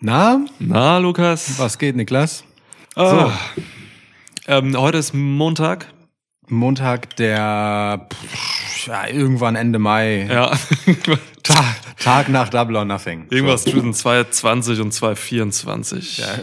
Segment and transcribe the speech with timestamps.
[0.00, 1.58] Na, Na, Lukas?
[1.58, 2.44] was geht, Niklas?
[2.94, 3.30] Ah,
[4.46, 5.86] ähm, heute ist Montag.
[6.48, 10.26] Montag, der pff, ja, irgendwann Ende Mai.
[10.30, 10.52] Ja.
[11.42, 11.64] Tag,
[11.98, 13.26] Tag nach Double or Nothing.
[13.30, 16.18] Irgendwas zwischen 220 und 224.
[16.18, 16.26] Ja.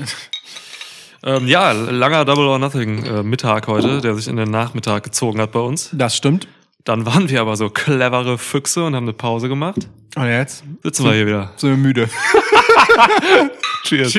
[1.26, 5.40] Ähm, ja, langer Double or Nothing äh, Mittag heute, der sich in den Nachmittag gezogen
[5.40, 5.90] hat bei uns.
[5.94, 6.50] Das stimmt.
[6.84, 9.88] Dann waren wir aber so clevere Füchse und haben eine Pause gemacht.
[10.18, 11.54] Und jetzt Sitzen wir hier wieder.
[11.56, 12.10] sind wir müde.
[13.84, 14.16] Cheers.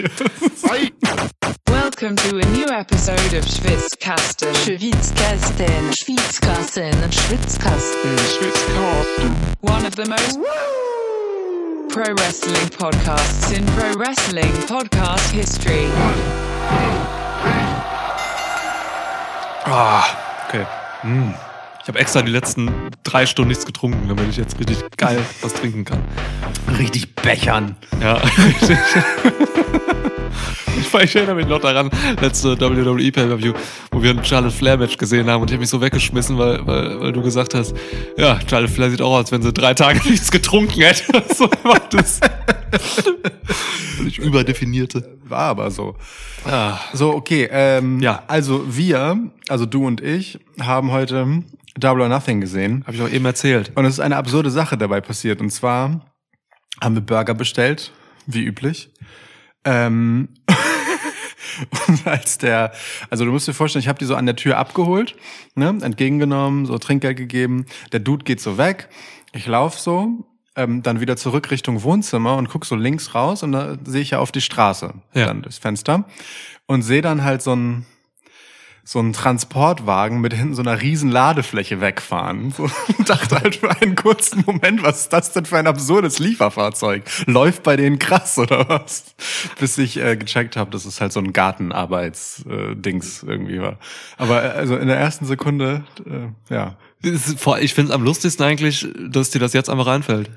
[1.67, 4.53] Welcome to a new episode of Schwitzkasten.
[4.55, 9.57] Schwitzkasten, Schwitzkasten, Schwitzkasten, Schwitzkasten.
[9.61, 10.39] One of the most
[11.93, 15.87] pro wrestling podcasts in pro wrestling podcast history.
[19.67, 20.65] Ah, okay.
[21.03, 21.54] Mm.
[21.85, 22.71] Ich habe extra die letzten
[23.03, 25.99] drei Stunden nichts getrunken, damit ich jetzt richtig geil was trinken kann.
[26.79, 27.77] Richtig bechern.
[28.01, 28.79] Ja, richtig.
[30.79, 31.91] Ich, ich erinnere mich noch daran,
[32.23, 33.53] letzte WWE Pay-Per-View,
[33.91, 36.67] wo wir ein Charlotte Flair Match gesehen haben und ich habe mich so weggeschmissen, weil,
[36.67, 37.75] weil, weil du gesagt hast,
[38.17, 41.23] ja, Charlotte Flair sieht auch aus, als wenn sie drei Tage nichts getrunken hätte.
[41.37, 42.19] So war das.
[43.99, 45.19] Völlig überdefinierte.
[45.25, 45.97] War aber so.
[46.47, 47.47] Ah, So, okay.
[47.51, 48.23] Ähm, Ja.
[48.27, 51.43] Also wir, also du und ich, haben heute
[51.79, 52.85] Double or Nothing gesehen.
[52.87, 53.73] habe ich auch eben erzählt.
[53.75, 55.41] Und es ist eine absurde Sache dabei passiert.
[55.41, 56.13] Und zwar
[56.81, 57.93] haben wir Burger bestellt,
[58.27, 58.91] wie üblich.
[59.65, 60.29] Ähm,
[61.89, 62.73] und als der,
[63.11, 65.17] also du musst dir vorstellen, ich habe die so an der Tür abgeholt,
[65.55, 67.67] ne, entgegengenommen, so Trinkgeld gegeben.
[67.93, 68.89] Der Dude geht so weg.
[69.33, 73.53] Ich lauf so, ähm, dann wieder zurück Richtung Wohnzimmer und guck so links raus und
[73.53, 75.27] da sehe ich ja auf die Straße, Ja.
[75.27, 76.05] dann das Fenster
[76.67, 77.87] und sehe dann halt so ein
[78.87, 82.51] so einen Transportwagen mit hinten so einer riesen Ladefläche wegfahren.
[82.53, 82.65] So,
[82.99, 87.03] und dachte halt für einen kurzen Moment, was ist das denn für ein absurdes Lieferfahrzeug?
[87.27, 89.15] Läuft bei denen krass oder was?
[89.59, 93.79] Bis ich äh, gecheckt habe, dass es halt so ein Gartenarbeits-Dings irgendwie war.
[94.19, 96.77] Aber äh, also in der ersten Sekunde, äh, ja.
[97.03, 100.31] Ich finde es am lustigsten eigentlich, dass dir das jetzt einfach einfällt.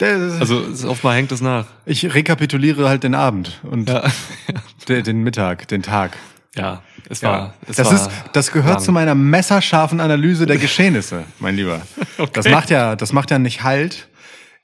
[0.00, 1.66] Also, oftmal hängt es nach.
[1.84, 4.02] ich rekapituliere halt den Abend und Ja,
[4.88, 6.16] de- den Mittag, den Tag.
[6.56, 7.54] Ja es Ja, war.
[7.66, 8.82] Es das war ist, das gehört lang.
[8.84, 11.82] zu meiner messerscharfen Analyse der Geschehnisse, mein Lieber.
[12.32, 14.08] Das macht ja, das macht ja nicht Halt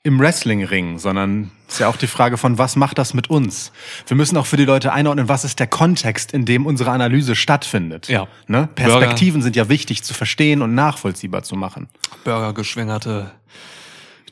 [0.03, 3.71] im Wrestlingring, sondern ist ja auch die Frage von, was macht das mit uns?
[4.05, 7.35] Wir müssen auch für die Leute einordnen, was ist der Kontext, in dem unsere Analyse
[7.35, 8.07] stattfindet.
[8.07, 8.27] Ja.
[8.47, 8.69] Ne?
[8.75, 11.89] Perspektiven sind ja wichtig zu verstehen und nachvollziehbar zu machen.
[12.23, 13.31] Burger-geschwängerte,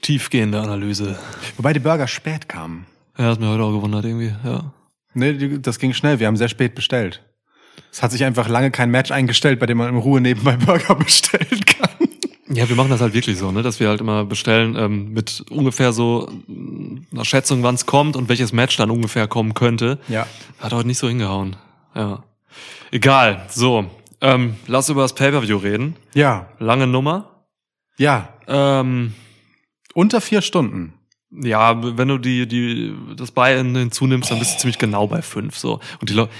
[0.01, 1.17] tiefgehende Analyse.
[1.57, 2.85] Wobei die Burger spät kamen.
[3.17, 4.71] Ja, hat mir heute auch gewundert irgendwie, ja.
[5.13, 6.19] Nee, das ging schnell.
[6.19, 7.21] Wir haben sehr spät bestellt.
[7.91, 10.95] Es hat sich einfach lange kein Match eingestellt, bei dem man in Ruhe nebenbei Burger
[11.03, 11.89] bestellen kann.
[12.49, 15.43] Ja, wir machen das halt wirklich so, ne, dass wir halt immer bestellen ähm, mit
[15.49, 19.97] ungefähr so mh, einer Schätzung, wann es kommt und welches Match dann ungefähr kommen könnte.
[20.07, 20.27] Ja.
[20.59, 21.55] Hat heute nicht so hingehauen.
[21.95, 22.23] Ja.
[22.91, 23.45] Egal.
[23.49, 23.85] So,
[24.21, 25.95] ähm, lass über das Pay-Per-View reden.
[26.13, 26.47] Ja.
[26.59, 27.45] Lange Nummer.
[27.97, 28.29] Ja.
[28.47, 29.13] Ähm,
[29.93, 30.93] Unter vier Stunden.
[31.31, 35.57] ja, wenn du die, die, das Buy-in hinzunimmst, dann bist du ziemlich genau bei fünf,
[35.57, 35.79] so.
[35.99, 36.31] Und die Leute,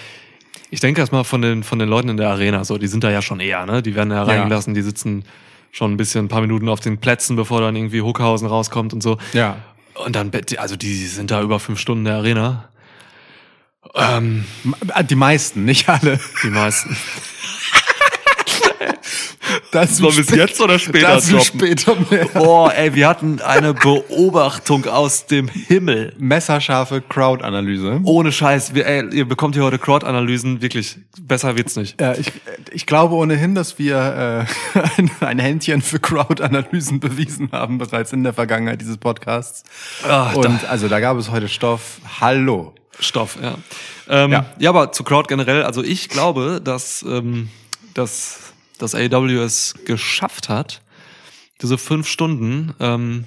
[0.76, 3.10] ich denke erstmal von den, von den Leuten in der Arena, so, die sind da
[3.10, 5.24] ja schon eher, ne, die werden ja reingelassen, die sitzen
[5.72, 9.02] schon ein bisschen, ein paar Minuten auf den Plätzen, bevor dann irgendwie Huckhausen rauskommt und
[9.02, 9.18] so.
[9.32, 9.56] Ja.
[9.94, 12.70] Und dann, also die sind da über fünf Stunden in der Arena.
[13.94, 14.44] Ähm,
[15.10, 16.20] Die meisten, nicht alle.
[16.44, 16.98] die meisten.
[19.76, 21.46] Das Sollen wir es jetzt oder später dazu droppen?
[21.60, 22.26] später mehr.
[22.34, 26.14] Boah, ey, wir hatten eine Beobachtung aus dem Himmel.
[26.18, 28.00] Messerscharfe Crowd-Analyse.
[28.06, 32.00] Ohne Scheiß, wir, ey, ihr bekommt hier heute Crowd-Analysen, wirklich, besser wird's nicht.
[32.00, 32.32] Ja, ich,
[32.72, 38.24] ich glaube ohnehin, dass wir äh, ein, ein Händchen für Crowd-Analysen bewiesen haben bereits in
[38.24, 39.64] der Vergangenheit dieses Podcasts.
[40.08, 42.00] Ah, Und also da gab es heute Stoff.
[42.22, 42.74] Hallo.
[42.98, 43.56] Stoff, ja.
[44.08, 44.46] Ähm, ja.
[44.58, 44.70] Ja.
[44.70, 47.50] aber zu Crowd generell, also ich glaube, dass, ähm,
[47.94, 48.45] dass,
[48.78, 50.82] dass AEW es geschafft hat,
[51.62, 53.26] diese fünf Stunden ähm,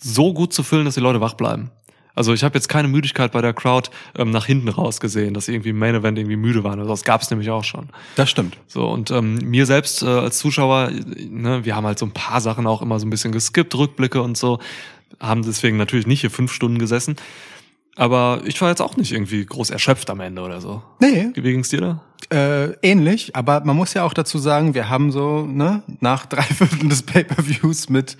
[0.00, 1.70] so gut zu füllen, dass die Leute wach bleiben.
[2.14, 5.46] Also ich habe jetzt keine Müdigkeit bei der Crowd ähm, nach hinten raus gesehen, dass
[5.46, 6.78] sie irgendwie im Main Event irgendwie müde waren.
[6.78, 7.88] Also das gab es nämlich auch schon.
[8.16, 8.58] Das stimmt.
[8.66, 12.40] So, und ähm, mir selbst äh, als Zuschauer, ne, wir haben halt so ein paar
[12.40, 14.58] Sachen auch immer so ein bisschen geskippt, Rückblicke und so,
[15.20, 17.16] haben deswegen natürlich nicht hier fünf Stunden gesessen.
[17.96, 20.82] Aber ich war jetzt auch nicht irgendwie groß erschöpft am Ende oder so.
[21.00, 22.00] Nee, Wie ging's dir da?
[22.30, 26.42] äh, ähnlich, aber man muss ja auch dazu sagen, wir haben so, ne, nach drei
[26.42, 28.16] Vierteln des Pay-Per-Views mit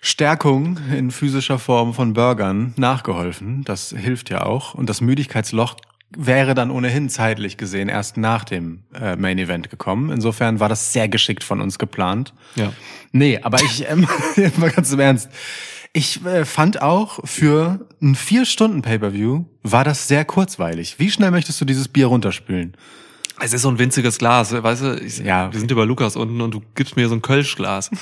[0.00, 3.62] Stärkung in physischer Form von Burgern nachgeholfen.
[3.64, 4.74] Das hilft ja auch.
[4.74, 5.76] Und das Müdigkeitsloch
[6.16, 10.10] wäre dann ohnehin zeitlich gesehen erst nach dem äh, Main Event gekommen.
[10.10, 12.34] Insofern war das sehr geschickt von uns geplant.
[12.56, 12.72] Ja.
[13.12, 14.06] Nee, aber ich, ähm,
[14.56, 15.30] mal ganz im Ernst.
[15.92, 20.98] Ich äh, fand auch für ein vier Stunden Pay-per-View war das sehr kurzweilig.
[20.98, 22.76] Wie schnell möchtest du dieses Bier runterspülen?
[23.42, 25.00] Es ist so ein winziges Glas, weißt du?
[25.00, 25.52] Ich, Ja.
[25.52, 27.90] Wir sind über Lukas unten und du gibst mir so ein Kölschglas.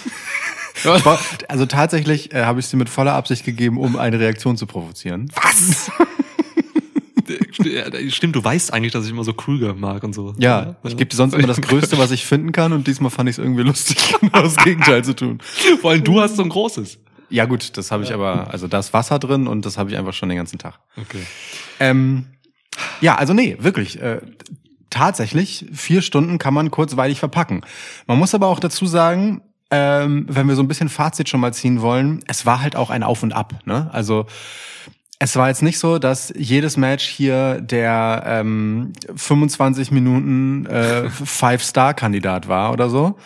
[1.49, 5.29] Also tatsächlich äh, habe ich sie mit voller Absicht gegeben, um eine Reaktion zu provozieren.
[5.35, 5.91] Was?
[8.09, 10.35] Stimmt, du weißt eigentlich, dass ich immer so Krüger mag und so.
[10.39, 13.29] Ja, ich gebe dir sonst immer das Größte, was ich finden kann und diesmal fand
[13.29, 15.39] ich es irgendwie lustig, genau das Gegenteil zu tun.
[15.81, 16.99] Vor allem du hast so ein großes.
[17.31, 19.99] Ja gut, das habe ich aber, also da ist Wasser drin und das habe ich
[19.99, 20.79] einfach schon den ganzen Tag.
[20.97, 21.23] Okay.
[21.79, 22.27] Ähm,
[23.01, 24.01] ja, also nee, wirklich.
[24.01, 24.21] Äh,
[24.91, 27.63] tatsächlich, vier Stunden kann man kurzweilig verpacken.
[28.07, 31.53] Man muss aber auch dazu sagen, ähm, wenn wir so ein bisschen Fazit schon mal
[31.53, 33.61] ziehen wollen, es war halt auch ein Auf und Ab.
[33.67, 33.91] Ne?
[33.93, 34.27] Also
[35.21, 42.47] es war jetzt nicht so, dass jedes Match hier der ähm, 25 Minuten äh, Five-Star-Kandidat
[42.49, 43.17] war oder so,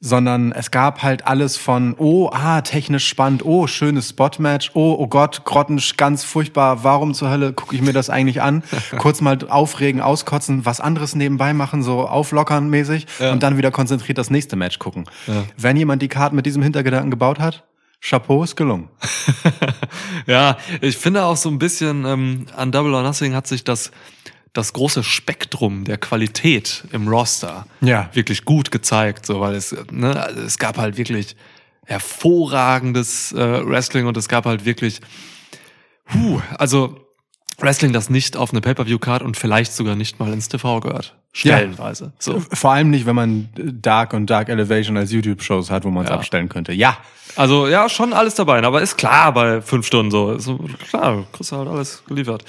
[0.00, 5.08] sondern es gab halt alles von, oh, ah, technisch spannend, oh, schönes Spot-Match, oh, oh
[5.08, 8.62] Gott, Grotten, ganz furchtbar, warum zur Hölle gucke ich mir das eigentlich an?
[8.98, 13.32] Kurz mal aufregen, auskotzen, was anderes nebenbei machen, so auflockern mäßig Ja.
[13.32, 15.06] und dann wieder konzentriert das nächste Match gucken.
[15.26, 15.44] Ja.
[15.56, 17.64] Wenn jemand die Karten mit diesem Hintergedanken gebaut hat,
[18.06, 18.88] Chapeau ist gelungen.
[20.26, 23.90] Ja, ich finde auch so ein bisschen ähm, an Double or Nothing hat sich das
[24.52, 28.08] das große Spektrum der Qualität im Roster Ja.
[28.12, 31.36] wirklich gut gezeigt, so weil es ne, also es gab halt wirklich
[31.86, 35.00] hervorragendes äh, Wrestling und es gab halt wirklich
[36.14, 37.03] huh, also
[37.58, 41.14] Wrestling, das nicht auf eine Pay-per-view-Card und vielleicht sogar nicht mal ins TV gehört.
[41.32, 42.12] Stellenweise.
[42.18, 42.40] So.
[42.52, 46.10] Vor allem nicht, wenn man Dark und Dark Elevation als YouTube-Shows hat, wo man es
[46.10, 46.16] Ja.
[46.16, 46.72] abstellen könnte.
[46.72, 46.96] Ja,
[47.36, 50.30] Also ja, schon alles dabei, aber ist klar bei fünf Stunden so.
[50.32, 50.48] Ist
[50.88, 52.44] klar, kriegst du halt alles geliefert.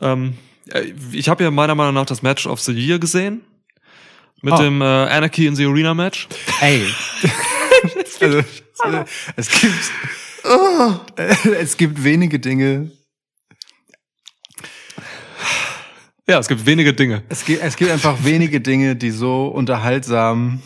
[0.00, 0.38] Ähm,
[0.72, 3.42] äh, ich habe ja meiner Meinung nach das Match of the Year gesehen.
[4.40, 4.56] Mit Oh.
[4.58, 6.26] dem äh, Anarchy in the Arena Match.
[6.60, 6.86] ey.
[8.20, 8.42] also,
[9.36, 9.74] es gibt,
[11.60, 12.90] es gibt wenige Dinge,
[16.26, 17.22] Ja, es gibt wenige Dinge.
[17.28, 20.62] es gibt, es gibt einfach wenige Dinge, die so unterhaltsam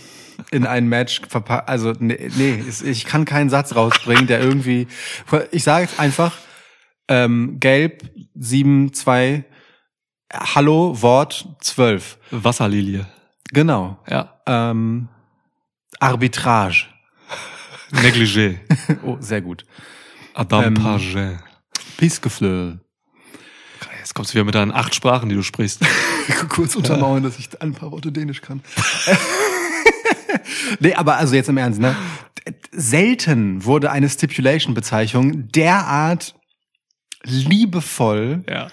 [0.52, 1.68] in ein Match verpackt.
[1.68, 4.86] Also, nee, nee, es- ich kann keinen Satz rausbringen, der irgendwie,
[5.50, 6.36] ich sage jetzt einfach,
[7.08, 8.02] ähm, gelb,
[8.34, 9.44] sieben, zwei,
[10.32, 12.18] Hallo, Wort, zwölf.
[12.30, 13.06] Wasserlilie.
[13.50, 13.98] Genau.
[14.08, 14.40] Ja.
[14.46, 15.08] Ähm,
[16.00, 16.84] Arbitrage.
[17.92, 18.56] Negligé.
[19.02, 19.64] Oh, sehr gut.
[20.34, 21.38] Adam Ähm, Paget.
[21.96, 22.80] Pisgeflöhl.
[24.18, 25.80] Kommst du wieder mit deinen acht Sprachen, die du sprichst.
[26.48, 28.62] Kurz untermauern, dass ich ein paar Worte Dänisch kann.
[30.80, 31.94] nee, aber also jetzt im Ernst, ne?
[32.72, 36.34] Selten wurde eine Stipulation-Bezeichnung derart
[37.22, 38.66] liebevoll ja.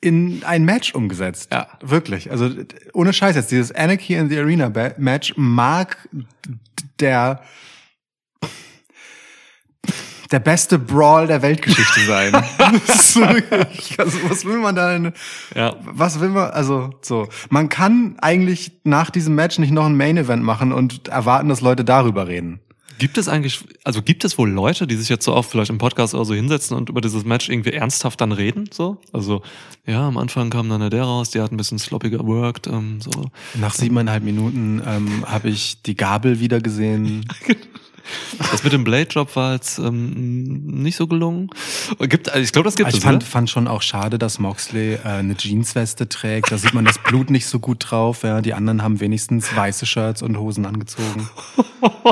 [0.00, 1.50] in ein Match umgesetzt.
[1.52, 1.68] Ja.
[1.82, 2.30] Wirklich.
[2.30, 2.48] Also
[2.94, 6.08] ohne Scheiß jetzt, dieses Anarchy in the Arena Match mag
[7.00, 7.42] der
[10.30, 12.32] der beste Brawl der Weltgeschichte sein.
[13.98, 15.12] Also, was will man da denn?
[15.54, 15.76] Ja.
[15.80, 16.50] Was will man?
[16.50, 21.08] Also so, man kann eigentlich nach diesem Match nicht noch ein Main Event machen und
[21.08, 22.60] erwarten, dass Leute darüber reden.
[22.98, 25.78] Gibt es eigentlich, also gibt es wohl Leute, die sich jetzt so oft vielleicht im
[25.78, 28.68] Podcast oder so hinsetzen und über dieses Match irgendwie ernsthaft dann reden?
[28.72, 28.98] So?
[29.12, 29.40] Also,
[29.86, 33.10] ja, am Anfang kam dann der raus, die hat ein bisschen sloppy geworkt, ähm, so.
[33.54, 37.24] Nach siebeneinhalb Minuten ähm, habe ich die Gabel wieder gesehen.
[38.50, 41.50] Das mit dem Blade-Job war jetzt ähm, nicht so gelungen.
[42.00, 43.26] Gibt, also ich glaube, das gibt ich es, fand, oder?
[43.26, 46.50] fand schon auch schade, dass Moxley äh, eine Jeansweste trägt.
[46.50, 48.22] Da sieht man das Blut nicht so gut drauf.
[48.22, 48.40] Ja.
[48.40, 51.28] Die anderen haben wenigstens weiße Shirts und Hosen angezogen.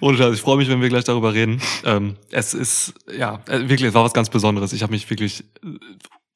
[0.00, 1.60] Ohne Scheiß, ich freue mich, wenn wir gleich darüber reden.
[1.84, 4.72] Ähm, es ist, ja, äh, wirklich, es war was ganz Besonderes.
[4.72, 5.78] Ich habe mich wirklich äh,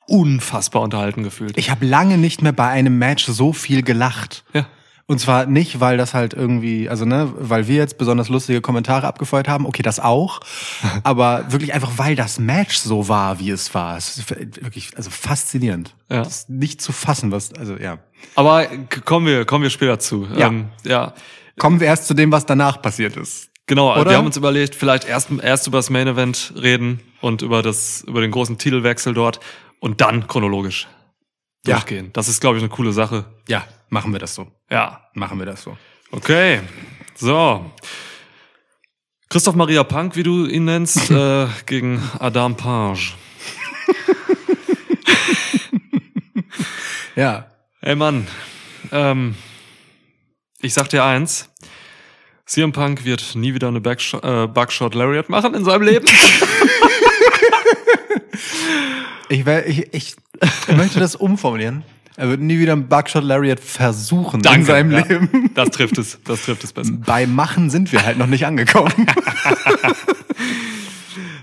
[0.07, 1.57] unfassbar unterhalten gefühlt.
[1.59, 4.45] Ich habe lange nicht mehr bei einem Match so viel gelacht.
[4.54, 4.66] ja.
[5.11, 9.09] Und zwar nicht, weil das halt irgendwie, also ne, weil wir jetzt besonders lustige Kommentare
[9.09, 10.38] abgefeuert haben, okay, das auch,
[11.02, 13.97] aber wirklich einfach, weil das Match so war, wie es war.
[13.97, 15.97] Es ist wirklich, also faszinierend.
[16.09, 16.19] Ja.
[16.19, 17.99] Das ist nicht zu fassen, was, also ja.
[18.37, 18.69] Aber
[19.05, 20.29] kommen wir, kommen wir später zu.
[20.37, 20.47] Ja.
[20.47, 21.12] Ähm, ja.
[21.59, 23.50] Kommen wir erst zu dem, was danach passiert ist.
[23.67, 24.11] Genau, Oder?
[24.11, 28.05] wir haben uns überlegt, vielleicht erst, erst über das Main Event reden und über das,
[28.07, 29.40] über den großen Titelwechsel dort
[29.81, 30.87] und dann chronologisch
[31.67, 31.75] Ja.
[31.75, 32.11] durchgehen.
[32.12, 33.25] Das ist, glaube ich, eine coole Sache.
[33.49, 34.47] Ja, machen wir das so.
[34.71, 35.02] Ja.
[35.14, 35.76] Machen wir das so.
[36.11, 36.61] Okay.
[37.17, 37.71] So.
[39.29, 43.14] Christoph Maria Punk, wie du ihn nennst, äh, gegen Adam Page.
[47.17, 47.47] Ja.
[47.83, 48.26] Ey Mann,
[48.93, 49.35] ähm,
[50.61, 51.49] ich sag dir eins.
[52.47, 56.07] CM Punk wird nie wieder eine Backshot, äh, Buckshot Lariat machen in seinem Leben.
[59.33, 60.17] Ich, ich, ich
[60.68, 61.82] Ich möchte das umformulieren.
[62.16, 64.99] Er wird nie wieder einen Buckshot Lariat versuchen in Danke, seinem ja.
[64.99, 65.50] Leben.
[65.54, 66.92] Das trifft es, das trifft es besser.
[66.92, 68.92] Bei Machen sind wir halt noch nicht angekommen.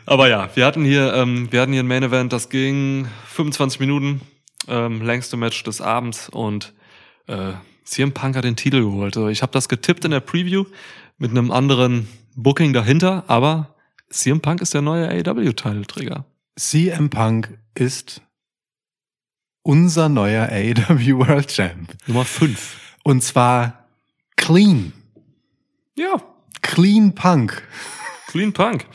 [0.05, 3.79] Aber ja, wir hatten hier, ähm, wir hatten hier ein Main Event, das ging 25
[3.79, 4.21] Minuten,
[4.67, 6.73] ähm, längste Match des Abends und
[7.27, 9.17] äh, CM Punk hat den Titel geholt.
[9.17, 10.65] Also ich habe das getippt in der Preview
[11.17, 13.75] mit einem anderen Booking dahinter, aber
[14.09, 16.25] CM Punk ist der neue AEW-Titelträger.
[16.55, 18.21] CM Punk ist
[19.67, 21.93] unser neuer AEW World Champ.
[22.07, 22.77] Nummer 5.
[23.03, 23.85] Und zwar
[24.37, 24.93] clean.
[25.95, 26.21] Ja,
[26.61, 27.63] Clean Punk.
[28.27, 28.85] Clean Punk.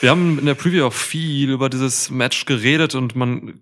[0.00, 3.60] Wir haben in der Preview auch viel über dieses Match geredet und man,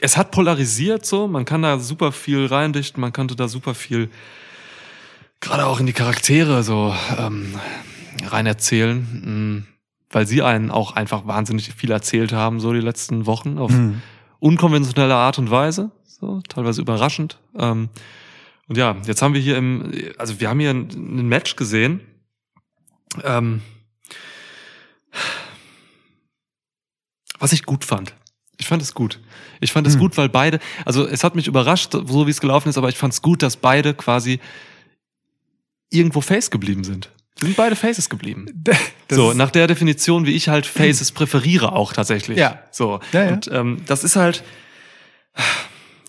[0.00, 4.10] es hat polarisiert so, man kann da super viel reindichten, man konnte da super viel,
[5.40, 7.54] gerade auch in die Charaktere so ähm,
[8.26, 9.74] rein erzählen, mh,
[10.10, 14.02] weil sie einen auch einfach wahnsinnig viel erzählt haben, so die letzten Wochen auf Mhm.
[14.40, 17.38] Unkonventionelle Art und Weise, so teilweise überraschend.
[17.56, 17.88] Ähm,
[18.66, 22.00] und ja, jetzt haben wir hier im, also wir haben hier ein, ein Match gesehen.
[23.24, 23.62] Ähm,
[27.38, 28.14] was ich gut fand.
[28.58, 29.18] Ich fand es gut.
[29.60, 30.00] Ich fand es Hm.
[30.00, 32.98] gut, weil beide, also es hat mich überrascht, so wie es gelaufen ist, aber ich
[32.98, 34.38] fand es gut, dass beide quasi
[35.90, 37.10] irgendwo Face geblieben sind.
[37.38, 38.46] Sie sind beide Faces geblieben.
[39.08, 42.38] Das so, nach der Definition, wie ich halt Faces präferiere auch tatsächlich.
[42.38, 42.62] Ja.
[42.70, 43.00] So.
[43.12, 43.32] Ja, ja.
[43.32, 44.44] Und ähm, das ist halt.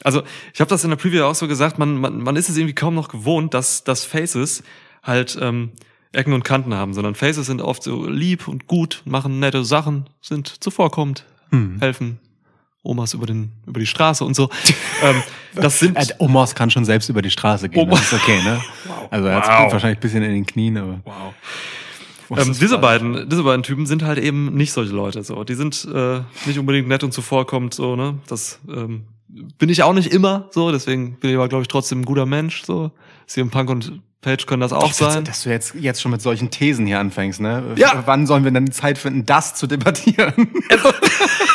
[0.04, 0.22] Also,
[0.54, 2.76] ich habe das in der Preview auch so gesagt, man, man, man ist es irgendwie
[2.76, 4.62] kaum noch gewohnt, dass, dass Faces
[5.02, 5.72] halt ähm,
[6.12, 10.06] Ecken und Kanten haben, sondern Faces sind oft so lieb und gut, machen nette Sachen,
[10.22, 11.78] sind zuvorkommend, Hm.
[11.80, 12.20] helfen
[12.84, 14.50] Omas über, den, über die Straße und so.
[15.04, 15.22] ähm,
[15.56, 15.98] das sind.
[15.98, 17.82] Äh, Omos kann schon selbst über die Straße gehen.
[17.84, 18.60] Oma- Das ist okay, ne?
[19.12, 19.74] Also er hat Wow.
[19.74, 21.02] wahrscheinlich ein bisschen in den Knien, aber.
[21.04, 21.34] wow.
[22.40, 22.82] Ähm, diese falsch?
[22.82, 25.22] beiden, diese beiden Typen sind halt eben nicht solche Leute.
[25.24, 27.74] So, die sind äh, nicht unbedingt nett und zuvorkommend.
[27.74, 29.04] So, ne, das ähm,
[29.58, 30.48] bin ich auch nicht immer.
[30.52, 32.64] So, deswegen bin ich aber glaube ich trotzdem ein guter Mensch.
[32.64, 32.92] So,
[33.28, 35.26] CM Punk und Page können das auch Doch, sein.
[35.26, 37.64] Dass, dass du jetzt, jetzt schon mit solchen Thesen hier anfängst, ne?
[37.76, 38.04] Ja.
[38.06, 40.34] Wann sollen wir denn Zeit finden, das zu debattieren?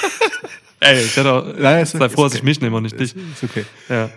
[0.81, 2.45] Ey, ich hätte auch, Nein, ist- sei froh, ist dass ich okay.
[2.47, 3.15] mich nehme und nicht dich.
[3.17, 3.65] ist okay.
[3.89, 4.11] Ja.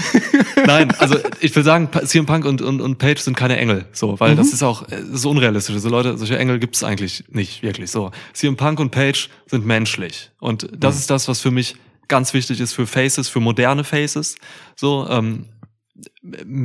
[0.66, 4.18] Nein, also ich will sagen, CM Punk und, und, und Page sind keine Engel, so,
[4.18, 4.36] weil Mhm.
[4.38, 5.76] das ist auch äh, so unrealistisch.
[5.76, 7.90] So Leute, solche Engel gibt's eigentlich nicht wirklich.
[7.90, 11.00] So, CM Punk und Page sind menschlich und das Mhm.
[11.00, 11.76] ist das, was für mich
[12.08, 14.36] ganz wichtig ist für Faces, für moderne Faces.
[14.74, 15.46] So ähm,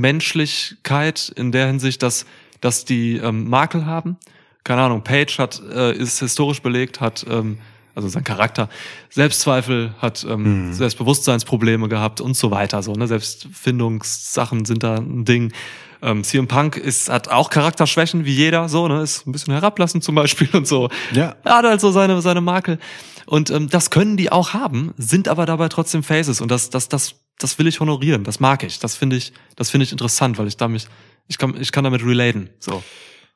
[0.01, 2.25] Menschlichkeit in der Hinsicht, dass
[2.61, 4.17] dass die ähm, Makel haben.
[4.63, 7.57] Keine Ahnung, Page hat äh, ist historisch belegt, hat ähm,
[7.95, 8.69] also sein Charakter
[9.09, 10.73] Selbstzweifel, hat ähm, Mhm.
[10.73, 12.81] Selbstbewusstseinsprobleme gehabt und so weiter.
[12.83, 15.53] So ne, Selbstfindungssachen sind da ein Ding.
[16.01, 20.03] Ähm, CM Punk ist hat auch Charakterschwächen wie jeder, so ne, ist ein bisschen herablassend
[20.03, 20.89] zum Beispiel und so.
[21.11, 21.35] Ja.
[21.43, 22.79] Er hat halt so seine seine Makel
[23.27, 26.89] und ähm, das können die auch haben, sind aber dabei trotzdem Faces und das das
[26.89, 30.37] das das will ich honorieren, das mag ich, das finde ich das finde ich interessant,
[30.39, 30.87] weil ich damit
[31.27, 32.49] ich kann ich kann damit relaten.
[32.59, 32.83] So.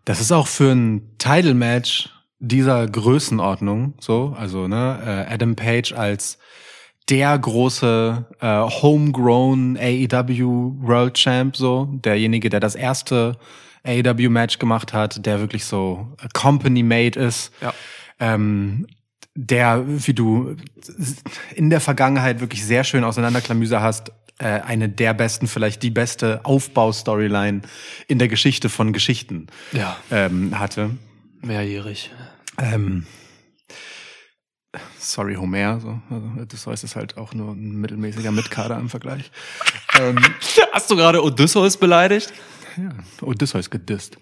[0.05, 6.37] Das ist auch für ein Title-Match dieser Größenordnung so, also ne, äh, Adam Page als
[7.09, 13.37] der große äh, homegrown AEW World Champ, so derjenige, der das erste
[13.83, 17.73] AEW Match gemacht hat, der wirklich so Company Made ist, Ja.
[18.19, 18.87] ähm,
[19.35, 20.55] der, wie du
[21.55, 26.39] in der Vergangenheit wirklich sehr schön auseinanderklamüser hast, äh, eine der besten, vielleicht die beste
[26.43, 27.61] Aufbaustoryline
[28.07, 30.91] in der Geschichte von Geschichten Ja, ähm, hatte.
[31.41, 32.11] mehrjährig.
[32.57, 33.05] Ähm,
[34.97, 35.79] sorry, Homer.
[35.79, 35.99] So.
[36.09, 39.31] Also, es ist halt auch nur ein mittelmäßiger Mitkader im Vergleich.
[39.99, 40.17] ähm,
[40.71, 42.33] Hast du gerade Odysseus beleidigt?
[42.77, 42.89] ja,
[43.21, 44.17] Odysseus gedisst.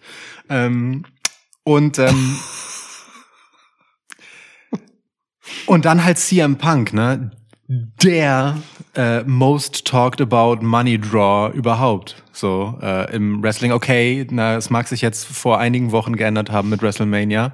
[0.49, 1.05] Ähm,
[1.63, 2.39] und ähm,
[5.65, 7.31] und dann halt CM Punk, ne?
[7.67, 8.61] Der
[8.95, 12.22] äh, most talked about Money Draw überhaupt.
[12.33, 13.71] So äh, im Wrestling.
[13.71, 17.53] Okay, na, es mag sich jetzt vor einigen Wochen geändert haben mit WrestleMania.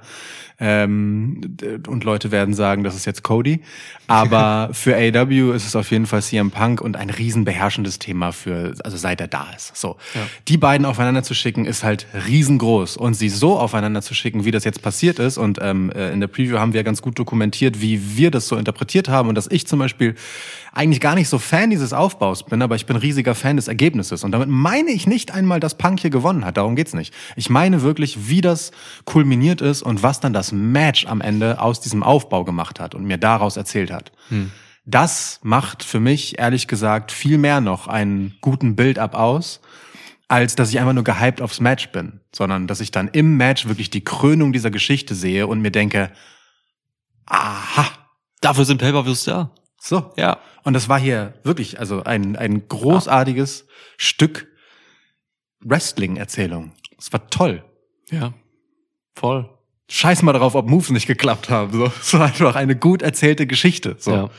[0.61, 1.55] Ähm,
[1.87, 3.61] und Leute werden sagen, das ist jetzt Cody.
[4.07, 8.31] Aber für AEW ist es auf jeden Fall CM Punk und ein riesen beherrschendes Thema
[8.31, 9.75] für, also seit er da ist.
[9.77, 9.97] So.
[10.13, 10.21] Ja.
[10.47, 12.97] Die beiden aufeinander zu schicken, ist halt riesengroß.
[12.97, 15.37] Und sie so aufeinander zu schicken, wie das jetzt passiert ist.
[15.37, 18.57] Und ähm, äh, in der Preview haben wir ganz gut dokumentiert, wie wir das so
[18.57, 19.29] interpretiert haben.
[19.29, 20.15] Und dass ich zum Beispiel
[20.73, 24.23] eigentlich gar nicht so Fan dieses Aufbaus bin, aber ich bin riesiger Fan des Ergebnisses.
[24.23, 26.57] Und damit meine ich nicht einmal, dass Punk hier gewonnen hat.
[26.57, 27.13] Darum geht's nicht.
[27.35, 28.71] Ich meine wirklich, wie das
[29.05, 33.05] kulminiert ist und was dann das Match am Ende aus diesem Aufbau gemacht hat und
[33.05, 34.11] mir daraus erzählt hat.
[34.85, 39.59] Das macht für mich, ehrlich gesagt, viel mehr noch einen guten Build-up aus,
[40.27, 43.67] als dass ich einfach nur gehypt aufs Match bin, sondern dass ich dann im Match
[43.67, 46.11] wirklich die Krönung dieser Geschichte sehe und mir denke,
[47.25, 47.87] aha,
[48.41, 49.51] Dafür sind Pay-Per-Views da.
[49.79, 50.13] So.
[50.17, 50.39] Ja.
[50.63, 54.47] Und das war hier wirklich, also ein, ein großartiges Stück
[55.61, 56.71] Wrestling-Erzählung.
[56.97, 57.63] Es war toll.
[58.09, 58.33] Ja.
[59.15, 59.49] Voll.
[59.89, 61.73] Scheiß mal drauf, ob Moves nicht geklappt haben.
[61.73, 63.95] So, es war einfach eine gut erzählte Geschichte.
[63.99, 64.11] So.
[64.11, 64.29] Ja.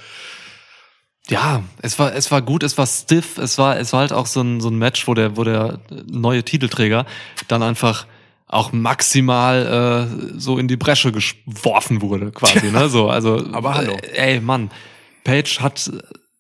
[1.29, 4.27] Ja, es war, es war gut, es war stiff, es war, es war halt auch
[4.27, 7.07] so ein, so ein Match, wo der, wo der neue Titelträger
[7.47, 8.07] dann einfach
[8.49, 12.89] auch maximal äh, so in die Bresche geworfen wurde, quasi, ne?
[12.89, 13.93] So, also, Aber hallo.
[13.93, 14.71] Äh, ey, Mann,
[15.23, 15.93] Page hat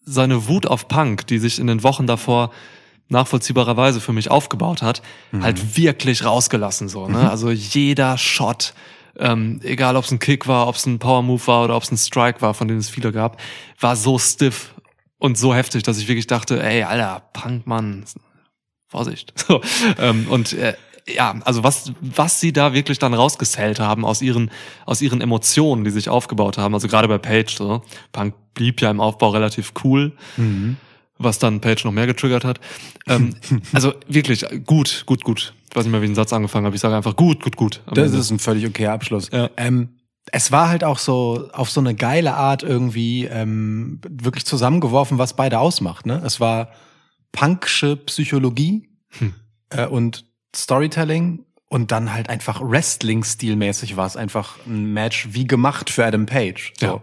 [0.04, 2.50] seine Wut auf Punk, die sich in den Wochen davor
[3.10, 5.02] nachvollziehbarerweise für mich aufgebaut hat,
[5.42, 7.30] halt wirklich rausgelassen, so, ne?
[7.30, 8.72] Also jeder Shot,
[9.18, 11.82] ähm, egal ob es ein Kick war, ob es ein Power Move war oder ob
[11.82, 13.40] es ein Strike war, von denen es viele gab,
[13.80, 14.74] war so stiff
[15.18, 18.04] und so heftig, dass ich wirklich dachte, ey, Alter, Punk, Mann,
[18.88, 19.34] Vorsicht.
[19.46, 19.60] So,
[19.98, 20.74] ähm, und äh,
[21.06, 24.50] ja, also was, was sie da wirklich dann rausgesellt haben aus ihren,
[24.86, 28.90] aus ihren Emotionen, die sich aufgebaut haben, also gerade bei Page, so, Punk blieb ja
[28.90, 30.12] im Aufbau relativ cool,
[31.20, 32.60] was dann Page noch mehr getriggert hat.
[33.06, 33.36] Ähm,
[33.72, 35.54] also wirklich gut, gut, gut.
[35.68, 36.74] Ich weiß nicht mehr, wie ich den Satz angefangen habe.
[36.74, 37.82] Ich sage einfach gut, gut, gut.
[37.86, 38.18] Das Ende.
[38.18, 39.30] ist ein völlig okayer Abschluss.
[39.32, 39.50] Ja.
[39.56, 39.90] Ähm,
[40.32, 45.34] es war halt auch so auf so eine geile Art irgendwie ähm, wirklich zusammengeworfen, was
[45.34, 46.06] beide ausmacht.
[46.06, 46.20] Ne?
[46.24, 46.70] Es war
[47.32, 49.34] punksche Psychologie Hm.
[49.70, 50.24] äh, und
[50.54, 56.26] Storytelling und dann halt einfach Wrestling-stilmäßig war es einfach ein Match wie gemacht für Adam
[56.26, 56.72] Page.
[56.78, 56.86] So.
[56.86, 57.00] Ja.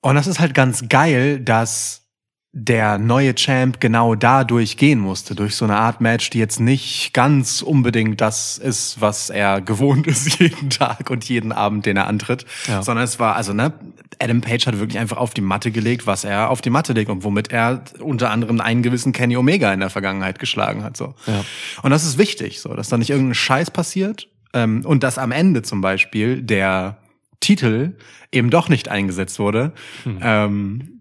[0.00, 2.08] Und das ist halt ganz geil, dass
[2.52, 7.12] der neue Champ genau dadurch gehen musste, durch so eine Art Match, die jetzt nicht
[7.14, 12.08] ganz unbedingt das ist, was er gewohnt ist jeden Tag und jeden Abend, den er
[12.08, 12.82] antritt, Ja.
[12.82, 13.72] sondern es war, also ne,
[14.20, 17.08] Adam Page hat wirklich einfach auf die Matte gelegt, was er auf die Matte legt
[17.08, 21.14] und womit er unter anderem einen gewissen Kenny Omega in der Vergangenheit geschlagen hat, so.
[21.28, 21.44] Ja.
[21.82, 25.30] Und das ist wichtig, so, dass da nicht irgendein Scheiß passiert ähm, und dass am
[25.30, 26.96] Ende zum Beispiel der
[27.38, 27.96] Titel
[28.32, 29.72] eben doch nicht eingesetzt wurde.
[30.20, 30.99] Ähm,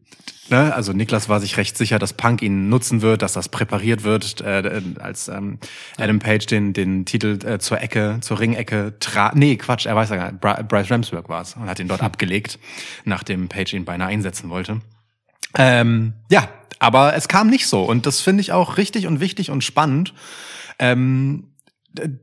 [0.50, 4.04] ne, also Niklas war sich recht sicher, dass Punk ihn nutzen wird, dass das präpariert
[4.04, 5.60] wird, äh, als ähm,
[5.98, 9.32] Adam Page den, den Titel äh, zur Ecke, zur Ringecke tra...
[9.36, 10.42] Nee, Quatsch, er weiß ja gar nicht.
[10.42, 12.60] Bri Bryce Ramsburg war es und hat ihn dort abgelegt,
[13.06, 14.82] nachdem Page ihn beinahe einsetzen wollte.
[15.56, 16.48] Ähm, ja,
[16.80, 17.84] aber es kam nicht so.
[17.84, 20.14] Und das finde ich auch richtig und wichtig und spannend,
[20.80, 21.49] ähm,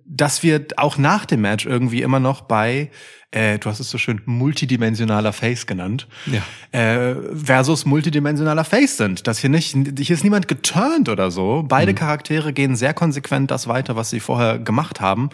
[0.06, 2.90] dass wir auch nach dem Match irgendwie immer noch bei,
[3.32, 6.42] äh, du hast es so schön multidimensionaler Face genannt, Ja.
[6.78, 9.26] äh, versus multidimensionaler Face sind.
[9.26, 11.64] Dass hier nicht, hier ist niemand geturnt oder so.
[11.66, 15.30] Beide Charaktere gehen sehr konsequent das weiter, was sie vorher gemacht haben.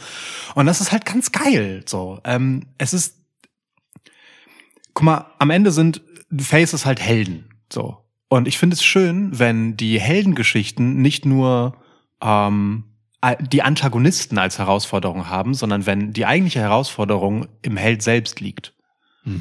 [0.55, 1.83] Und das ist halt ganz geil.
[1.87, 3.19] So, ähm, es ist
[4.95, 6.03] guck mal, am Ende sind
[6.39, 7.49] Faces halt Helden.
[7.73, 7.99] So.
[8.29, 11.77] Und ich finde es schön, wenn die Heldengeschichten nicht nur
[12.23, 12.85] ähm,
[13.41, 18.75] die Antagonisten als Herausforderung haben, sondern wenn die eigentliche Herausforderung im Held selbst liegt.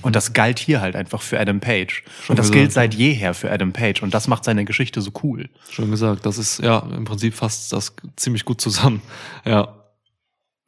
[0.04, 2.04] Und das galt hier halt einfach für Adam Page.
[2.28, 4.04] und das gesagt, gilt seit jeher für Adam Page.
[4.04, 5.50] Und das macht seine Geschichte so cool.
[5.72, 6.26] Schön gesagt.
[6.28, 9.02] Das ist ja im Prinzip fasst das ziemlich gut zusammen.
[9.44, 9.76] Ja.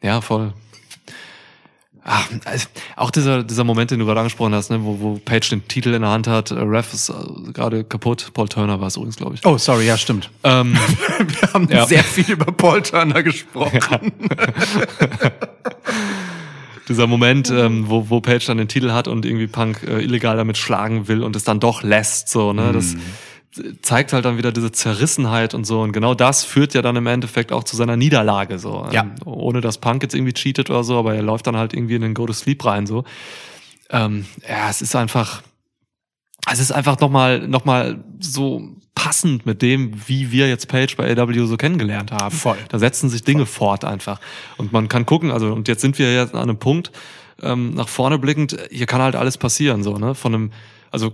[0.02, 0.54] Ja, voll.
[2.06, 5.50] Ach, also, auch dieser, dieser Moment, den du gerade angesprochen hast, ne, wo, wo Page
[5.50, 7.14] den Titel in der Hand hat, äh, Ref ist äh,
[7.54, 9.46] gerade kaputt, Paul Turner war es übrigens, glaube ich.
[9.46, 10.30] Oh, sorry, ja, stimmt.
[10.44, 10.74] Ähm,
[11.40, 11.86] Wir haben Ja.
[11.86, 13.80] sehr viel über Paul Turner gesprochen.
[16.90, 20.36] dieser Moment, ähm, wo, wo Page dann den Titel hat und irgendwie Punk äh, illegal
[20.36, 22.96] damit schlagen will und es dann doch lässt, so, ne, das
[23.82, 27.08] zeigt halt dann wieder diese Zerrissenheit und so und genau das führt ja dann im
[27.08, 28.88] Endeffekt auch zu seiner Niederlage, so.
[28.92, 29.04] Ja.
[29.04, 31.96] Ähm, ohne dass Punk jetzt irgendwie cheatet oder so, aber er läuft dann halt irgendwie
[31.96, 33.04] in den Go-to-Sleep rein, so.
[33.90, 35.44] Ähm, ja, es ist einfach,
[36.52, 41.12] es ist einfach nochmal, noch mal so passend mit dem, wie wir jetzt Page bei
[41.12, 42.36] AW so kennengelernt haben.
[42.36, 42.58] Voll.
[42.70, 44.20] Da setzen sich Dinge fort einfach.
[44.58, 46.92] Und man kann gucken, also, und jetzt sind wir jetzt an einem Punkt,
[47.42, 50.52] ähm, nach vorne blickend, hier kann halt alles passieren, so, ne, von einem,
[50.92, 51.14] also,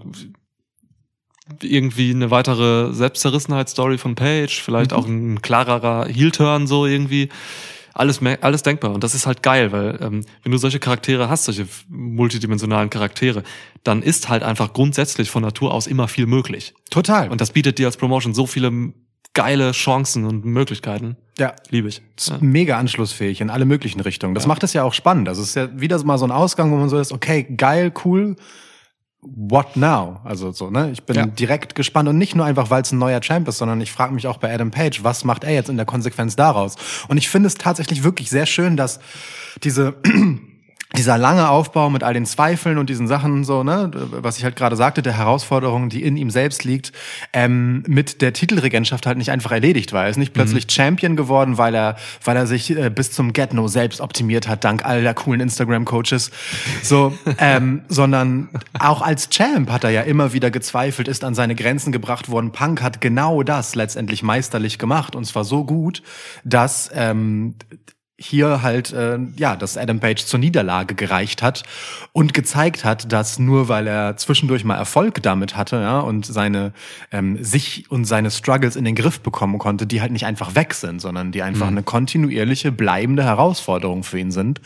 [1.61, 7.29] irgendwie eine weitere Selbstzerrissenheitsstory von Page, vielleicht auch ein klarerer Heel-Turn, so irgendwie.
[7.93, 8.91] Alles, alles denkbar.
[8.93, 13.43] Und das ist halt geil, weil ähm, wenn du solche Charaktere hast, solche multidimensionalen Charaktere,
[13.83, 16.73] dann ist halt einfach grundsätzlich von Natur aus immer viel möglich.
[16.91, 17.29] Total.
[17.29, 18.93] Und das bietet dir als Promotion so viele
[19.33, 21.17] geile Chancen und Möglichkeiten.
[21.37, 22.01] ja, Liebe ich.
[22.17, 22.37] ist Ja.
[22.39, 24.33] mega anschlussfähig in alle möglichen Richtungen.
[24.33, 25.27] Das macht es ja auch spannend.
[25.29, 27.91] Also es ist ja wieder mal so ein Ausgang, wo man so ist, okay, geil,
[28.05, 28.35] cool.
[29.21, 30.21] What now?
[30.23, 30.91] Also so, ne?
[30.91, 31.25] Ich bin Ja.
[31.25, 34.13] direkt gespannt und nicht nur einfach, weil es ein neuer Champ ist, sondern ich frage
[34.13, 36.75] mich auch bei Adam Page, was macht er jetzt in der Konsequenz daraus?
[37.09, 38.99] Und ich finde es tatsächlich wirklich sehr schön, dass
[39.61, 39.95] diese
[40.97, 44.55] dieser lange Aufbau mit all den Zweifeln und diesen Sachen so, ne, was ich halt
[44.55, 46.91] gerade sagte, der Herausforderung, die in ihm selbst liegt,
[47.31, 50.05] ähm, mit der Titelregentschaft halt nicht einfach erledigt war.
[50.05, 50.69] Er ist nicht plötzlich Mhm.
[50.69, 54.83] Champion geworden, weil er, weil er sich äh, bis zum Get-No selbst optimiert hat, dank
[54.83, 56.31] all der coolen Instagram-Coaches.
[56.81, 58.49] So, ähm, sondern
[58.79, 62.51] auch als Champ hat er ja immer wieder gezweifelt, ist an seine Grenzen gebracht worden.
[62.51, 66.01] Punk hat genau das letztendlich meisterlich gemacht und zwar so gut,
[66.43, 67.55] dass ähm,
[68.19, 71.63] hier halt, äh, ja, dass Adam Page zur Niederlage gereicht hat
[72.11, 76.73] und gezeigt hat, dass nur weil er zwischendurch mal Erfolg damit hatte, ja, und seine,
[77.11, 80.73] ähm, sich und seine Struggles in den Griff bekommen konnte, die halt nicht einfach weg
[80.73, 84.59] sind, sondern die einfach eine kontinuierliche, bleibende Herausforderung für ihn sind.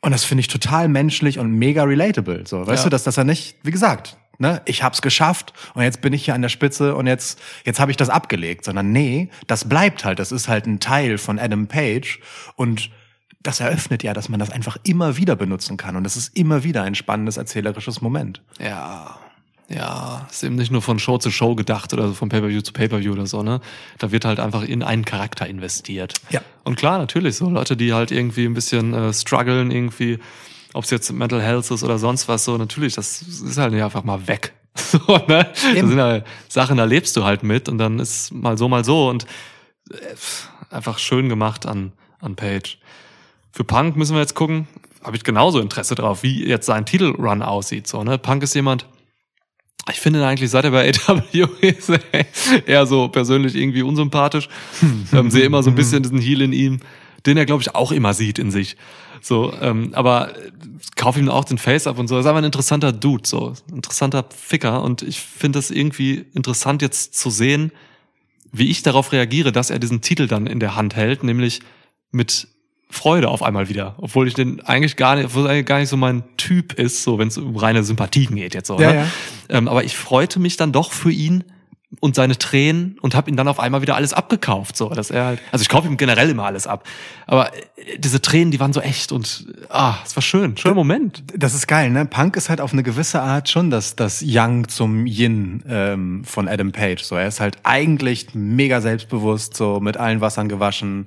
[0.00, 2.44] Und das finde ich total menschlich und mega relatable.
[2.46, 2.84] So, weißt Ja.
[2.84, 6.26] du, dass, dass er nicht, wie gesagt, ne, ich hab's geschafft und jetzt bin ich
[6.26, 10.04] hier an der Spitze und jetzt, jetzt habe ich das abgelegt, sondern nee, das bleibt
[10.04, 10.18] halt.
[10.18, 12.20] Das ist halt ein Teil von Adam Page
[12.56, 12.90] und
[13.42, 15.96] das eröffnet ja, dass man das einfach immer wieder benutzen kann.
[15.96, 18.42] Und das ist immer wieder ein spannendes erzählerisches Moment.
[18.60, 19.18] Ja,
[19.68, 22.72] ja, ist eben nicht nur von Show zu Show gedacht oder so von Pay-Per-View zu
[22.72, 23.60] Pay-Per-View oder so, ne?
[23.98, 26.14] Da wird halt einfach in einen Charakter investiert.
[26.30, 26.42] Ja.
[26.64, 30.18] Und klar, natürlich, so Leute, die halt irgendwie ein bisschen äh, strugglen, irgendwie,
[30.72, 33.82] ob es jetzt Mental Health ist oder sonst was, so, natürlich, das ist halt nicht
[33.82, 34.54] einfach mal weg.
[34.74, 35.50] So, ne?
[35.52, 38.84] Das sind halt Sachen, da lebst du halt mit und dann ist mal so, mal
[38.84, 39.26] so und
[39.90, 42.78] äh, einfach schön gemacht an, an Page.
[43.52, 44.66] Für Punk müssen wir jetzt gucken,
[45.02, 47.86] habe ich genauso Interesse drauf, wie jetzt sein Titelrun aussieht.
[47.86, 48.16] So, ne?
[48.16, 48.86] Punk ist jemand,
[49.90, 51.90] ich finde ihn eigentlich, seit er bei AW ist,
[52.66, 54.48] eher so persönlich irgendwie unsympathisch.
[55.12, 56.80] ähm, sehe immer so ein bisschen diesen Heal in ihm,
[57.26, 58.76] den er, glaube ich, auch immer sieht in sich.
[59.22, 60.50] So, ähm, aber äh,
[60.96, 62.16] kauf ihm auch den Face ab und so.
[62.16, 64.82] Er ist einfach ein interessanter Dude, so ein interessanter Ficker.
[64.82, 67.70] Und ich finde es irgendwie interessant jetzt zu sehen,
[68.50, 71.60] wie ich darauf reagiere, dass er diesen Titel dann in der Hand hält, nämlich
[72.10, 72.48] mit
[72.90, 75.88] Freude auf einmal wieder, obwohl ich den eigentlich gar nicht, obwohl er eigentlich gar nicht
[75.88, 78.78] so mein Typ ist, so wenn es um reine Sympathien geht jetzt so.
[78.78, 78.96] Ja, ne?
[78.96, 79.06] ja.
[79.48, 81.44] Ähm, aber ich freute mich dann doch für ihn
[82.00, 85.24] und seine Tränen und habe ihm dann auf einmal wieder alles abgekauft, so dass er
[85.24, 86.84] halt, also ich kaufe ihm generell immer alles ab,
[87.26, 91.22] aber äh, diese Tränen, die waren so echt und ah, es war schön, schöner Moment.
[91.36, 92.06] Das ist geil, ne?
[92.06, 96.48] Punk ist halt auf eine gewisse Art schon das, das Yang zum Yin ähm, von
[96.48, 97.02] Adam Page.
[97.02, 101.06] So, er ist halt eigentlich mega selbstbewusst, so mit allen Wassern gewaschen,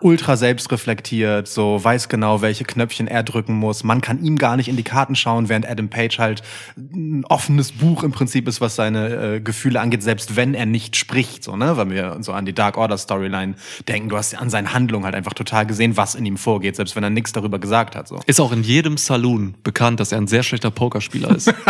[0.00, 3.84] ultra selbstreflektiert, so weiß genau, welche Knöpfchen er drücken muss.
[3.84, 6.42] Man kann ihm gar nicht in die Karten schauen, während Adam Page halt
[6.76, 10.94] ein offenes Buch im Prinzip ist, was seine äh, Gefühle angeht, selbst wenn er nicht
[10.94, 11.76] spricht, so, ne?
[11.76, 13.56] Wenn wir so an die Dark Order Storyline
[13.88, 16.94] denken, du hast an seinen Handlungen halt einfach total gesehen, was in ihm vorgeht, selbst
[16.94, 18.20] wenn er nichts darüber gesagt hat, so.
[18.26, 21.52] Ist auch in jedem Saloon bekannt, dass er ein sehr schlechter Pokerspieler ist.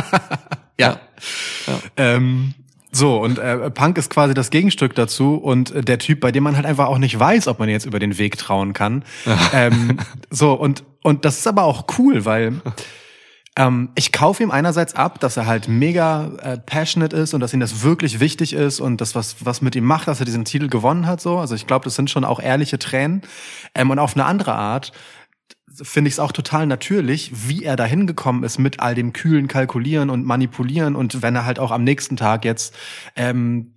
[0.77, 0.99] Ja.
[1.97, 2.53] Ähm,
[2.91, 6.43] so, und äh, Punk ist quasi das Gegenstück dazu und äh, der Typ, bei dem
[6.43, 9.05] man halt einfach auch nicht weiß, ob man jetzt über den Weg trauen kann.
[9.53, 9.99] ähm,
[10.31, 12.61] so, und, und das ist aber auch cool, weil
[13.57, 17.53] ähm, ich kaufe ihm einerseits ab, dass er halt mega äh, passionate ist und dass
[17.53, 20.45] ihm das wirklich wichtig ist und das, was, was mit ihm macht, dass er diesen
[20.45, 21.21] Titel gewonnen hat.
[21.21, 23.23] So, Also ich glaube, das sind schon auch ehrliche Tränen.
[23.75, 24.93] Ähm, und auf eine andere Art
[25.83, 29.49] finde ich es auch total natürlich, wie er dahin gekommen ist mit all dem kühlen
[29.49, 32.75] Kalkulieren und Manipulieren und wenn er halt auch am nächsten Tag jetzt
[33.17, 33.74] ähm,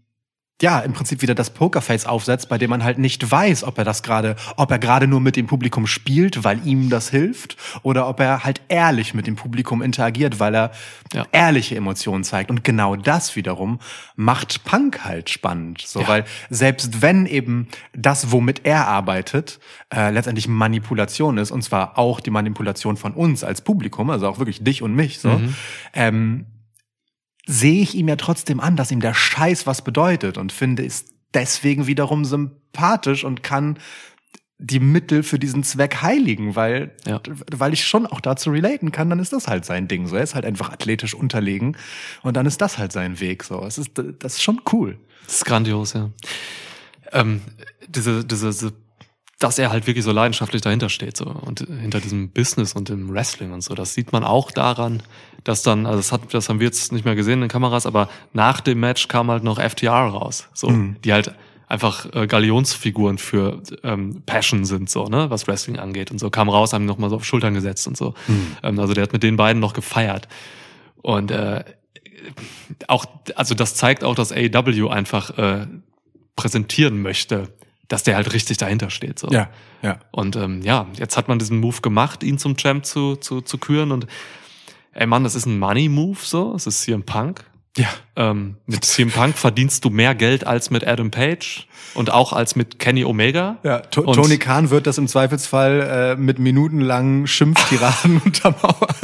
[0.59, 3.83] ja, im Prinzip wieder das Pokerface aufsetzt, bei dem man halt nicht weiß, ob er
[3.83, 8.07] das gerade, ob er gerade nur mit dem Publikum spielt, weil ihm das hilft, oder
[8.07, 10.71] ob er halt ehrlich mit dem Publikum interagiert, weil er
[11.13, 11.25] Ja.
[11.31, 12.49] ehrliche Emotionen zeigt.
[12.49, 13.79] Und genau das wiederum
[14.15, 15.81] macht Punk halt spannend.
[15.85, 16.07] So, Ja.
[16.07, 19.59] weil selbst wenn eben das, womit er arbeitet,
[19.93, 24.39] äh, letztendlich Manipulation ist, und zwar auch die Manipulation von uns als Publikum, also auch
[24.39, 25.39] wirklich dich und mich, so,
[25.93, 26.45] ähm,
[27.47, 31.05] sehe ich ihm ja trotzdem an, dass ihm der Scheiß was bedeutet und finde es
[31.33, 33.79] deswegen wiederum sympathisch und kann
[34.59, 37.21] die Mittel für diesen Zweck heiligen, weil, Ja.
[37.51, 40.07] weil ich schon auch dazu relaten kann, dann ist das halt sein Ding.
[40.07, 41.77] So, er ist halt einfach athletisch unterlegen
[42.23, 43.43] und dann ist das halt sein Weg.
[43.43, 44.99] So, es ist, das ist schon cool.
[45.25, 46.09] Das ist grandios, ja.
[47.11, 47.41] Ähm,
[47.87, 48.73] diese, diese, diese,
[49.39, 53.13] dass er halt wirklich so leidenschaftlich dahinter steht, so und hinter diesem Business und dem
[53.13, 53.75] Wrestling und so.
[53.75, 55.03] Das sieht man auch daran,
[55.43, 57.85] dass dann, also das hat, das haben wir jetzt nicht mehr gesehen in den Kameras,
[57.85, 60.69] aber nach dem Match kam halt noch FTR raus, so,
[61.03, 61.35] die halt
[61.67, 66.49] einfach äh, Galionsfiguren für ähm, Passion sind, so, ne, was Wrestling angeht und so, kam
[66.49, 68.13] raus, haben ihn noch mal so auf Schultern gesetzt und so.
[68.63, 70.27] Ähm, also der hat mit den beiden noch gefeiert.
[71.01, 71.63] Und äh,
[72.87, 75.67] auch, also das zeigt auch, dass AEW einfach äh,
[76.35, 77.49] präsentieren möchte,
[77.87, 79.19] dass der halt richtig dahinter steht.
[79.19, 79.29] So.
[79.31, 79.49] ja.
[80.11, 83.57] Und ähm, ja, jetzt hat man diesen Move gemacht, ihn zum Champ zu, zu, zu
[83.57, 83.91] küren.
[83.91, 84.07] Und
[84.93, 86.53] ey Mann, das ist ein Money-Move so.
[86.55, 87.45] Es ist ein Punk.
[87.77, 87.87] Ja.
[88.15, 92.55] Ähm, mit CM Punk verdienst du mehr Geld als mit Adam Page und auch als
[92.55, 93.57] mit Kenny Omega.
[93.63, 98.95] Ja, to Und- Tony Khan wird das im Zweifelsfall äh, mit minutenlangen Schimpftiraden untermauern.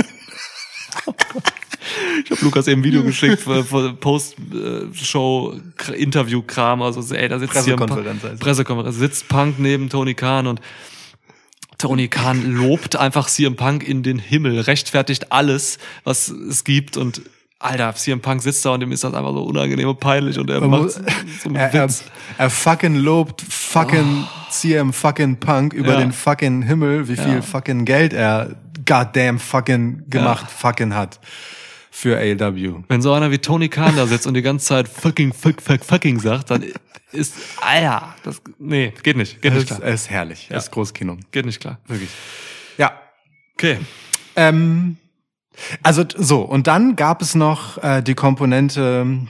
[2.25, 6.81] Ich habe Lukas eben ein Video geschickt für, für Post-Show-Interview-Kram.
[6.81, 10.61] Also, ey, da sitzt hier ein Pressekonferenz sitzt Punk neben Tony Khan und
[11.77, 17.21] Tony Khan lobt einfach CM Punk in den Himmel, rechtfertigt alles, was es gibt und
[17.59, 20.49] Alter, CM Punk sitzt da und ihm ist das einfach so unangenehm und peinlich und
[20.49, 21.01] er Man macht muss- so
[21.45, 22.03] einen er, er, Witz.
[22.37, 25.99] er fucking lobt fucking CM fucking Punk über Ja.
[25.99, 27.41] den fucking Himmel, wie viel Ja.
[27.41, 31.19] fucking Geld er goddamn fucking gemacht fucking hat
[31.95, 32.83] für AEW.
[32.87, 35.85] Wenn so einer wie Tony Khan da sitzt und die ganze Zeit fucking, fuck, fuck,
[35.85, 36.65] fucking sagt, dann
[37.11, 39.89] ist, Alter, das, nee, geht nicht, geht nicht ist, klar.
[39.89, 41.17] ist herrlich, er ist Großkino.
[41.31, 41.79] Geht nicht klar.
[41.85, 42.09] Wirklich.
[42.79, 42.99] Ja.
[43.53, 43.77] Okay.
[44.35, 44.97] Ähm,
[45.83, 49.27] also so, und dann gab es noch äh, die Komponente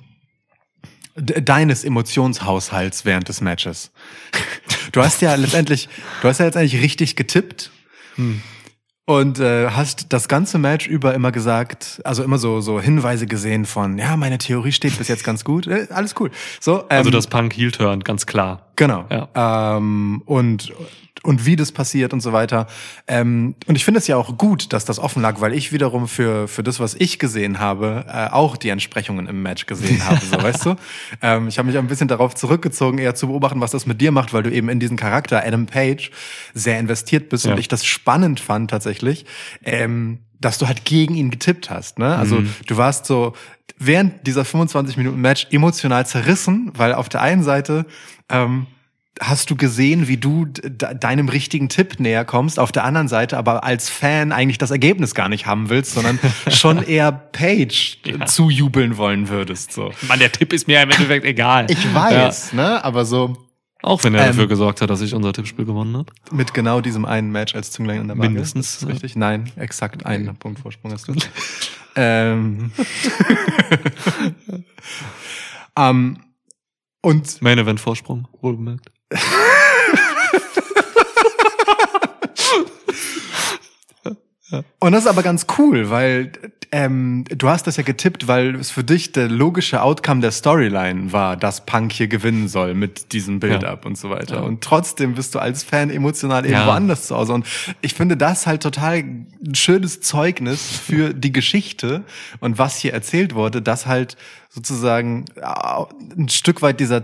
[1.16, 3.92] deines Emotionshaushalts während des Matches.
[4.92, 5.90] Du hast ja letztendlich,
[6.22, 7.72] du hast ja letztendlich richtig getippt.
[9.06, 13.66] Und äh, hast das ganze Match über immer gesagt, also immer so so Hinweise gesehen
[13.66, 16.32] von, ja, meine Theorie steht bis jetzt ganz gut, äh, alles cool.
[16.62, 18.68] So, ähm, Also das Punk Heel Turn, ganz klar.
[18.78, 19.06] Genau.
[19.10, 19.76] Ja.
[19.76, 20.72] Ähm, und,
[21.24, 22.68] und wie das passiert und so weiter.
[23.08, 26.08] Ähm, und ich finde es ja auch gut, dass das offen lag, weil ich wiederum
[26.08, 30.24] für, für das, was ich gesehen habe, äh, auch die Entsprechungen im Match gesehen habe,
[30.26, 30.76] so weißt du.
[31.22, 34.12] Ähm, ich habe mich ein bisschen darauf zurückgezogen, eher zu beobachten, was das mit dir
[34.12, 36.12] macht, weil du eben in diesen Charakter Adam Page
[36.54, 37.54] sehr investiert bist Ja.
[37.54, 39.26] und ich das spannend fand tatsächlich.
[39.64, 42.18] Ähm, dass du halt gegen ihn getippt hast, ne?
[42.18, 42.50] Also Mhm.
[42.68, 43.32] du warst so
[43.78, 47.86] während dieser 25 Minuten Match emotional zerrissen, weil auf der einen Seite
[48.28, 48.68] ähm,
[49.22, 53.64] hast du gesehen, wie du deinem richtigen Tipp näher kommst, auf der anderen Seite aber
[53.64, 58.26] als Fan eigentlich das Ergebnis gar nicht haben willst, sondern schon eher Page Ja.
[58.26, 59.72] zujubeln wollen würdest.
[59.72, 59.92] So.
[60.08, 61.68] Mann, der Tipp ist mir im Endeffekt egal.
[61.70, 62.84] Ich weiß, ne?
[62.84, 63.38] Aber so
[63.84, 66.12] Auch wenn er Ähm, dafür gesorgt hat, dass ich unser Tippspiel gewonnen habe.
[66.32, 68.30] mit genau diesem einen Match als Zünglein in der Waage.
[68.30, 68.88] Mindestens, ja.
[68.88, 69.16] richtig?
[69.16, 71.14] Nein, exakt einen Punkt Vorsprung hast du.
[71.96, 72.72] ähm.
[75.78, 76.18] ähm,
[77.02, 78.90] und Main Event Vorsprung, wohlbemerkt.
[84.80, 86.32] Und das ist aber ganz cool, weil
[86.72, 91.12] ähm, du hast das ja getippt, weil es für dich der logische Outcome der Storyline
[91.14, 94.36] war, dass Punk hier gewinnen soll mit diesem Build-up und so weiter.
[94.38, 94.42] Ja.
[94.42, 96.76] Und trotzdem bist du als Fan emotional irgendwo Ja.
[96.76, 97.34] anders zu Hause.
[97.34, 97.48] Und
[97.82, 102.04] ich finde das halt total ein schönes Zeugnis für die Geschichte
[102.40, 104.18] und was hier erzählt wurde, dass halt
[104.50, 105.46] sozusagen äh,
[106.18, 107.02] ein Stück weit dieser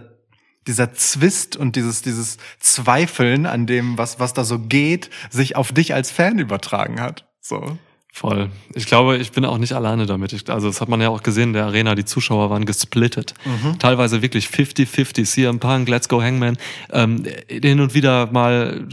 [0.70, 5.74] dieser Zwist und dieses, dieses Zweifeln an dem, was, was da so geht, sich auf
[5.74, 7.26] dich als Fan übertragen hat.
[7.42, 7.78] So.
[8.12, 8.50] Voll.
[8.74, 10.34] Ich glaube, ich bin auch nicht alleine damit.
[10.34, 13.34] Ich, also das hat man ja auch gesehen in der Arena, die Zuschauer waren gesplittet.
[13.80, 16.58] Teilweise wirklich 50-50, CM Punk, Let's Go Hangman.
[16.92, 18.88] Ähm, hin und wieder mal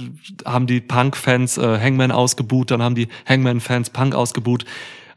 [0.45, 4.65] haben die Punk-Fans äh, Hangman ausgebuht, dann haben die Hangman-Fans Punk ausgebuht.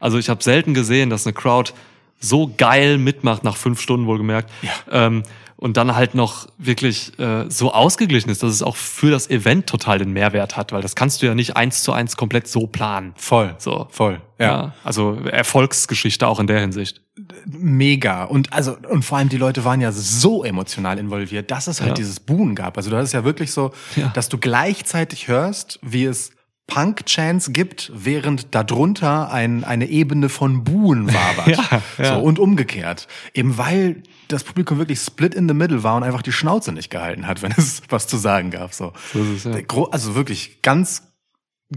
[0.00, 1.72] Also ich habe selten gesehen, dass eine Crowd
[2.20, 4.50] so geil mitmacht, nach fünf Stunden wohlgemerkt.
[4.90, 5.22] Ähm,
[5.56, 9.66] und dann halt noch wirklich äh, so ausgeglichen ist, dass es auch für das Event
[9.66, 12.66] total den Mehrwert hat, weil das kannst du ja nicht eins zu eins komplett so
[12.66, 13.12] planen.
[13.16, 13.54] Voll.
[13.58, 13.86] So.
[13.90, 14.22] Voll.
[14.38, 14.46] Ja.
[14.46, 14.74] Ja.
[14.84, 17.02] Also Erfolgsgeschichte auch in der Hinsicht.
[17.44, 18.24] Mega.
[18.24, 21.90] Und also, und vor allem die Leute waren ja so emotional involviert, dass es halt
[21.90, 21.94] Ja.
[21.94, 22.78] dieses Buhen gab.
[22.78, 24.08] Also du hast es ja wirklich so, Ja.
[24.14, 26.30] dass du gleichzeitig hörst, wie es
[26.70, 31.48] Punk-Chants gibt, während darunter ein, eine Ebene von Buhen wabert.
[31.50, 32.14] Ja, ja.
[32.14, 33.08] So, und umgekehrt.
[33.34, 36.90] Eben weil das Publikum wirklich split in the middle war und einfach die Schnauze nicht
[36.90, 38.72] gehalten hat, wenn es was zu sagen gab.
[38.72, 38.92] So.
[39.12, 39.52] So es, ja.
[39.90, 41.09] Also wirklich ganz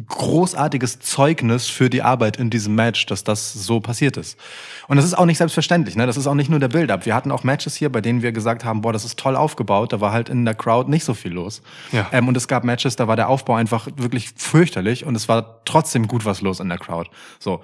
[0.08, 4.40] großartiges Zeugnis für die Arbeit in diesem Match, dass das so passiert ist.
[4.88, 6.08] Und das ist auch nicht selbstverständlich, ne?
[6.08, 7.06] Das ist auch nicht nur der Build-up.
[7.06, 9.94] Wir hatten auch Matches hier, bei denen wir gesagt haben, boah, das ist toll aufgebaut.
[9.94, 11.62] Da war halt in der Crowd nicht so viel los.
[11.92, 12.08] Ja.
[12.12, 15.64] Ähm, und es gab Matches, da war der Aufbau einfach wirklich fürchterlich und es war
[15.66, 17.10] trotzdem gut was los in der Crowd.
[17.40, 17.62] So.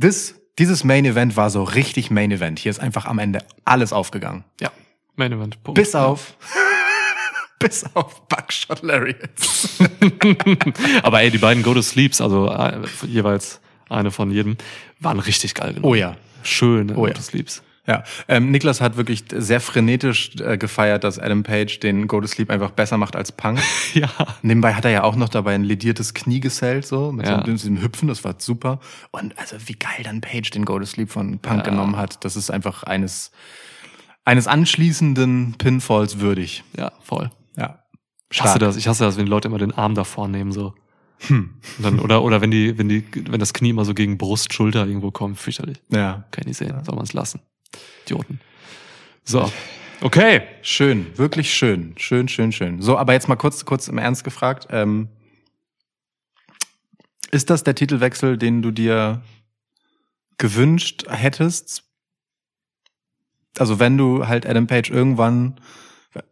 [0.00, 2.60] This, dieses Main Event war so richtig Main Event.
[2.60, 4.44] Hier ist einfach am Ende alles aufgegangen.
[4.60, 4.70] Ja.
[5.16, 5.62] Main Event.
[5.64, 5.80] Punkt.
[5.80, 6.36] Bis auf,
[7.60, 9.78] bis auf Buckshot Lariats.
[11.04, 14.56] Aber ey, die beiden Go to Sleeps, also äh, jeweils eine von jedem,
[14.98, 15.74] waren richtig geil.
[15.74, 15.84] Genug.
[15.88, 16.16] Oh ja.
[16.42, 17.12] Schöne Oh ja.
[17.12, 17.62] Go to Sleeps.
[17.86, 22.26] Ja, ähm, Niklas hat wirklich sehr frenetisch äh, gefeiert, dass Adam Page den Go to
[22.26, 23.60] Sleep einfach besser macht als Punk.
[23.94, 24.08] Ja.
[24.42, 27.38] Nebenbei hat er ja auch noch dabei ein lediertes Knie gesellt, so, mit Ja.
[27.38, 28.78] so diesem Hüpfen, das war super.
[29.10, 31.70] Und also wie geil dann Page den Go to Sleep von Punk Ja.
[31.70, 33.32] genommen hat, das ist einfach eines,
[34.24, 36.62] eines anschließenden Pinfalls würdig.
[36.78, 37.30] Ja, voll.
[37.56, 37.84] Ja.
[38.32, 40.74] Ich hasse das, ich hasse das, wenn die Leute immer den Arm davor nehmen, so.
[41.26, 41.60] Hm.
[41.78, 44.86] Dann, oder, oder wenn die, wenn die, wenn das Knie immer so gegen Brust, Schulter
[44.86, 45.82] irgendwo kommt, fürchterlich.
[45.90, 46.24] Ja.
[46.30, 47.40] Kann ich nicht sehen, soll man es lassen.
[48.04, 48.40] Idioten.
[49.24, 49.50] So.
[50.00, 50.42] Okay.
[50.62, 51.94] Schön, wirklich schön.
[51.98, 52.80] Schön, schön, schön.
[52.80, 54.68] So, aber jetzt mal kurz, kurz im Ernst gefragt.
[54.70, 55.08] Ähm,
[57.30, 59.22] ist das der Titelwechsel, den du dir
[60.38, 61.84] gewünscht hättest?
[63.58, 65.60] Also wenn du halt Adam Page irgendwann,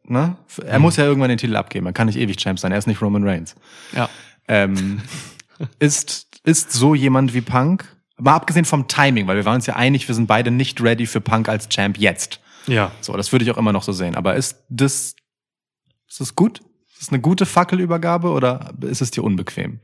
[0.05, 0.37] ne?
[0.65, 1.87] Er muss ja irgendwann den Titel abgeben.
[1.87, 2.73] Er kann nicht ewig Champ sein.
[2.73, 3.55] Er ist nicht Roman Reigns.
[3.95, 4.09] Ja.
[4.47, 5.01] Ähm,
[5.79, 7.85] ist, ist so jemand wie Punk?
[8.17, 11.07] Mal abgesehen vom Timing, weil wir waren uns ja einig, wir sind beide nicht ready
[11.07, 12.41] für Punk als Champ jetzt.
[12.67, 12.91] Ja.
[13.01, 14.17] So, das würde ich auch immer noch so sehen.
[14.17, 15.15] Aber ist das,
[16.09, 16.61] ist das gut?
[16.93, 19.81] Ist das eine gute Fackelübergabe oder ist es dir unbequem?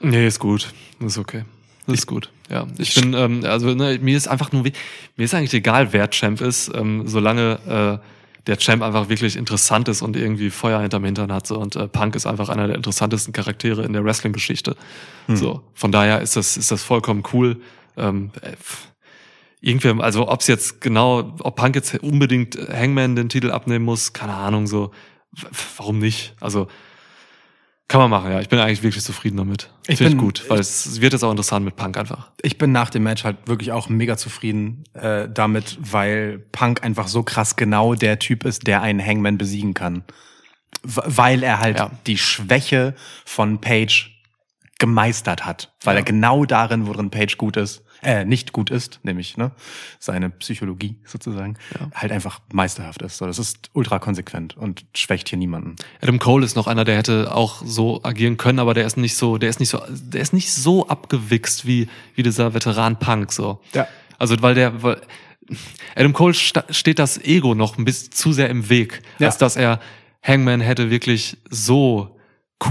[0.00, 0.72] Nee, ist gut.
[1.00, 1.44] Ist okay.
[1.86, 2.30] Ist gut.
[2.50, 2.66] Ja.
[2.78, 4.72] Ich bin, ähm, also ne, mir ist einfach nur, mir
[5.16, 8.06] ist eigentlich egal, wer Champ ist, ähm, solange äh,
[8.46, 11.46] der Champ einfach wirklich interessant ist und irgendwie Feuer hinterm Hintern hat.
[11.46, 11.58] So.
[11.58, 14.76] Und äh, Punk ist einfach einer der interessantesten Charaktere in der Wrestling-Geschichte.
[15.28, 15.62] So.
[15.72, 17.60] Von daher ist das, ist das vollkommen cool.
[17.96, 18.88] Ähm, äh, pff,
[19.60, 24.12] irgendwer, also ob es jetzt genau, ob Punk jetzt unbedingt Hangman den Titel abnehmen muss,
[24.12, 24.90] keine Ahnung, so.
[25.78, 26.34] Warum nicht?
[26.40, 26.68] Also
[27.88, 28.40] kann man machen, ja.
[28.40, 29.70] Ich bin eigentlich wirklich zufrieden damit.
[29.86, 32.30] Ich Finde ich gut, weil es wird jetzt auch interessant mit Punk einfach.
[32.42, 37.08] Ich bin nach dem Match halt wirklich auch mega zufrieden äh, damit, weil Punk einfach
[37.08, 40.02] so krass genau der Typ ist, der einen Hangman besiegen kann.
[40.82, 41.90] W weil er halt Ja.
[42.06, 42.94] die Schwäche
[43.24, 44.10] von Page
[44.78, 45.72] gemeistert hat.
[45.82, 46.00] Weil Ja.
[46.00, 49.50] er genau darin, worin Page gut ist, äh, nicht gut ist, nämlich ne,
[49.98, 51.56] seine Psychologie sozusagen,
[51.94, 53.16] halt einfach meisterhaft ist.
[53.16, 55.76] So, das ist ultra konsequent und schwächt hier niemanden.
[56.00, 59.16] Adam Cole ist noch einer, der hätte auch so agieren können, aber der ist nicht
[59.16, 63.32] so, der ist nicht so, der ist nicht so abgewichst wie, wie dieser Veteran Punk,
[63.32, 63.60] so.
[63.72, 63.88] Ja.
[64.18, 65.00] Also, weil der, weil,
[65.96, 69.28] Adam Cole sta steht das Ego noch ein bisschen zu sehr im Weg, Ja.
[69.28, 69.80] als dass er
[70.22, 72.13] Hangman hätte wirklich so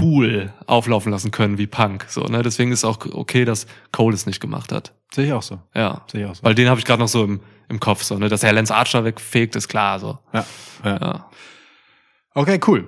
[0.00, 2.42] cool auflaufen lassen können wie Punk, so, ne?
[2.42, 4.92] Deswegen ist auch okay, dass Cole es nicht gemacht hat.
[5.12, 5.60] Sehe ich auch so.
[5.74, 6.02] Ja.
[6.10, 6.42] Sehe ich auch so.
[6.42, 8.28] Weil den habe ich gerade noch so im, im Kopf, so, ne?
[8.28, 10.18] Dass er Lance Archer wegfegt, ist klar, so.
[10.32, 10.44] Ja.
[10.84, 10.96] ja.
[11.00, 11.30] Ja.
[12.34, 12.86] Okay, cool.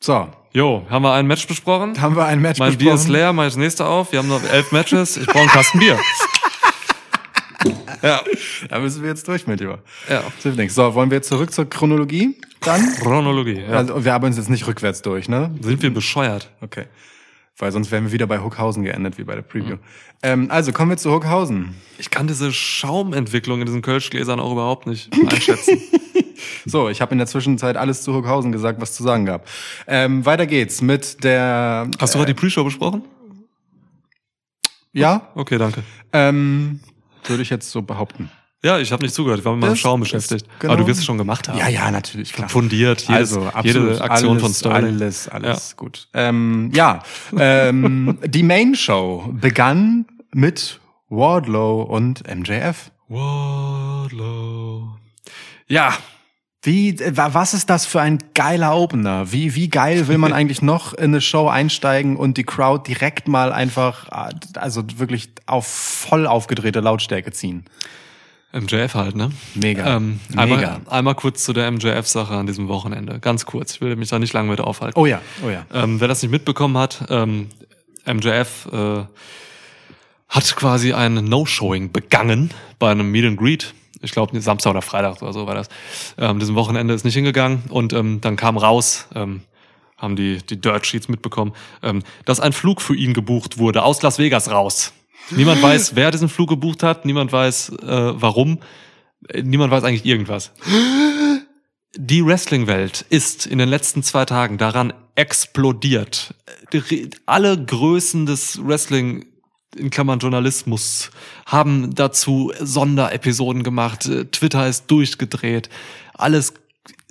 [0.00, 1.98] So, Jo, haben wir ein Match besprochen?
[2.00, 3.12] haben wir ein Match Mein Bier ist besprochen.
[3.14, 4.12] leer, mach ich das nächste auf.
[4.12, 5.16] Wir haben noch elf Matches.
[5.16, 5.98] Ich brauche einen Kasten Bier.
[8.02, 8.20] ja,
[8.68, 9.80] Da müssen wir jetzt durch, mein Lieber.
[10.08, 10.22] ja.
[10.68, 12.36] So, wollen wir jetzt zurück zur Chronologie?
[12.60, 12.94] Dann?
[13.00, 13.60] Chronologie.
[13.60, 13.76] Ja.
[13.76, 15.50] Also, wir haben uns jetzt nicht rückwärts durch, ne?
[15.60, 16.50] Sind wir bescheuert?
[16.60, 16.84] Okay.
[17.58, 19.76] Weil sonst wären wir wieder bei Hookhausen geendet, wie bei der Preview.
[20.22, 21.74] Ähm, also, kommen wir zu Hookhausen.
[21.98, 25.78] Ich kann diese Schaumentwicklung in diesen Kölschgläsern auch überhaupt nicht einschätzen.
[26.64, 29.46] So, ich habe in der Zwischenzeit alles zu Hookhausen gesagt, was zu sagen gab.
[29.86, 31.88] Ähm, weiter geht's mit der...
[32.00, 33.02] Hast du gerade die Pre-Show besprochen?
[34.92, 35.82] Ja, Okay, danke.
[36.12, 36.80] ähm,
[37.24, 38.30] würde ich jetzt so behaupten.
[38.64, 39.40] Ja, ich habe nicht zugehört.
[39.40, 40.46] Ich war mit meinem Das Schaum beschäftigt.
[40.60, 40.74] genau.
[40.74, 41.58] Aber du wirst es schon gemacht haben.
[41.58, 42.48] Ja, ja, natürlich, klar.
[42.48, 43.02] Fundiert.
[43.02, 43.90] Jedes, also, absolut.
[43.90, 44.94] jede Aktion alles, von Sterling.
[44.94, 46.08] Alles, alles gut.
[46.14, 47.02] Ähm, ja,
[47.36, 52.92] ähm, die Main Show begann mit Wardlow und MJF.
[53.08, 54.96] Wardlow.
[55.66, 55.94] Ja,
[56.64, 59.32] Wie, äh, wa- was ist das für ein geiler Opener?
[59.32, 63.26] Wie, wie geil will man eigentlich noch in eine Show einsteigen und die Crowd direkt
[63.28, 67.64] mal einfach, äh, also wirklich auf voll aufgedrehte Lautstärke ziehen?
[68.52, 69.30] MJF halt, ne?
[69.54, 69.96] Mega.
[69.96, 70.42] Ähm, Mega.
[70.42, 73.18] einmal, einmal kurz zu der MJF-Sache an diesem Wochenende.
[73.18, 73.72] Ganz kurz.
[73.76, 74.98] Ich will mich da nicht lange mit aufhalten.
[75.00, 75.64] Oh ja, oh ja.
[75.72, 77.48] Ähm, wer das nicht mitbekommen hat, ähm,
[78.06, 79.04] MJF äh,
[80.28, 83.74] hat quasi ein No-Showing begangen bei einem Meet and Greet.
[84.02, 85.68] Ich glaube, Samstag oder Freitag oder so war das.
[86.18, 89.42] Ähm, diesem Wochenende ist nicht hingegangen und ähm, dann kam raus, ähm,
[89.96, 94.02] haben die, die Dirt Sheets mitbekommen, ähm, dass ein Flug für ihn gebucht wurde aus
[94.02, 94.92] Las Vegas raus.
[95.30, 98.58] Niemand weiß, wer diesen Flug gebucht hat, niemand weiß, äh, warum,
[99.28, 100.52] Äh, niemand weiß eigentlich irgendwas.
[101.94, 106.34] Die Wrestling-Welt ist in den letzten zwei Tagen daran explodiert.
[106.72, 109.26] Die- Alle Größen des Wrestling,
[109.76, 111.10] in Klammern Journalismus,
[111.46, 114.06] haben dazu Sonderepisoden gemacht.
[114.06, 115.68] Äh, Twitter ist durchgedreht.
[116.14, 116.54] Alles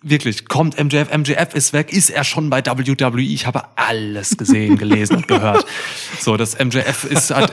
[0.03, 3.21] wirklich kommt MJF, MJF ist weg, ist er schon bei WWE?
[3.21, 5.65] Ich habe alles gesehen, gelesen und gehört.
[6.19, 7.51] So, das MJF ist hat,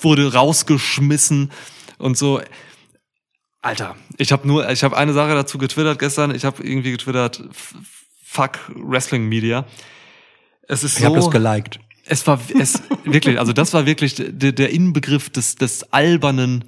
[0.00, 1.50] wurde rausgeschmissen
[1.98, 2.40] und so.
[3.60, 6.32] Alter, ich habe nur, ich habe eine Sache dazu getwittert gestern.
[6.32, 7.42] Ich habe irgendwie getwittert,
[8.24, 9.64] fuck Wrestling Media.
[10.68, 11.80] Es ist so, geliked.
[12.08, 16.64] Es war es wirklich, also das war wirklich der, der Inbegriff des des albernen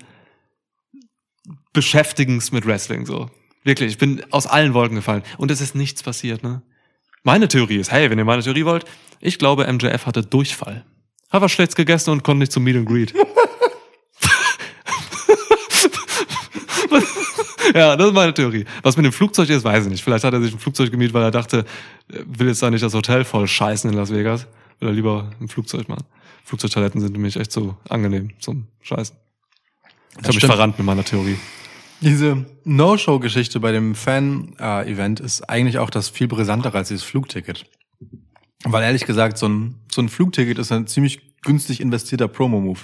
[1.73, 3.31] Beschäftigens mit Wrestling so.
[3.65, 6.63] Wirklich, ich bin aus allen Wolken gefallen und es ist nichts passiert, ne?
[7.23, 8.87] Meine Theorie ist, hey, wenn ihr meine Theorie wollt,
[9.21, 10.87] ich glaube, MJF hatte Durchfall.
[11.31, 13.15] Hat was schlecht gegessen und konnte nicht zum Meet and Greet.
[17.75, 18.65] ja, das ist meine Theorie.
[18.83, 20.03] Was mit dem Flugzeug ist, weiß ich nicht.
[20.03, 21.67] Vielleicht hat er sich ein Flugzeug gemietet, weil er dachte,
[22.09, 24.47] will jetzt da nicht das Hotel voll scheißen in Las Vegas.
[24.81, 26.05] Will er lieber ein Flugzeug machen.
[26.45, 29.17] Flugzeugtoiletten sind nämlich echt so angenehm zum Scheißen.
[30.11, 30.53] Ich habe mich stimmt.
[30.53, 31.37] verrannt mit meiner Theorie.
[32.01, 37.67] Diese No-Show-Geschichte bei dem Fan-Event ist eigentlich auch das viel brisantere als dieses Flugticket.
[38.65, 42.81] Weil ehrlich gesagt, so ein, so ein Flugticket ist ein ziemlich günstig investierter Promo-Move.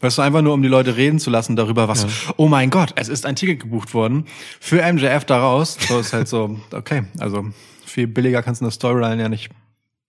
[0.00, 2.92] Weißt du, einfach nur, um die Leute reden zu lassen darüber, was, oh mein Gott,
[2.96, 4.26] es ist ein Ticket gebucht worden
[4.58, 5.78] für MJF daraus.
[5.80, 7.46] So ist halt so, okay, also
[7.84, 9.50] viel billiger kannst du eine Storyline ja nicht.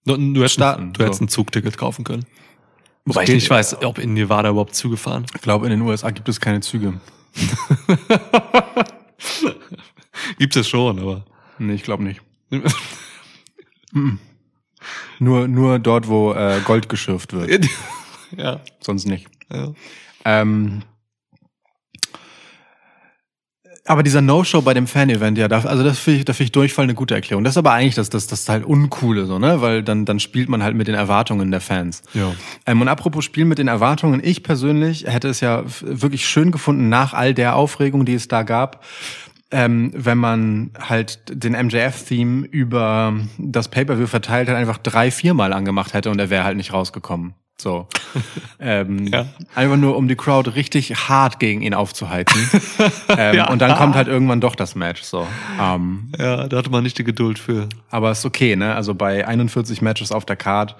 [0.05, 1.25] Du, du hättest, Starten, du hättest so.
[1.25, 2.25] ein Zugticket kaufen können.
[3.05, 5.25] Wobei ich geht, nicht weiß, ob in Nevada überhaupt Züge fahren.
[5.35, 6.99] Ich glaube, in den USA gibt es keine Züge.
[10.37, 11.25] Gibt es schon, aber.
[11.57, 12.21] Nee, ich glaube nicht.
[15.19, 17.65] Nur, nur dort, wo äh, Gold geschürft wird.
[18.37, 18.59] ja.
[18.81, 19.27] Sonst nicht.
[19.51, 19.71] ja.
[20.25, 20.81] Ähm,
[23.85, 26.51] aber dieser No-Show bei dem Fan-Event, ja, da, also das finde ich, da finde ich
[26.53, 27.43] Durchfall eine gute Erklärung.
[27.43, 29.59] Das ist aber eigentlich das, das, das ist halt Uncoole, so, ne?
[29.61, 32.01] Weil dann, dann spielt man halt mit den Erwartungen der Fans.
[32.13, 32.33] Ja.
[32.65, 36.87] Ähm, und apropos Spielen mit den Erwartungen, ich persönlich hätte es ja wirklich schön gefunden,
[36.87, 38.85] nach all der Aufregung, die es da gab,
[39.51, 45.93] ähm, wenn man halt den MJF-Theme über das Pay-Per-View verteilt hat, einfach drei, viermal angemacht
[45.93, 47.33] hätte und er wäre halt nicht rausgekommen.
[47.63, 47.87] So.
[48.59, 49.25] ähm, Ja.
[49.55, 52.47] Einfach nur, um die Crowd richtig hart gegen ihn aufzuheizen.
[53.09, 53.49] ähm, Ja.
[53.49, 55.01] Und dann kommt halt irgendwann doch das Match.
[55.01, 55.25] So.
[55.59, 57.69] Ähm, Ja, da hatte man nicht die Geduld für.
[57.89, 58.75] aber ist okay, ne?
[58.75, 60.75] Also bei 41 Matches auf der Card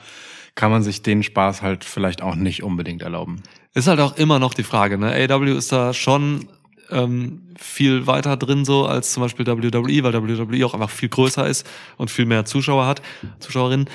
[0.56, 3.42] kann man sich den Spaß halt vielleicht auch nicht unbedingt erlauben.
[3.74, 5.14] Ist halt auch immer noch die Frage, ne?
[5.30, 6.48] AW ist da schon
[6.92, 11.48] ähm, viel weiter drin so als zum Beispiel WWE, weil WWE auch einfach viel größer
[11.48, 11.66] ist
[11.98, 13.02] und viel mehr Zuschauer hat,
[13.40, 13.90] Zuschauerinnen.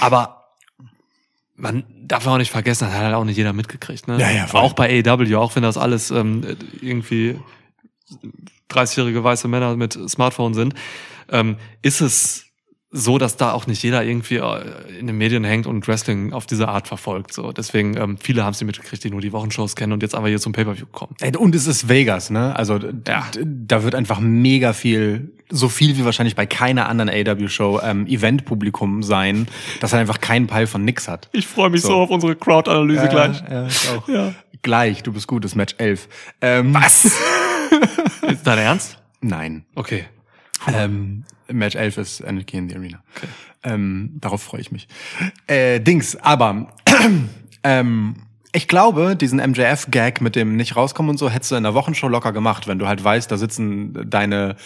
[0.00, 0.43] Aber
[1.56, 4.08] man darf auch nicht vergessen, das hat halt auch nicht jeder mitgekriegt.
[4.08, 4.18] Ne?
[4.20, 4.60] Ja, ja, voll.
[4.60, 6.42] auch bei AEW, auch wenn das alles ähm,
[6.80, 7.38] irgendwie
[8.70, 10.74] 30-jährige weiße Männer mit Smartphone sind,
[11.30, 12.44] ähm, ist es
[12.96, 16.46] so, dass da auch nicht jeder irgendwie äh, in den Medien hängt und Wrestling auf
[16.46, 17.32] diese Art verfolgt.
[17.32, 20.28] So, deswegen ähm, viele haben sie mitgekriegt, die nur die Wochenshows kennen und jetzt einfach
[20.28, 21.16] hier zum Pay-per-View kommen.
[21.38, 22.54] Und es ist Vegas, ne?
[22.54, 23.26] Also Ja.
[23.44, 29.02] da wird einfach mega viel, so viel wie wahrscheinlich bei keiner anderen AW-Show ähm, Eventpublikum
[29.02, 29.46] sein,
[29.80, 31.28] dass er einfach keinen Peil von nix hat.
[31.32, 34.08] Ich freue mich so auf unsere Crowd-Analyse Ja, ich auch.
[34.08, 34.34] Ja.
[34.62, 36.08] Gleich, du bist gut, das Match 11.
[36.40, 37.04] Ähm, Was?
[38.22, 38.98] ist dein Ernst?
[39.20, 39.64] Nein.
[39.74, 40.04] Okay.
[40.72, 43.02] Ähm, Match 11 ist Anarchy in the Arena.
[43.62, 44.88] Ähm, darauf freue ich mich.
[45.46, 46.68] Äh, Dings, aber
[47.62, 48.16] ähm,
[48.52, 52.08] ich glaube, diesen MJF-Gag mit dem nicht rauskommen und so hättest du in der Wochenshow
[52.08, 54.56] locker gemacht, wenn du halt weißt, da sitzen deine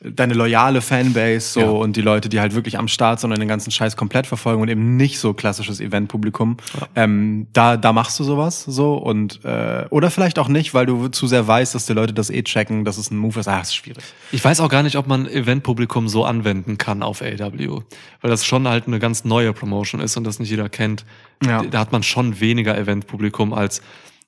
[0.00, 1.66] deine loyale Fanbase so Ja.
[1.68, 4.60] und die Leute, die halt wirklich am Start sind und den ganzen Scheiß komplett verfolgen
[4.60, 6.58] und eben nicht so klassisches Eventpublikum.
[6.94, 11.08] Ähm, da, da machst du sowas so und äh, oder vielleicht auch nicht, weil du
[11.08, 13.48] zu sehr weißt, dass die Leute das eh checken, dass es ein Move ist.
[13.48, 14.04] Ah, ist schwierig.
[14.32, 17.80] Ich weiß auch gar nicht, ob man Eventpublikum so anwenden kann auf AW,
[18.20, 21.06] weil das schon halt eine ganz neue Promotion ist und das nicht jeder kennt.
[21.44, 21.62] Ja.
[21.62, 23.80] Da hat man schon weniger Eventpublikum als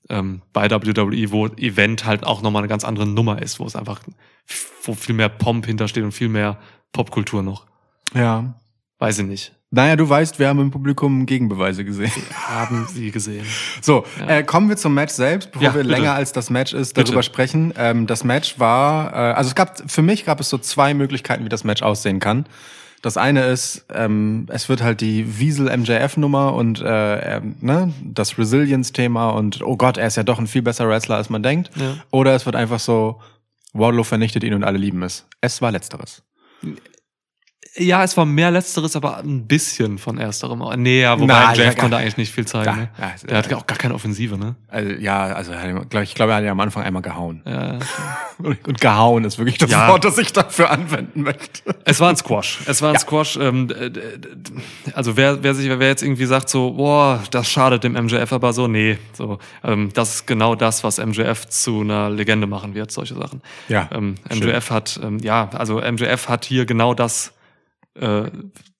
[0.08, 3.76] ähm, bei WWE, wo Event halt auch nochmal eine ganz andere Nummer ist, wo es
[3.76, 4.00] einfach
[4.82, 6.58] wo viel mehr Pomp hintersteht und viel mehr
[6.92, 7.66] Popkultur noch.
[8.14, 8.54] Ja.
[8.98, 9.52] Weiß ich nicht.
[9.70, 12.10] Naja, du weißt, wir haben im Publikum Gegenbeweise gesehen.
[12.48, 13.44] Haben Sie gesehen?
[13.82, 15.94] So, äh, kommen wir zum Match selbst, bevor Ja, wir bitte.
[15.94, 17.22] länger als das Match ist, darüber Bitte.
[17.24, 17.74] sprechen.
[17.76, 21.44] Ähm, das Match war, äh, also es gab, für mich gab es so zwei Möglichkeiten,
[21.44, 22.46] wie das Match aussehen kann.
[23.02, 29.30] Das eine ist, ähm, es wird halt die Wiesel-MJF-Nummer und äh, ähm, ne, das Resilience-Thema
[29.30, 31.70] und oh Gott, er ist ja doch ein viel besserer Wrestler, als man denkt.
[31.76, 31.94] Ja.
[32.10, 33.20] Oder es wird einfach so,
[33.72, 35.26] Wardlow vernichtet ihn und alle lieben es.
[35.40, 36.22] Es war letzteres.
[37.76, 40.62] Ja, es war mehr letzteres, aber ein bisschen von ersterem.
[40.82, 42.66] Nee, ja, wobei Na, Jeff konnte eigentlich nicht viel zeigen.
[42.66, 42.88] Ja, ne?
[42.98, 44.56] ja, Der hat auch gar keine Offensive, ne?
[44.68, 45.52] Also, ja, also
[46.02, 47.42] ich glaube, er hat ja am Anfang einmal gehauen.
[47.46, 47.78] Ja.
[48.38, 49.88] Und, gehauen ist wirklich das Ja.
[49.88, 51.74] Wort, das ich dafür anwenden möchte.
[51.84, 52.60] Es war ein Squash.
[52.66, 52.98] Es war ein.
[52.98, 53.36] Squash.
[53.36, 53.68] Ähm,
[54.94, 58.52] also wer, wer sich, wer jetzt irgendwie sagt so, boah, das schadet dem MJF, aber
[58.52, 62.90] so, nee, so, ähm, das ist genau das, was MJF zu einer Legende machen wird,
[62.90, 63.42] solche Sachen.
[63.68, 64.16] Ja, Ähm.
[64.30, 67.32] MJF hat, ähm, ja, also MJF hat hier genau das
[68.00, 68.30] äh,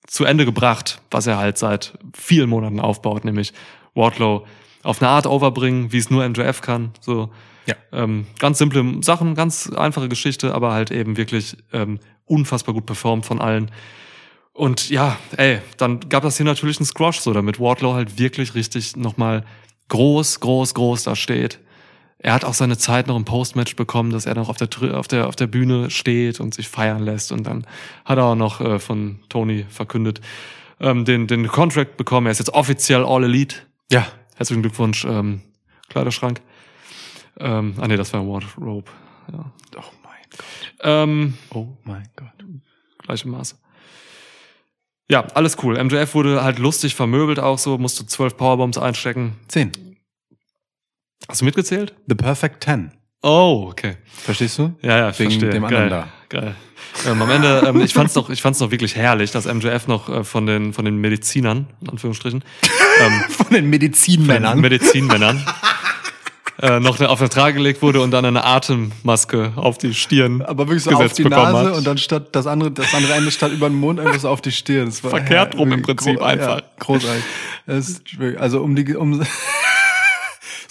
[0.07, 3.53] zu Ende gebracht, was er halt seit vielen Monaten aufbaut, nämlich
[3.93, 4.45] Wardlow
[4.83, 6.91] auf eine Art overbringen, wie es nur MJF kann.
[7.01, 7.29] So
[7.67, 7.75] Ja.
[7.91, 13.25] ähm, ganz simple Sachen, ganz einfache Geschichte, aber halt eben wirklich ähm, unfassbar gut performt
[13.25, 13.71] von allen.
[14.53, 18.55] Und ja, ey, dann gab das hier natürlich einen Squash, so damit Wardlow halt wirklich
[18.55, 19.45] richtig nochmal
[19.89, 21.59] groß, groß, groß da steht.
[22.21, 24.67] Er hat auch seine Zeit noch im Postmatch bekommen, dass er noch auf der,
[24.97, 27.31] auf der, auf der Bühne steht und sich feiern lässt.
[27.31, 27.65] Und dann
[28.03, 30.19] hat er auch noch äh, von Tony verkündet,
[30.81, 32.27] ähm, den, den Contract bekommen.
[32.27, 33.55] Er ist jetzt offiziell All Elite.
[33.89, 34.05] Ja.
[34.35, 35.41] Herzlichen Glückwunsch, ähm,
[35.89, 36.41] Kleiderschrank.
[37.39, 38.89] Ähm, ah nee, das war Wardrobe.
[39.31, 39.51] Ja.
[39.77, 40.45] Oh mein Gott.
[40.81, 42.45] Ähm, Oh mein Gott.
[42.99, 43.55] gleiche Maße.
[45.09, 45.81] Ja, alles cool.
[45.81, 49.37] MJF wurde halt lustig vermöbelt auch so, musste zwölf Powerbombs einstecken.
[49.47, 49.71] Zehn.
[51.27, 51.93] Hast du mitgezählt?
[52.07, 52.91] The Perfect Ten.
[53.21, 53.97] Oh, okay.
[54.23, 54.73] Verstehst du?
[54.81, 55.49] Ja, ja, ich Wegen verstehe.
[55.49, 55.83] dem Geil.
[55.83, 56.07] anderen da.
[56.29, 56.55] Geil.
[57.07, 60.09] Ähm, am Ende, ähm, ich fand's doch, ich fand's doch wirklich herrlich, dass MJF noch
[60.09, 62.43] äh, von den von den Medizinern, in Anführungsstrichen,
[63.01, 64.59] ähm, Von den Medizinmännern.
[64.59, 65.45] Medizinmännern,
[66.61, 70.67] äh, noch auf den Trage gelegt wurde und dann eine Atemmaske auf die Stirn aber
[70.67, 71.77] wirklich so auf gesetzt die bekommen Nase hat.
[71.77, 74.41] und dann statt das andere, das andere Ende statt über den Mund einfach so auf
[74.41, 74.85] die Stirn.
[74.85, 76.57] Das war Verkehrt rum im Prinzip einfach.
[76.59, 77.23] Ja, großartig.
[77.65, 78.01] Das ist,
[78.39, 79.21] also um die, um,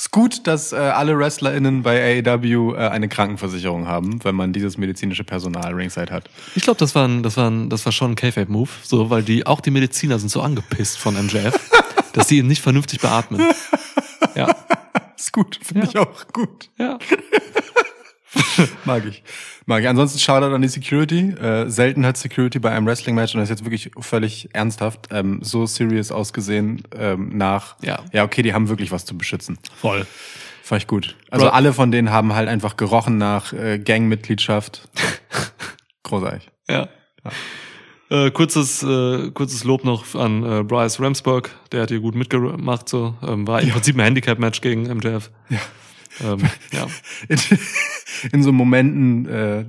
[0.09, 4.78] ist gut, dass äh, alle WrestlerInnen bei AEW äh, eine Krankenversicherung haben, wenn man dieses
[4.78, 6.30] medizinische Personal ringside hat.
[6.54, 9.22] Ich glaube, das war ein, das war ein, das war schon ein K-Fape-Move, so, weil
[9.22, 11.54] die, auch die Mediziner sind so angepisst von MJF,
[12.14, 13.42] dass die ihn nicht vernünftig beatmen.
[14.34, 14.54] Ja,
[15.18, 15.88] Ist gut, finde Ja.
[15.90, 16.70] ich auch gut.
[16.78, 16.98] ja.
[18.85, 19.22] Mag ich.
[19.66, 19.89] Mag ich.
[19.89, 21.31] Ansonsten Shoutout an die Security.
[21.31, 25.41] Äh, selten hat Security bei einem Wrestling-Match, und das ist jetzt wirklich völlig ernsthaft, ähm,
[25.43, 28.01] so serious ausgesehen ähm, nach, Ja.
[28.12, 29.59] ja, okay, die haben wirklich was zu beschützen.
[29.76, 30.07] Voll.
[30.62, 31.16] Fand ich gut.
[31.31, 34.89] Also Bro- alle von denen haben halt einfach gerochen nach äh, Gangmitgliedschaft.
[36.03, 36.51] Großartig.
[36.68, 36.89] Ja.
[38.11, 42.89] Äh, kurzes, äh, kurzes Lob noch an äh, Bryce Ramsburg, der hat hier gut mitgemacht,
[42.89, 45.31] so ähm, war im Prinzip ein Handicap-Match gegen MJF.
[45.51, 45.59] Ja.
[46.23, 46.39] Ähm,
[46.73, 46.87] ja.
[47.29, 47.39] In,
[48.33, 49.64] in so Momenten äh,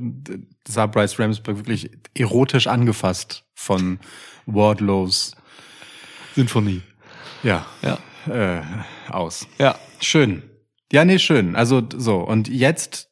[0.68, 4.00] sah Bryce Ramsburg wirklich erotisch angefasst von
[4.45, 5.36] Wardlows
[6.36, 6.82] Sinfonie.
[7.43, 8.00] ja, Ja.
[8.28, 8.62] äh,
[9.10, 9.47] aus.
[9.58, 9.78] Ja.
[10.02, 10.43] Schön.
[10.91, 11.56] Ja, nee, schön.
[11.56, 12.18] Also so.
[12.18, 13.09] Und jetzt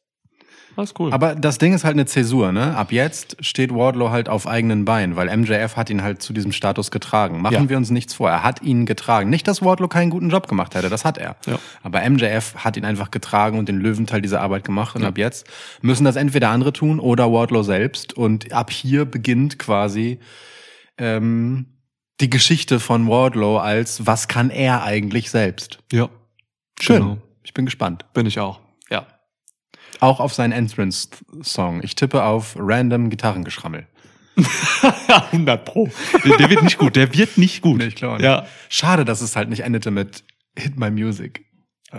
[0.78, 1.12] Alles cool.
[1.12, 2.76] Aber das Ding ist halt eine Zäsur, ne?
[2.76, 6.52] Ab jetzt steht Wardlow halt auf eigenen Beinen, weil MJF hat ihn halt zu diesem
[6.52, 7.40] Status getragen.
[7.42, 7.68] Machen Ja.
[7.68, 8.30] wir uns nichts vor.
[8.30, 9.28] Er hat ihn getragen.
[9.28, 11.34] Nicht, dass Wardlow keinen guten Job gemacht hätte, das hat er.
[11.46, 11.58] Ja.
[11.82, 14.94] Aber MJF hat ihn einfach getragen und den Löwenteil dieser Arbeit gemacht.
[14.94, 15.48] Und ab jetzt
[15.82, 18.12] müssen das entweder andere tun oder Wardlow selbst.
[18.16, 20.20] Und ab hier beginnt quasi
[20.96, 21.66] ähm,
[22.20, 25.80] die Geschichte von Wardlow als was kann er eigentlich selbst.
[25.92, 26.08] ja.
[26.80, 27.02] Schön.
[27.02, 27.18] Genau.
[27.42, 28.04] Ich bin gespannt.
[28.14, 28.60] Bin ich auch.
[30.00, 31.82] Auch auf seinen Entrance-Song.
[31.82, 33.86] Ich tippe auf random Gitarrengeschrammel.
[35.08, 35.88] Ja, 100 Pro.
[36.38, 36.94] Der, wird nicht gut.
[36.94, 37.78] Der wird nicht gut.
[37.78, 38.24] Nee, ich glaube nicht.
[38.24, 38.46] Ja.
[38.68, 40.22] Schade, dass es halt nicht endete mit
[40.56, 41.44] Hit My Music.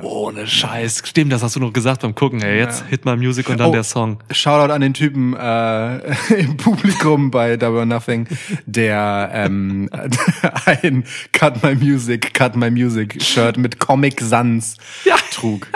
[0.04, 1.02] Ohne Scheiß.
[1.04, 2.44] Stimmt, das hast du noch gesagt beim Gucken.
[2.44, 2.88] Ey, jetzt Ja.
[2.90, 3.72] Hit My Music und dann Oh.
[3.72, 4.20] der Song.
[4.30, 5.98] Shoutout an den Typen äh,
[6.38, 8.28] im Publikum bei Double Nothing,
[8.68, 9.90] der ähm,
[10.66, 15.16] ein Cut My Music, Cut My Music Shirt mit Comic Sans Ja.
[15.32, 15.68] trug.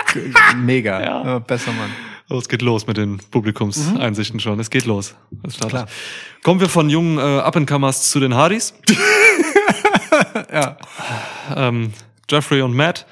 [0.57, 1.01] Mega.
[1.01, 1.37] Ja.
[1.37, 1.89] Äh, besser Mann.
[2.29, 4.59] Oh, es geht los mit den Publikumseinsichten schon.
[4.59, 5.15] Es geht los.
[5.49, 5.69] Startet.
[5.69, 5.85] Klar.
[6.43, 8.75] Kommen wir von jungen äh, Up-and-Comers zu den Hardys.
[10.53, 10.77] Ja.
[11.55, 11.91] ähm,
[12.29, 13.05] Jeffrey und Matt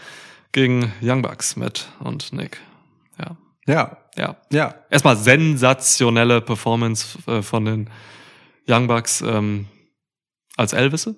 [0.52, 2.60] gegen Young Bucks, Matt und Nick.
[3.20, 3.38] Ja.
[3.68, 3.98] Ja.
[4.18, 4.36] Ja.
[4.52, 4.76] Ja.
[4.90, 7.90] Erstmal sensationelle Performance äh, von den
[8.68, 9.68] Young Bucks ähm,
[10.58, 11.16] als Elvisse.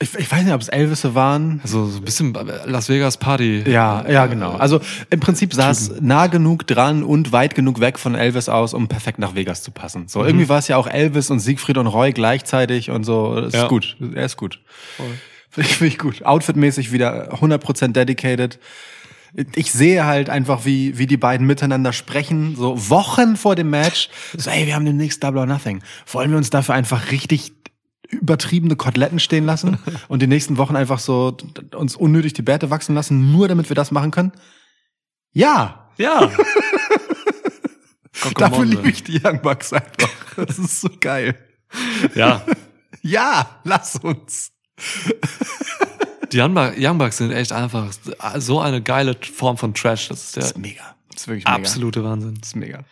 [0.00, 1.60] Ich, ich weiß nicht, ob es Elvisse waren.
[1.62, 2.34] Also so ein bisschen
[2.64, 3.62] Las Vegas Party.
[3.70, 4.52] Ja, ja, genau.
[4.56, 4.80] Also
[5.10, 8.88] im Prinzip sah es nah genug dran und weit genug weg von Elvis aus, um
[8.88, 10.08] perfekt nach Vegas zu passen.
[10.08, 13.36] So, irgendwie war es ja auch Elvis und Siegfried und Roy gleichzeitig und so.
[13.36, 13.68] Das ist Ja.
[13.68, 13.96] gut.
[14.14, 14.58] Er ist gut.
[14.96, 15.06] Voll.
[15.52, 16.24] Finde ich, find ich gut.
[16.24, 18.58] Outfitmäßig wieder 100% dedicated.
[19.54, 24.08] Ich sehe halt einfach, wie, wie die beiden miteinander sprechen, so Wochen vor dem Match.
[24.36, 25.82] So, ey, wir haben demnächst Double or Nothing.
[26.10, 27.52] Wollen wir uns dafür einfach richtig
[28.08, 29.78] übertriebene Koteletten stehen lassen
[30.08, 31.36] und die nächsten Wochen einfach so
[31.74, 34.32] uns unnötig die Bärte wachsen lassen, nur damit wir das machen können?
[35.32, 36.30] Ja, Ja.
[38.36, 40.10] dafür liebe ich die Young Bucks einfach.
[40.36, 41.36] Das ist so geil.
[42.14, 42.44] Ja.
[43.04, 44.52] Ja, lass uns.
[46.32, 47.92] Die Young Bucks, Young Bucks sind echt einfach
[48.38, 50.08] so eine geile Form von Trash.
[50.08, 50.82] Das ist der Das ist mega.
[51.10, 51.56] Das ist wirklich mega.
[51.56, 52.36] absolute Wahnsinn.
[52.40, 52.84] Das ist mega.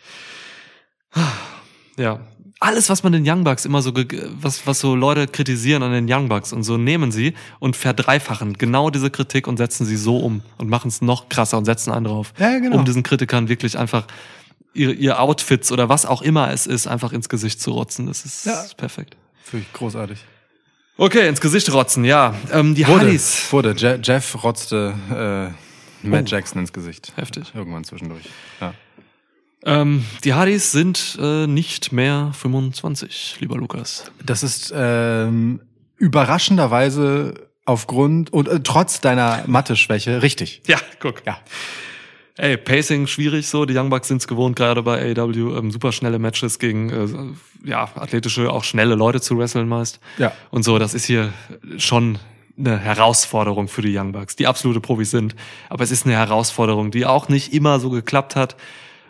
[1.97, 2.19] Ja.
[2.59, 3.91] Alles, was man den Young Bucks immer so,
[4.39, 8.53] was, was so Leute kritisieren an den Young Bucks und so nehmen sie und verdreifachen
[8.53, 11.91] genau diese Kritik und setzen sie so um und machen es noch krasser und setzen
[11.91, 12.33] einen drauf.
[12.37, 12.77] Ja, genau.
[12.77, 14.05] Um diesen Kritikern wirklich einfach
[14.75, 18.05] ihr, ihr Outfits oder was auch immer es ist, einfach ins Gesicht zu rotzen.
[18.05, 18.63] Das ist Ja.
[18.77, 19.17] perfekt.
[19.51, 20.19] Wirklich großartig.
[20.97, 22.35] Okay, ins Gesicht rotzen, ja.
[22.51, 23.47] Ähm, die Wurde, Hardys.
[23.51, 23.73] wurde.
[23.77, 24.93] Je Jeff rotzte
[26.03, 26.35] äh, Matt Oh.
[26.35, 27.13] Jackson ins Gesicht.
[27.15, 27.51] Heftig.
[27.55, 28.23] Irgendwann zwischendurch.
[28.59, 28.73] Ja.
[29.63, 34.11] Ähm, die Hardys sind äh, nicht mehr 25, lieber Lukas.
[34.23, 35.61] Das ist ähm,
[35.97, 40.61] überraschenderweise aufgrund und äh, trotz deiner Mathe-Schwäche richtig.
[40.67, 41.23] Ja, guck.
[41.25, 41.39] Ja.
[42.37, 43.65] Ey, Pacing schwierig so.
[43.65, 47.69] Die Young Bucks sind es gewohnt, gerade bei AEW, ähm, super schnelle Matches gegen äh,
[47.69, 49.99] ja, athletische, auch schnelle Leute zu wresteln meist.
[50.17, 50.31] Ja.
[50.49, 51.33] Und so, das ist hier
[51.77, 52.19] schon
[52.57, 55.35] eine Herausforderung für die Young Bucks, die absolute Profis sind.
[55.69, 58.55] Aber es ist eine Herausforderung, die auch nicht immer so geklappt hat.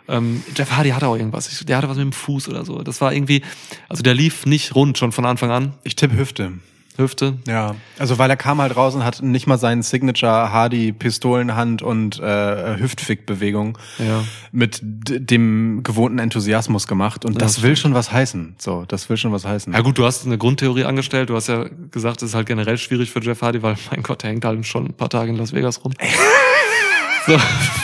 [0.08, 1.64] Ähm, Jeff Hardy hatte auch irgendwas.
[1.64, 2.82] Der hatte was mit dem Fuß oder so.
[2.82, 3.42] Das war irgendwie,
[3.88, 5.74] also der lief nicht rund schon von Anfang an.
[5.84, 6.54] Ich tippe Hüfte.
[6.98, 7.38] Hüfte.
[7.46, 11.80] Ja, also weil er kam halt raus und hat nicht mal seinen Signature Hardy Pistolenhand
[11.82, 14.24] und äh, Hüftfick-Bewegung Ja.
[14.52, 18.56] mit dem gewohnten Enthusiasmus gemacht und das das will schon was heißen.
[18.58, 19.72] So, das will schon was heißen.
[19.72, 21.30] Ja gut, du hast eine Grundtheorie angestellt.
[21.30, 24.22] Du hast ja gesagt, es ist halt generell schwierig für Jeff Hardy, weil mein Gott,
[24.22, 25.92] der hängt halt schon ein paar Tage in Las Vegas rum.
[27.26, 27.36] so,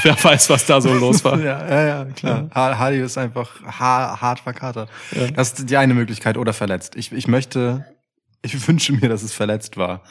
[0.02, 1.38] wer weiß, was da so los war.
[1.48, 2.50] Ja, ja, ja, klar.
[2.54, 4.90] Ha- Hardy ist einfach ha hart verkatert.
[5.34, 6.96] Das ist die eine Möglichkeit oder verletzt.
[6.96, 7.84] Ich, ich möchte,
[8.42, 10.02] ich wünsche mir, dass es verletzt war.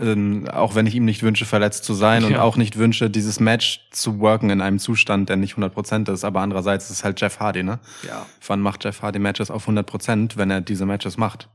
[0.00, 2.42] Ähm, auch wenn ich ihm nicht wünsche, verletzt zu sein und Ja.
[2.42, 6.24] auch nicht wünsche, dieses Match zu worken in einem Zustand, der nicht 100% ist.
[6.24, 7.78] Aber andererseits ist es halt Jeff Hardy, ne?
[8.06, 8.26] Ja.
[8.46, 11.48] Wann macht Jeff Hardy Matches auf 100%, wenn er diese Matches macht?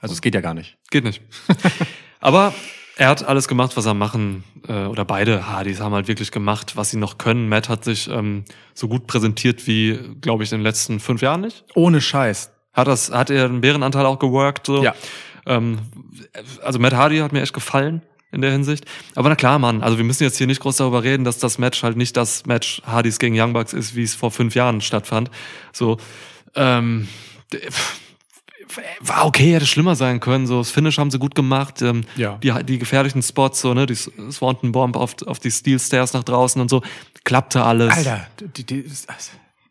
[0.00, 0.76] Also es geht ja gar nicht.
[0.90, 1.22] Geht nicht.
[2.20, 2.54] Aber
[2.96, 6.76] er hat alles gemacht, was er machen, äh, oder beide Hardys haben halt wirklich gemacht,
[6.76, 7.48] was sie noch können.
[7.48, 11.42] Matt hat sich ähm, so gut präsentiert wie, glaube ich, in den letzten fünf Jahren
[11.42, 11.64] nicht.
[11.74, 12.50] Ohne Scheiß.
[12.72, 14.82] Hat das, hat er einen Bärenanteil auch geworkt, so.
[14.82, 14.94] Ja.
[15.46, 15.78] Ähm,
[16.62, 18.84] also Matt Hardy hat mir echt gefallen in der Hinsicht.
[19.14, 21.58] Aber na klar, Mann, also wir müssen jetzt hier nicht groß darüber reden, dass das
[21.58, 24.80] Match halt nicht das Match Hardys gegen Young Bucks ist, wie es vor fünf Jahren
[24.80, 25.30] stattfand.
[25.72, 25.98] So,
[26.54, 27.08] ähm,
[29.00, 30.46] war okay, hätte schlimmer sein können.
[30.46, 31.80] So, das Finish haben sie gut gemacht.
[31.82, 32.36] Ähm, Ja.
[32.38, 36.24] die, die gefährlichen Spots, so, ne, die Swanton Bomb auf, auf die Steel Stairs nach
[36.24, 36.82] draußen und so,
[37.24, 37.92] klappte alles.
[37.94, 38.26] Alter,
[38.56, 38.84] die, die,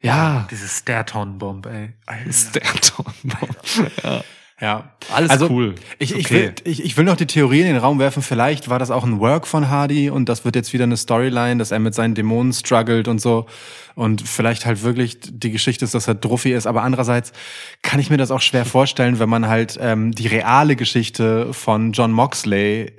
[0.01, 0.47] Ja.
[0.49, 1.93] diese Stairton-Bomb, ey.
[2.05, 2.31] Alter.
[2.33, 3.57] Stanton Bomb.
[4.03, 4.23] ja.
[4.61, 5.75] Ja, Alles also, cool.
[5.99, 6.33] Ich, ich, Okay.
[6.33, 8.23] will, ich, ich will noch die Theorie in den Raum werfen.
[8.23, 11.57] Vielleicht war das auch ein Work von Hardy und das wird jetzt wieder eine Storyline,
[11.57, 13.47] dass er mit seinen Dämonen struggelt und so.
[13.95, 16.67] Und vielleicht halt wirklich die Geschichte ist, dass er Druffi ist.
[16.67, 17.33] Aber andererseits
[17.81, 21.91] kann ich mir das auch schwer vorstellen, wenn man halt ähm, die reale Geschichte von
[21.91, 22.93] John Moxley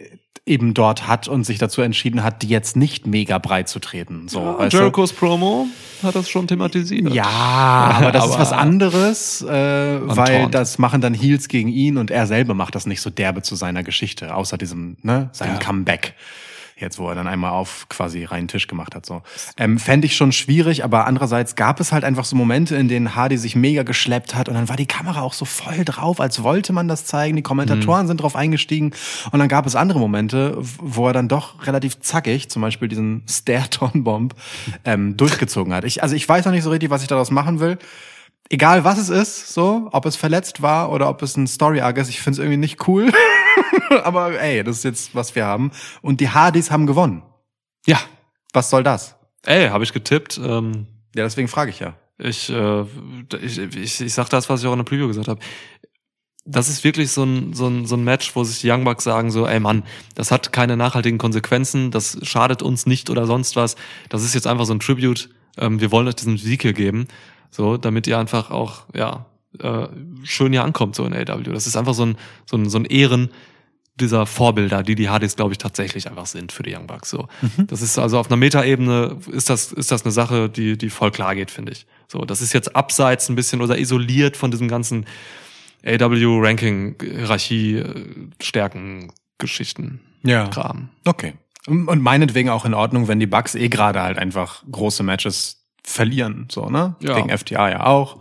[0.47, 4.29] eben dort hat und sich dazu entschieden hat, die jetzt nicht mega breit zu treten.
[4.29, 4.79] So, Ja, weißt du?
[4.79, 5.67] Jerichos Promo
[6.05, 7.13] hat das schon thematisiert.
[7.13, 7.25] Ja,
[7.99, 10.55] aber das ist Aber- was anderes, äh, weil Taunt.
[10.55, 13.57] das machen dann Heels gegen ihn und er selber macht das nicht so derbe zu
[13.57, 15.59] seiner Geschichte, außer diesem, ne, seinem Ja.
[15.59, 16.15] Comeback.
[16.79, 19.07] Jetzt, wo er dann einmal auf quasi reinen Tisch gemacht hat.
[19.07, 19.23] So.
[19.57, 23.15] Ähm, Fände ich schon schwierig, aber andererseits gab es halt einfach so Momente, in denen
[23.17, 26.43] Hardy sich mega geschleppt hat und dann war die Kamera auch so voll drauf, als
[26.43, 27.35] wollte man das zeigen.
[27.35, 28.09] Die Kommentatoren Mhm.
[28.09, 28.93] sind drauf eingestiegen
[29.33, 33.23] und dann gab es andere Momente, wo er dann doch relativ zackig, zum Beispiel diesen
[33.27, 34.35] Stairton-Bomb,
[34.85, 35.85] ähm, durchgezogen hat.
[35.85, 37.79] Ich, also ich weiß noch nicht so richtig, was ich daraus machen will.
[38.51, 42.11] Egal was es ist, so, ob es verletzt war oder ob es ein Story-Arc ist,
[42.11, 43.11] ich finde es irgendwie nicht cool.
[44.05, 45.71] aber ey, das ist jetzt, was wir haben.
[46.03, 47.23] Und die Hardys haben gewonnen.
[47.87, 47.99] Ja.
[48.53, 49.17] Was soll das?
[49.45, 50.39] Ey, habe ich getippt.
[50.43, 51.95] Ähm, Ja, deswegen frage ich ja.
[52.19, 52.83] ich, äh,
[53.41, 55.41] ich, ich, ich sag das, was ich auch in der Preview gesagt habe.
[56.45, 59.03] Das ist wirklich so ein, so, ein, so ein Match, wo sich die Young Bucks
[59.03, 59.83] sagen so, ey Mann,
[60.15, 63.75] das hat keine nachhaltigen Konsequenzen, das schadet uns nicht oder sonst was.
[64.11, 65.29] Das ist jetzt einfach so ein Tribute.
[65.59, 67.09] Ähm, wir wollen euch diesen Sieg hier geben,
[67.51, 69.27] so, damit ihr einfach auch, ja,
[69.59, 69.89] äh,
[70.23, 71.43] schön hier ankommt, so in AW.
[71.53, 72.17] Das ist einfach so ein,
[72.49, 73.31] so ein, so ein Ehren
[74.01, 77.11] dieser Vorbilder, die die Hardys, glaube ich, tatsächlich einfach sind für die Young Bucks.
[77.11, 80.91] So, das ist also auf einer Metaebene ist das ist das eine Sache, die die
[80.91, 81.87] voll klar geht, finde ich.
[82.09, 85.07] So, das ist jetzt abseits ein bisschen oder isoliert von diesem ganzen
[85.85, 87.83] AW Ranking Hierarchie
[88.41, 90.49] Stärken Geschichten Ja.
[90.49, 90.91] Kram.
[91.05, 91.35] Okay.
[91.67, 95.65] Und und meinetwegen auch in Ordnung, wenn die Bucks eh gerade halt einfach große Matches
[95.83, 96.97] verlieren, so, ne?
[97.01, 97.15] Ja.
[97.15, 98.19] Gegen FTA ja auch.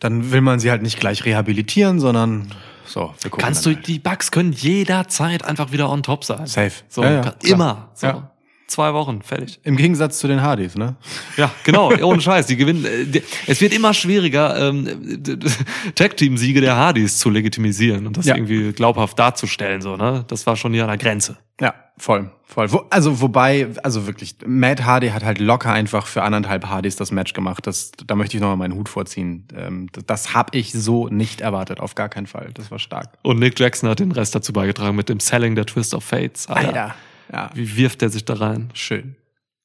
[0.00, 2.54] Dann will man sie halt nicht gleich rehabilitieren, sondern
[2.86, 3.86] so, wir gucken Kannst du halt.
[3.86, 6.46] die Bugs können jederzeit einfach wieder on top sein.
[6.46, 6.72] Safe.
[6.88, 7.90] So, Ja, ja, kann- immer.
[7.94, 8.06] So.
[8.06, 8.28] Ja.
[8.68, 9.60] Zwei Wochen, fertig.
[9.64, 10.96] Im Gegensatz zu den Hardys, ne?
[11.36, 12.46] Ja, genau, ohne Scheiß.
[12.46, 12.84] Die gewinnen.
[12.86, 15.22] äh, die- Es wird immer schwieriger, ähm,
[15.94, 19.82] Tag-Team-Siege der Hardys zu legitimisieren und das irgendwie glaubhaft darzustellen.
[19.82, 20.24] So, ne?
[20.28, 21.36] Das war schon hier an der Grenze.
[21.60, 22.72] Ja, voll, voll.
[22.72, 27.10] Wo, also wobei, also wirklich, Matt Hardy hat halt locker einfach für anderthalb Hardys das
[27.12, 27.66] Match gemacht.
[27.66, 29.46] Das, da möchte ich nochmal meinen Hut vorziehen.
[29.56, 32.50] Ähm, das habe ich so nicht erwartet, auf gar keinen Fall.
[32.54, 33.10] Das war stark.
[33.22, 36.48] Und Nick Jackson hat den Rest dazu beigetragen mit dem Selling der Twist of Fates.
[36.48, 36.94] Alter.
[37.32, 38.70] Ja, Wie wirft er sich da rein?
[38.74, 39.16] schön.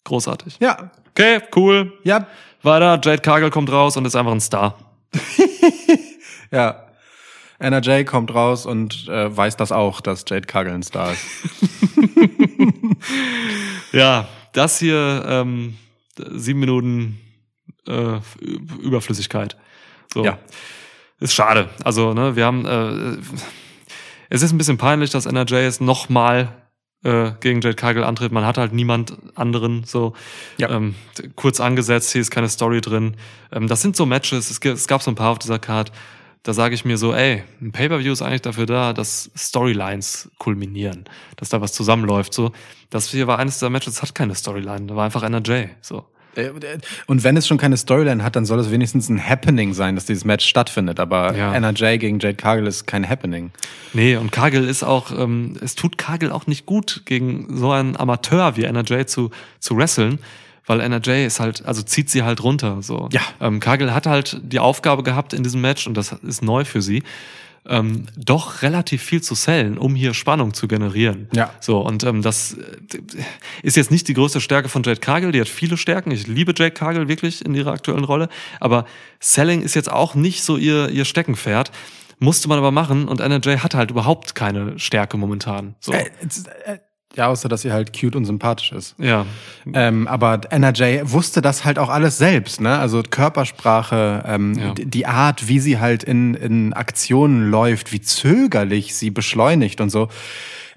[0.06, 0.58] Großartig.
[0.60, 1.94] Ja, Okay, cool.
[2.04, 2.28] ja,
[2.64, 4.78] Weiter, Jade Cargill kommt raus und ist einfach ein Star.
[6.52, 6.87] ja.
[7.60, 11.26] NRJ kommt raus und äh, weiß das auch, dass Jade Cargill ein Star ist.
[13.94, 15.78] Ja, das hier, ähm,
[16.18, 17.20] sieben Minuten
[17.88, 18.20] äh,
[18.82, 19.56] Überflüssigkeit.
[20.14, 20.26] So.
[20.26, 20.40] Ja.
[21.20, 21.70] Ist schade.
[21.84, 23.18] Also, ne, wir haben, äh,
[24.30, 26.50] es ist ein bisschen peinlich, dass NRJ jetzt nochmal
[27.04, 28.32] äh, gegen Jade Cargill antritt.
[28.32, 30.14] Man hat halt niemand anderen so
[30.58, 30.70] Ja.
[30.70, 30.96] ähm,
[31.36, 33.16] kurz angesetzt, hier ist keine Story drin.
[33.52, 35.92] Ähm, das sind so Matches, es, es gab so ein paar auf dieser Card,
[36.48, 41.04] da sage ich mir so, ey, ein Pay-Per-View ist eigentlich dafür da, dass Storylines kulminieren,
[41.36, 42.34] dass da was zusammenläuft.
[42.34, 42.54] So,
[42.90, 45.66] das hier war eines der Matches, das hat keine Storyline, da war einfach NRJ.
[45.82, 46.06] So,
[46.38, 46.52] Äh,
[47.08, 50.06] Und wenn es schon keine Storyline hat, dann soll es wenigstens ein Happening sein, dass
[50.06, 51.00] dieses Match stattfindet.
[51.00, 51.52] Aber Ja.
[51.54, 53.52] NRJ gegen Jade Cargill ist kein Happening.
[53.94, 57.98] Nee, und Kagel ist auch, ähm, es tut Kagel auch nicht gut, gegen so einen
[57.98, 60.20] Amateur wie NRJ zu, zu wresteln,
[60.68, 62.82] weil NRJ ist halt, also zieht sie halt runter.
[62.82, 63.10] So.
[63.12, 63.22] Ja.
[63.42, 66.82] Ähm, Kagel hat halt die Aufgabe gehabt in diesem Match, und das ist neu für
[66.82, 67.04] sie,
[67.68, 71.28] ähm, doch relativ viel zu sellen, um hier Spannung zu generieren.
[71.34, 71.52] Ja.
[71.60, 72.98] So, und ähm, das äh,
[73.62, 76.12] ist jetzt nicht die größte Stärke von Jade Cargill, die hat viele Stärken.
[76.12, 78.86] Ich liebe Jade Cargill wirklich in ihrer aktuellen Rolle, aber
[79.20, 81.72] Selling ist jetzt auch nicht so ihr, ihr Steckenpferd.
[82.20, 85.76] Musste man aber machen und NRJ hat halt überhaupt keine Stärke momentan.
[85.80, 85.92] So.
[85.92, 86.10] Äh,
[86.66, 86.80] äh,
[87.18, 88.96] ja, außer dass sie halt cute und sympathisch ist.
[89.00, 89.26] ja.
[89.74, 92.78] Ähm, aber NRJ wusste das halt auch alles selbst, ne?
[92.78, 94.74] Also Körpersprache, ähm, Ja.
[94.78, 100.08] die Art, wie sie halt in, in Aktionen läuft, wie zögerlich sie beschleunigt und so,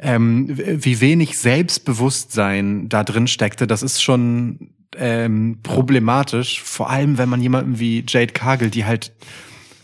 [0.01, 6.63] ähm, wie wenig Selbstbewusstsein da drin steckte, das ist schon ähm, problematisch.
[6.63, 9.13] Vor allem, wenn man jemanden wie Jade Cargill, die halt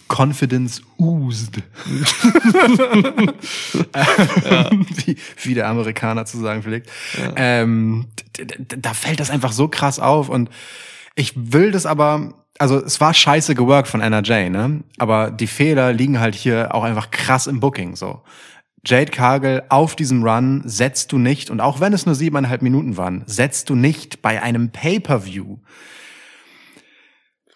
[0.09, 1.63] Confidence oozed.
[5.07, 6.91] wie, wie der Amerikaner zu sagen pflegt.
[7.37, 8.07] Ähm,
[8.39, 10.51] d- d- da fällt das einfach so krass auf und
[11.15, 14.83] ich will das aber, also es war scheiße geworkt von NRJ, ne?
[14.99, 18.23] Aber die Fehler liegen halt hier auch einfach krass im Booking, so.
[18.85, 22.97] Jade Cargill auf diesem Run setzt du nicht, und auch wenn es nur siebeneinhalb Minuten
[22.97, 25.57] waren, setzt du nicht bei einem Pay-Per-View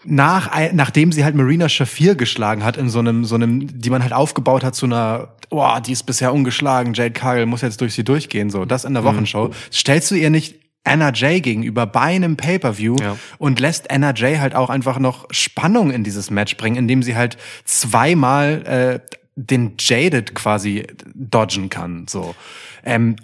[0.05, 4.03] nach, nachdem sie halt Marina Shafir geschlagen hat in so einem, so einem, die man
[4.03, 7.95] halt aufgebaut hat zu einer, boah, die ist bisher ungeschlagen, Jade Cargill muss jetzt durch
[7.95, 12.01] sie durchgehen, so, das in der Wochenshow, stellst du ihr nicht Anna Jay gegenüber bei
[12.01, 13.17] einem Pay-Per-View Ja.
[13.37, 17.17] und lässt Anna Jay halt auch einfach noch Spannung in dieses Match bringen, indem sie
[17.17, 17.37] halt
[17.67, 18.63] zweimal
[19.03, 22.35] äh, den Jaded quasi dodgen kann, so.
[22.83, 23.17] Ähm,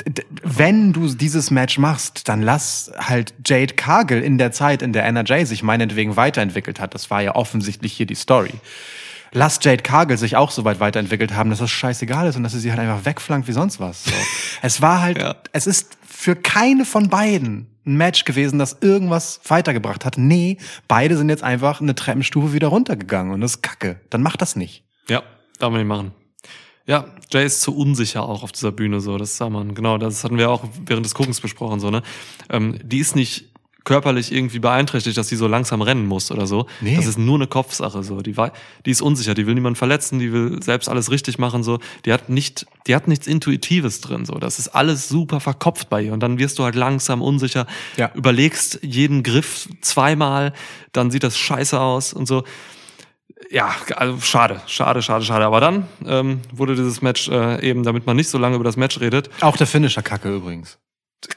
[0.43, 5.05] wenn du dieses Match machst, dann lass halt Jade Cargill in der Zeit, in der
[5.07, 6.95] NRJ sich meinetwegen weiterentwickelt hat.
[6.95, 8.53] Das war ja offensichtlich hier die Story.
[9.33, 12.53] Lass Jade Cargill sich auch so weit weiterentwickelt haben, dass das scheißegal ist und dass
[12.53, 14.05] sie sie halt einfach wegflankt wie sonst was.
[14.05, 14.13] So.
[14.63, 15.37] es war halt, Ja.
[15.53, 20.19] es ist für keine von beiden ein Match gewesen, das irgendwas weitergebracht hat.
[20.19, 24.01] Nee, beide sind jetzt einfach eine Treppenstufe wieder runtergegangen und das ist kacke.
[24.11, 24.85] Dann mach das nicht.
[25.09, 25.23] Ja,
[25.59, 26.13] darf man nicht machen.
[26.87, 30.23] Ja, Jay ist zu unsicher auch auf dieser Bühne, so, das sah man, genau, das
[30.23, 32.03] hatten wir auch während des Guckens besprochen, so, ne.
[32.49, 33.47] Ähm, die ist nicht
[33.83, 36.67] körperlich irgendwie beeinträchtigt, dass sie so langsam rennen muss oder so.
[36.81, 36.97] Nee.
[36.97, 38.21] Das ist nur eine Kopfsache, so.
[38.21, 38.53] Die, war,
[38.85, 41.79] die ist unsicher, die will niemanden verletzen, die will selbst alles richtig machen, so.
[42.05, 44.35] Die hat nicht, die hat nichts Intuitives drin, so.
[44.35, 46.13] Das ist alles super verkopft bei ihr.
[46.13, 48.11] Und dann wirst du halt langsam unsicher, Ja.
[48.15, 50.53] überlegst jeden Griff zweimal,
[50.91, 52.43] dann sieht das scheiße aus und so
[53.51, 55.45] ja, also schade, schade, schade, schade.
[55.45, 58.77] Aber dann ähm, wurde dieses Match äh, eben, damit man nicht so lange über das
[58.77, 60.79] Match redet, Auch der Finisher kacke übrigens.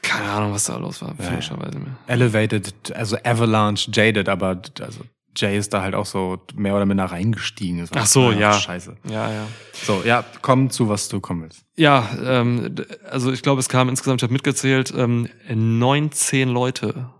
[0.02, 1.96] keine Ahnung, was da los war, finischerweise mehr.
[2.06, 5.00] Elevated, also Avalanche, Jaded, aber also
[5.36, 7.88] Jay ist da halt auch so mehr oder minder reingestiegen.
[7.94, 8.52] Ach so, ja.
[8.52, 8.96] Scheiße.
[9.08, 9.46] Ja, ja.
[9.72, 11.64] So, ja, komm zu, was du kommen willst.
[11.76, 12.74] Ja, ähm,
[13.08, 17.10] also ich glaube, es kamen insgesamt, ich habe mitgezählt, ähm, 19 Leute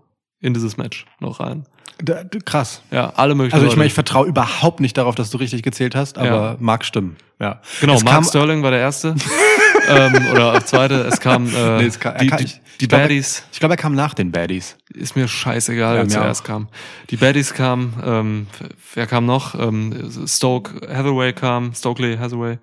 [0.41, 1.65] in dieses Match noch rein.
[2.03, 2.81] Da, krass.
[2.91, 5.95] Ja, alle möglichen Also ich meine, ich vertraue überhaupt nicht darauf, dass du richtig gezählt
[5.95, 6.55] hast, aber Ja.
[6.59, 7.15] mag stimmen.
[7.39, 7.61] Ja.
[7.79, 9.15] Genau, Es Mark Sterling war der Erste.
[9.89, 10.95] ähm, oder der Zweite.
[11.01, 13.43] Es kam äh, Nee, es kam- die, kam- die, ich- die glaub, Baddies.
[13.51, 14.77] Ich glaube, er kam nach den Baddies.
[14.93, 16.47] Ist mir scheißegal, Ja, wer zuerst auch.
[16.47, 16.67] kam.
[17.09, 18.47] Die Baddies kamen, ähm,
[18.95, 19.53] wer kam noch?
[19.59, 22.57] Ähm, Stoke Hathaway kam, Stokely Hathaway,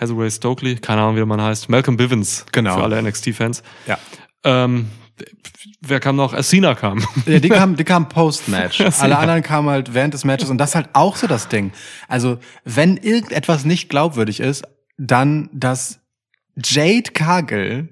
[0.00, 1.68] Hathaway Stokely, keine Ahnung, wie man heißt.
[1.68, 2.76] Malcolm Bivens, Genau.
[2.76, 3.62] für alle NXT-Fans.
[3.86, 3.98] Ja.
[4.44, 4.86] Ähm,
[5.80, 6.34] wer kam noch?
[6.34, 7.04] Asina kam.
[7.26, 8.80] Ja, die kam, die kam Post-Match.
[9.00, 11.72] Alle anderen kamen halt während des Matches und das ist halt auch so das Ding.
[12.08, 14.64] Also, wenn irgendetwas nicht glaubwürdig ist,
[14.98, 16.00] dann, dass
[16.56, 17.88] Jade Cargill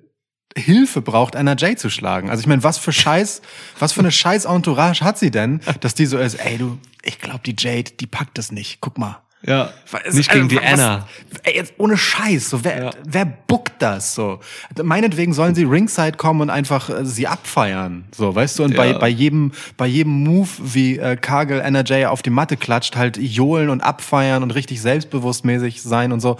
[0.56, 2.30] Hilfe braucht, einer Jade zu schlagen.
[2.30, 3.42] Also ich meine, was für Scheiß,
[3.78, 7.20] was für eine Scheiß Entourage hat sie denn, dass die so ist, ey du, ich
[7.20, 8.80] glaube die Jade, die packt das nicht.
[8.80, 9.22] Guck mal.
[9.46, 11.08] Ja, Was- nicht gegen die also, was- Anna.
[11.44, 12.90] Ey, jetzt ohne Scheiß, so wer, Ja.
[13.06, 14.40] wer bookt das so?
[14.82, 18.64] Meinetwegen sollen sie ringside kommen und einfach äh, sie abfeiern, so, weißt du?
[18.64, 18.98] Und bei Ja.
[18.98, 23.68] bei jedem bei jedem Move, wie äh, Cargill NRJ auf die Matte klatscht, halt johlen
[23.70, 26.36] und abfeiern und richtig selbstbewusstmäßig sein und so.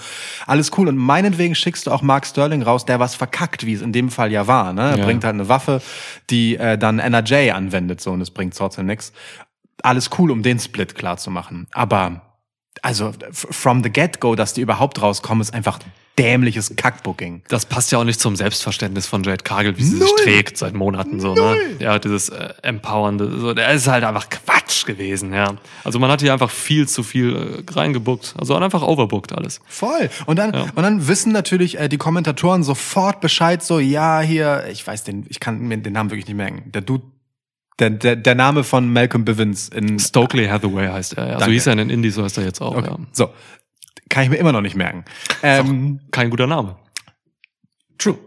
[0.48, 3.80] Alles cool und meinetwegen schickst du auch Mark Sterling raus, der was verkackt, wie es
[3.82, 4.90] in dem Fall ja war, ne?
[4.90, 5.04] Er Ja.
[5.04, 5.80] bringt halt eine Waffe,
[6.30, 9.12] die äh, dann NRJ anwendet so und es bringt trotzdem nix.
[9.84, 12.22] Alles cool, um den Split klar zu machen, aber
[12.82, 15.78] also from the get-go, dass die überhaupt rauskommen, ist einfach
[16.18, 17.42] dämliches Kackbooking.
[17.48, 20.18] Das passt ja auch nicht zum Selbstverständnis von Jade Cargill, wie sie sich Null.
[20.24, 21.56] trägt seit Monaten so, ne?
[21.78, 25.54] Ja, dieses äh, empowernde, so, der ist halt einfach Quatsch gewesen, ja.
[25.84, 29.60] Also man hat hier einfach viel zu viel äh, reingebuckt, also einfach overbooked alles.
[29.68, 30.10] Voll.
[30.26, 30.62] Und dann, Ja.
[30.74, 35.24] und dann wissen natürlich äh, die Kommentatoren sofort Bescheid, so, ja, hier, ich weiß den,
[35.28, 36.64] ich kann mir den Namen wirklich nicht merken.
[36.72, 37.04] Der Dude,
[37.78, 41.28] Der, der, der Name von Malcolm Bivens in Stokely Hathaway heißt er.
[41.28, 41.40] Ja.
[41.40, 42.76] So hieß er in Indies, so heißt er jetzt auch.
[42.76, 42.90] Okay.
[42.90, 42.98] Ja.
[43.12, 43.30] So.
[44.08, 45.04] Kann ich mir immer noch nicht merken.
[45.42, 46.76] Ähm, Kein guter Name.
[47.98, 48.18] True.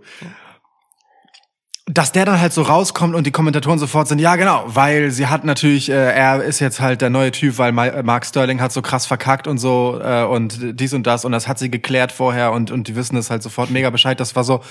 [1.88, 5.28] Dass der dann halt so rauskommt und die Kommentatoren sofort sind, ja genau, weil sie
[5.28, 8.72] hat natürlich, äh, er ist jetzt halt der neue Typ, weil äh, Mark Sterling hat
[8.72, 12.12] so krass verkackt und so äh, und dies und das und das hat sie geklärt
[12.12, 14.20] vorher und und die wissen es halt sofort mega Bescheid.
[14.20, 14.62] Das war so,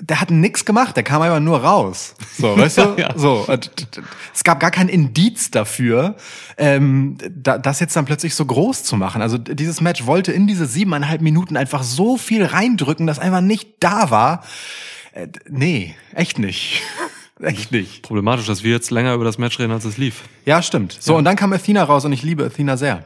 [0.00, 2.14] der hat nix gemacht, der kam einfach nur raus.
[2.38, 2.82] So, weißt du?
[2.98, 3.16] Ja.
[3.16, 3.70] So, und
[4.34, 6.16] es gab gar kein Indiz dafür,
[6.56, 9.22] ähm, da, das jetzt dann plötzlich so groß zu machen.
[9.22, 13.76] Also dieses Match wollte in diese siebeneinhalb Minuten einfach so viel reindrücken, das einfach nicht
[13.80, 14.44] da war.
[15.12, 16.82] Äh, nee, echt nicht.
[17.40, 18.02] echt nicht.
[18.02, 20.22] Problematisch, dass wir jetzt länger über das Match reden, als es lief.
[20.44, 20.96] Ja, stimmt.
[21.00, 23.04] So, und dann kam Athena raus und ich liebe Athena sehr.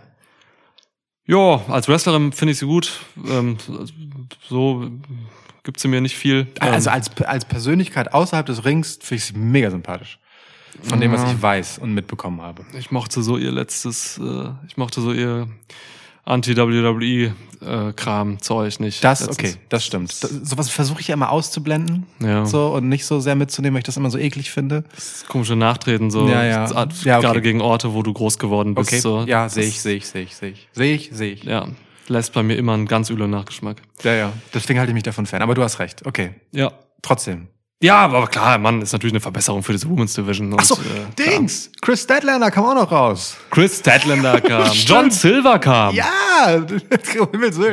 [1.27, 3.01] Ja, als Wrestlerin finde ich sie gut.
[3.29, 3.57] Ähm,
[4.49, 4.89] so
[5.67, 6.47] gibt sie mir nicht viel.
[6.61, 10.19] Also ähm, als, als Persönlichkeit außerhalb des Rings finde ich sie mega sympathisch.
[10.83, 12.63] Von dem, was ich weiß und mitbekommen habe.
[12.79, 15.49] ich mochte so ihr letztes, äh, ich mochte so ihr
[16.25, 19.03] Anti-WWE-Kram-Zeug nicht.
[19.03, 19.39] Das, Letztens.
[19.39, 20.23] okay, das stimmt.
[20.23, 22.07] Das, sowas versuche ich ja immer auszublenden.
[22.21, 22.45] Ja.
[22.45, 24.85] So, und nicht so sehr mitzunehmen, weil ich das immer so eklig finde.
[24.95, 26.71] Das komische Nachtreten, so Ja, ja.
[26.71, 27.05] Ja, okay.
[27.05, 28.91] gerade gegen Orte, wo du groß geworden bist.
[28.91, 29.23] Okay, So.
[29.23, 30.69] ja, sehe ich, sehe ich, sehe ich, sehe ich.
[30.73, 31.45] Sehe ich, sehe ich.
[31.45, 31.67] Ja,
[32.09, 33.83] lässt bei mir immer einen ganz üblen Nachgeschmack.
[34.03, 34.33] Ja, ja.
[34.55, 35.43] Deswegen halte ich mich davon fern.
[35.43, 36.05] Aber du hast recht.
[36.07, 36.31] Okay.
[36.53, 36.73] Ja.
[37.03, 37.49] Trotzdem.
[37.83, 40.51] Ja, aber klar, Mann, ist natürlich eine Verbesserung für diese Women's Division.
[40.51, 41.31] Und, Ach so, äh, klar.
[41.31, 41.71] Dings!
[41.83, 43.37] Chris Statlander kam auch noch raus.
[43.51, 44.73] Chris Statlander kam.
[44.73, 45.95] John Silver kam.
[45.95, 46.07] Ja!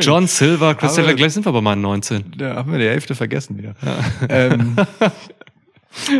[0.01, 2.33] John Silver, Chris Statlander, gleich sind wir bei meinen 19.
[2.37, 3.75] Da haben wir die Hälfte vergessen wieder.
[4.27, 4.75] Ähm,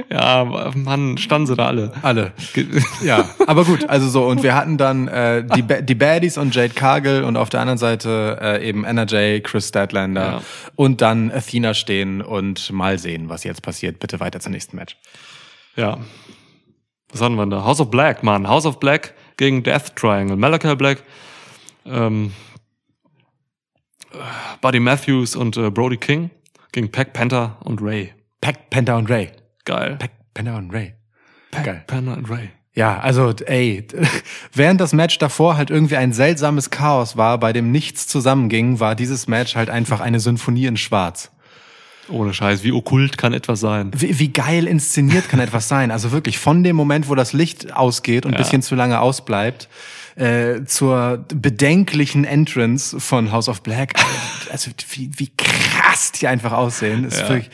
[0.09, 1.93] Ja, Mann, standen sie da alle.
[2.03, 2.32] alle.
[3.03, 6.53] Ja, aber gut, also so, und wir hatten dann äh, die, ba die Baddies und
[6.55, 10.41] Jade Cargill und auf der anderen Seite äh, eben NRJ, Chris Statlander Ja.
[10.76, 13.99] und dann Athena stehen und mal sehen, was jetzt passiert.
[13.99, 14.95] Bitte weiter zum nächsten Match.
[15.76, 15.97] Ja.
[17.11, 17.63] Was hatten wir denn da?
[17.65, 18.47] House of Black, Mann.
[18.47, 20.38] House of Black gegen Death Triangle.
[20.38, 21.03] Malachi Black,
[21.86, 22.32] ähm,
[24.13, 24.17] äh,
[24.61, 26.30] Buddy Matthews und äh, Brody King
[26.71, 28.13] gegen Pack Panther und Ray.
[28.41, 29.30] Pack, Penta und Ray.
[29.66, 29.95] Geil.
[29.99, 30.93] Pack, Penta und Ray.
[31.51, 31.84] Pack Geil.
[31.88, 32.49] Panther und Ray.
[32.76, 33.86] Ja, also ey,
[34.53, 38.95] während das Match davor halt irgendwie ein seltsames Chaos war, bei dem nichts zusammenging, war
[38.95, 41.30] dieses Match halt einfach eine Symphonie in Schwarz.
[42.09, 42.64] Ohne Scheiß.
[42.64, 43.91] Wie okkult kann etwas sein?
[43.95, 45.89] Wie, wie geil inszeniert kann etwas sein?
[45.91, 49.70] Also wirklich von dem Moment, wo das Licht ausgeht und ein bisschen zu lange ausbleibt,
[50.16, 53.93] äh, zur bedenklichen Entrance von House of Black.
[54.51, 57.05] Also wie, wie krass die einfach aussehen.
[57.05, 57.30] Ist Ja.
[57.30, 57.49] wirklich,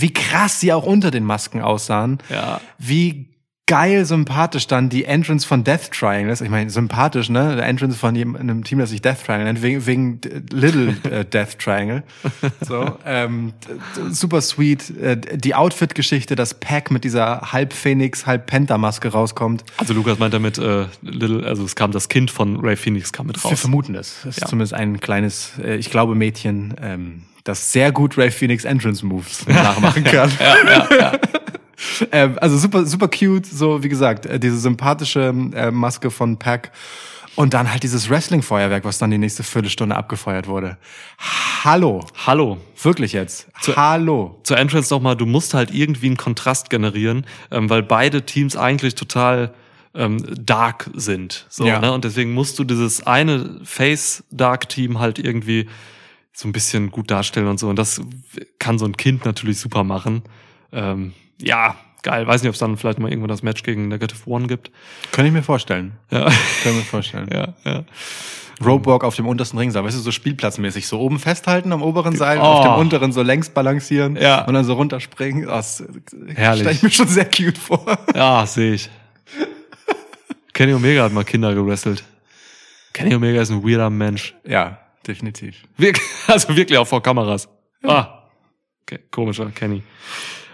[0.00, 2.18] wie krass sie auch unter den Masken aussahen.
[2.28, 2.60] Ja.
[2.78, 3.28] Wie
[3.66, 6.42] geil sympathisch dann die Entrance von Death Triangle ist.
[6.42, 7.56] Ich meine, sympathisch, ne?
[7.56, 10.20] Der Entrance von jedem, einem Team, das sich Death Triangle nennt, wegen, wegen
[10.50, 12.02] Little äh, Death Triangle.
[12.60, 13.54] So, ähm,
[14.10, 14.90] super sweet.
[14.98, 19.64] Äh, die Outfit-Geschichte, dass Pack mit dieser halb Phoenix, halb Penta-Maske rauskommt.
[19.78, 23.26] Also Lukas meint damit, äh, Little, also es kam das Kind von Ray Phoenix kam
[23.28, 23.60] mit Wir raus.
[23.60, 24.16] vermuten es.
[24.24, 24.48] Das ist Ja.
[24.48, 29.46] zumindest ein kleines, äh, ich glaube, Mädchen, ähm, das sehr gut Ray Phoenix Entrance Moves
[29.48, 30.30] nachmachen kann.
[32.12, 36.72] ähm, also super, super cute, so wie gesagt, äh, diese sympathische äh, Maske von Pack.
[37.34, 40.76] Und dann halt dieses Wrestling-Feuerwerk, was dann die nächste Viertelstunde abgefeuert wurde.
[41.64, 42.04] Hallo.
[42.26, 42.58] Hallo.
[42.82, 43.48] Wirklich jetzt.
[43.74, 44.38] Hallo.
[44.42, 48.96] Zur Entrance nochmal, du musst halt irgendwie einen Kontrast generieren, ähm, weil beide Teams eigentlich
[48.96, 49.54] total
[49.94, 51.46] ähm, dark sind.
[51.48, 51.78] So, Ja.
[51.80, 51.92] ne?
[51.92, 55.70] Und deswegen musst du dieses eine Face-Dark-Team halt irgendwie
[56.32, 57.68] so ein bisschen gut darstellen und so.
[57.68, 58.00] Und das
[58.58, 60.22] kann so ein Kind natürlich super machen.
[60.72, 62.26] Ähm, ja, geil.
[62.26, 64.70] Weiß nicht, ob es dann vielleicht mal irgendwo das Match gegen Negative One gibt.
[65.12, 65.92] Kann ich mir vorstellen.
[66.10, 66.32] Ja, Kann
[66.72, 67.28] ich mir vorstellen.
[67.32, 67.84] ja, ja.
[68.64, 72.38] Roadwalk auf dem untersten Ringseil, weißt du, so spielplatzmäßig, so oben festhalten am oberen Seil,
[72.38, 72.42] Oh.
[72.42, 74.44] auf dem unteren so längs balancieren Ja.
[74.44, 75.46] und dann so runterspringen.
[75.48, 75.82] Das
[76.34, 76.60] Herrlich.
[76.60, 77.98] stelle ich mir schon sehr cute vor.
[78.14, 78.88] Ja, sehe ich.
[80.52, 82.04] Kenny Omega hat mal Kinder gewrestelt.
[82.92, 84.34] Kenny Omega ist ein weirder Mensch.
[84.46, 85.62] Ja, definitiv.
[85.76, 87.48] Wirklich, also wirklich auch vor Kameras.
[87.84, 88.22] Ah.
[88.82, 89.82] Okay, komischer Kenny.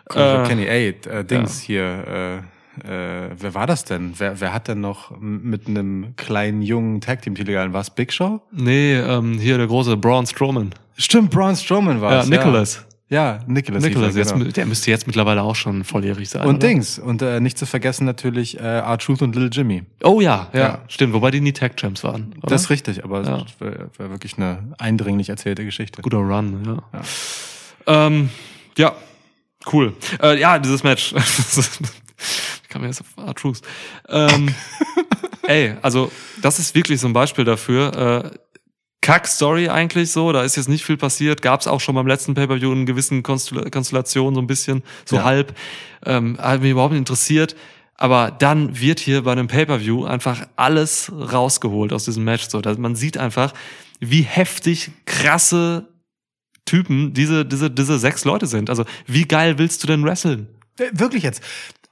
[0.08, 2.42] Komischer Äh, Kenny, ey, äh, Dings hier,
[2.84, 4.12] äh, äh, wer war das denn?
[4.18, 7.72] Wer, wer hat denn noch mit einem kleinen jungen Tag Team Titel gehalten?
[7.72, 8.40] War es Big Show?
[8.52, 10.74] Nee, ähm, hier der große Braun Strowman.
[10.96, 12.28] Stimmt, Braun Strowman war Ja, es.
[12.28, 12.76] Nicholas.
[12.76, 13.82] Ja, Nicholas.
[13.84, 14.50] hieß Nicholas, er, jetzt, genau.
[14.50, 16.42] der müsste jetzt mittlerweile auch schon volljährig sein.
[16.42, 16.66] Und oder?
[16.68, 16.98] Dings.
[16.98, 19.84] Und äh, nicht zu vergessen natürlich äh, R-Truth und Little Jimmy.
[20.02, 20.78] Oh ja, ja, Ja.
[20.88, 21.14] stimmt.
[21.14, 22.34] Wobei die nie Tag Champs waren.
[22.38, 22.48] Oder?
[22.48, 23.44] Das ist richtig, aber Ja.
[23.46, 26.02] es war, war wirklich eine eindringlich erzählte Geschichte.
[26.02, 27.00] Guter Run, ja.
[27.86, 28.28] Ja, ähm,
[28.76, 28.92] ja
[29.72, 29.94] cool.
[30.22, 31.14] Äh, ja, dieses Match.
[32.62, 33.62] Wie kam mir jetzt auf R-Truth?
[34.08, 34.54] Ähm,
[35.46, 36.10] ey, also
[36.42, 38.32] das ist wirklich so ein Beispiel dafür.
[38.34, 38.38] Äh,
[39.08, 40.32] Kack-Story eigentlich so.
[40.32, 41.40] Da ist jetzt nicht viel passiert.
[41.40, 45.16] Gab es auch schon beim letzten Pay-Per-View in gewissen Konstella- Konstellationen so ein bisschen, so
[45.16, 45.24] Ja.
[45.24, 45.54] halb.
[46.04, 47.56] Ähm, hat mich überhaupt nicht interessiert.
[47.94, 52.48] Aber dann wird hier bei einem Pay-Per-View einfach alles rausgeholt aus diesem Match.
[52.50, 53.54] So, dass man sieht einfach,
[53.98, 55.88] wie heftig krasse
[56.66, 58.68] Typen diese, diese, diese sechs Leute sind.
[58.68, 60.48] Also, wie geil willst du denn wresteln?
[60.78, 61.42] Äh, Wirklich jetzt.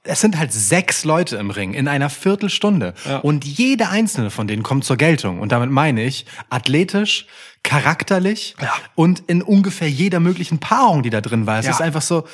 [0.07, 2.93] Es sind halt sechs Leute im Ring in einer Viertelstunde.
[3.05, 3.17] Ja.
[3.17, 5.39] Und jede einzelne von denen kommt zur Geltung.
[5.39, 7.27] Und damit meine ich athletisch,
[7.63, 8.73] charakterlich Ja.
[8.95, 11.59] und in ungefähr jeder möglichen Paarung, die da drin war.
[11.59, 11.71] Es Ja.
[11.71, 12.25] ist einfach so.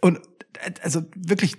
[0.00, 0.20] Und
[0.82, 1.56] also wirklich,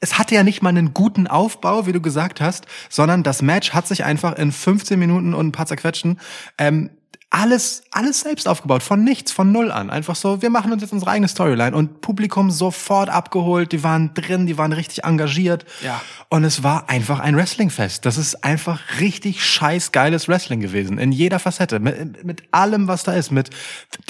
[0.00, 3.72] es hatte ja nicht mal einen guten Aufbau, wie du gesagt hast, sondern das Match
[3.72, 6.20] hat sich einfach in 15 Minuten und ein paar zerquetschen
[6.58, 6.90] ähm,
[7.30, 9.90] alles, alles selbst aufgebaut, von nichts, von null an.
[9.90, 14.14] Einfach so, wir machen uns jetzt unsere eigene Storyline und Publikum sofort abgeholt, die waren
[14.14, 15.66] drin, die waren richtig engagiert.
[15.82, 16.00] Ja.
[16.30, 18.06] Und es war einfach ein Wrestlingfest.
[18.06, 20.96] Das ist einfach richtig scheiß geiles Wrestling gewesen.
[20.96, 21.80] In jeder Facette.
[21.80, 23.30] Mit, mit allem, was da ist.
[23.30, 23.50] Mit,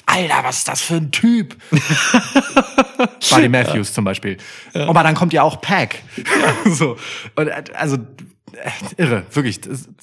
[0.06, 1.56] Alter, was ist das für ein Typ?
[3.30, 4.36] Buddy Matthews zum Beispiel.
[4.74, 6.02] Aber dann kommt ja auch Pack.
[6.66, 6.96] so.
[7.34, 7.98] Und, also,
[8.96, 9.24] irre.
[9.32, 9.60] Wirklich.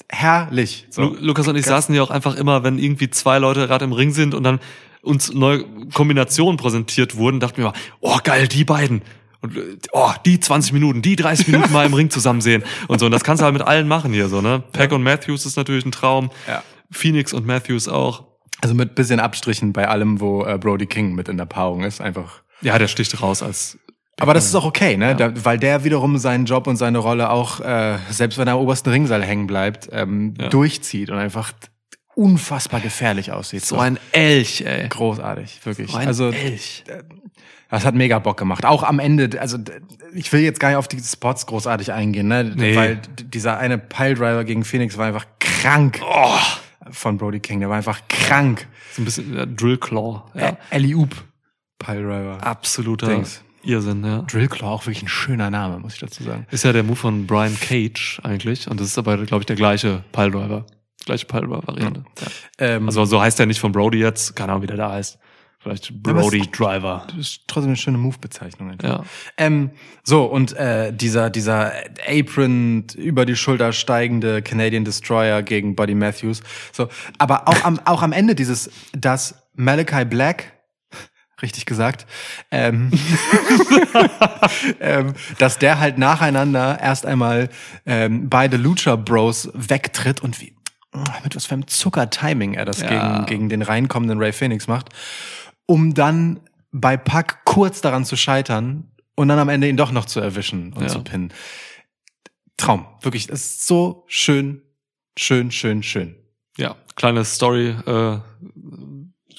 [0.08, 0.86] Herrlich.
[0.90, 1.02] So.
[1.02, 3.92] Lu Lukas und ich saßen ja auch einfach immer, wenn irgendwie zwei Leute gerade im
[3.92, 4.60] Ring sind und dann
[5.02, 9.02] uns neue Kombinationen präsentiert wurden, dachten wir mal, oh geil, die beiden.
[9.40, 9.58] Und
[9.92, 13.06] oh, die 20 Minuten, die 30 Minuten mal im Ring zusammen sehen und so.
[13.06, 14.62] Und das kannst du halt mit allen machen hier so, ne?
[14.72, 16.30] Peck und Matthews ist natürlich ein Traum.
[16.48, 16.62] Ja.
[16.90, 18.24] Phoenix und Matthews auch.
[18.62, 22.00] Also mit bisschen Abstrichen bei allem, wo äh, Brody King mit in der Paarung ist,
[22.00, 22.42] einfach.
[22.62, 23.78] Ja, der sticht raus als
[24.18, 25.14] Aber das ist auch okay, ne?
[25.14, 28.60] Da, weil der wiederum seinen Job und seine Rolle auch, äh, selbst wenn er im
[28.60, 30.48] obersten Ringseil hängen bleibt, ähm, Ja.
[30.48, 31.52] durchzieht und einfach
[32.14, 33.64] unfassbar gefährlich aussieht.
[33.64, 34.88] so ein Elch, ey.
[34.88, 35.90] großartig, wirklich.
[35.90, 36.84] So ein also Elch.
[37.68, 38.64] das hat mega Bock gemacht.
[38.64, 39.58] Auch am Ende, also
[40.14, 42.44] ich will jetzt gar nicht auf die Spots großartig eingehen, ne?
[42.56, 42.74] Nee.
[42.74, 46.00] Weil dieser eine Piledriver gegen Phoenix war einfach krank.
[46.02, 46.38] Oh.
[46.90, 48.66] Von Brody King, der war einfach krank.
[48.92, 50.22] So ein bisschen äh, Drill Claw.
[50.34, 50.40] Ja.
[50.40, 50.56] Ja.
[50.70, 51.14] Ellie Oop.
[51.78, 52.38] Piledriver.
[52.42, 53.42] Absoluter Dings.
[53.66, 54.22] Irrsinn, ja.
[54.22, 56.46] Drillclaw, auch wirklich ein schöner Name, muss ich dazu sagen.
[56.50, 58.68] Ist ja der Move von Brian Cage eigentlich.
[58.70, 60.64] Und das ist aber, glaube ich, der gleiche Piledriver.
[61.04, 62.04] Gleiche Piledriver-Variante.
[62.20, 62.26] Ja.
[62.58, 64.34] Ähm, Also so heißt er nicht von Brody jetzt.
[64.34, 65.18] Keine Ahnung, wie der da heißt.
[65.58, 67.06] Vielleicht Brody Driver.
[67.08, 68.76] das ist trotzdem eine schöne Move-Bezeichnung.
[68.82, 69.02] Ja.
[69.36, 69.70] Ähm,
[70.04, 71.72] so, und äh, dieser, dieser
[72.08, 76.42] Apron über die Schulter steigende Canadian Destroyer gegen Buddy Matthews.
[76.72, 76.88] So,
[77.18, 80.52] aber auch am, auch am Ende dieses, dass Malachi Black,
[81.42, 82.06] richtig gesagt,
[82.50, 82.90] ähm,
[84.80, 87.48] ähm, dass der halt nacheinander erst einmal
[87.84, 90.54] ähm, beide Lucha Bros wegtritt und wie
[91.24, 92.88] mit was für einem Zucker-Timing er das Ja.
[92.88, 94.88] gegen, gegen den reinkommenden Ray Phoenix macht,
[95.66, 96.40] um dann
[96.72, 100.72] bei Pack kurz daran zu scheitern und dann am Ende ihn doch noch zu erwischen
[100.72, 100.88] und Ja.
[100.88, 101.32] zu pinnen.
[102.56, 104.62] Traum, wirklich, es ist so schön,
[105.18, 106.16] schön, schön, schön.
[106.56, 108.18] Ja, kleine Story, äh,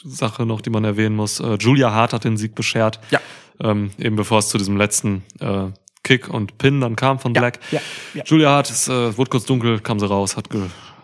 [0.04, 1.40] Sache noch, die man erwähnen muss.
[1.40, 3.00] Äh, Julia Hart hat den Sieg beschert.
[3.12, 3.20] Ja.
[3.62, 5.66] Ähm, eben bevor es zu diesem letzten äh,
[6.04, 7.60] Kick und Pin dann kam von Ja, Black.
[7.72, 7.82] ja,
[8.14, 8.24] ja.
[8.26, 10.62] Julia Hart, es äh, wurde kurz dunkel, kam sie raus, hat, ge,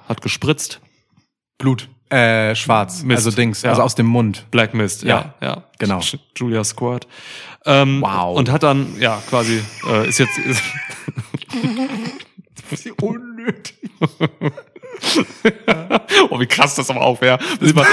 [0.08, 0.80] hat gespritzt.
[1.58, 1.90] Blut.
[2.10, 3.02] Äh, schwarz.
[3.04, 3.26] Mist.
[3.26, 3.72] Also Dings, Ja.
[3.72, 4.46] also aus dem Mund.
[4.52, 5.64] Black Mist, ja, Ja, ja.
[5.80, 6.00] genau.
[6.38, 7.08] Julia Squirt.
[7.66, 8.38] Ähm, Wow.
[8.38, 10.62] Und hat dann, ja, quasi, äh, ist jetzt, ist,
[13.02, 13.76] Unnötig.
[16.30, 17.40] oh, wie krass das aber auch wäre.
[17.60, 17.86] Sie, wird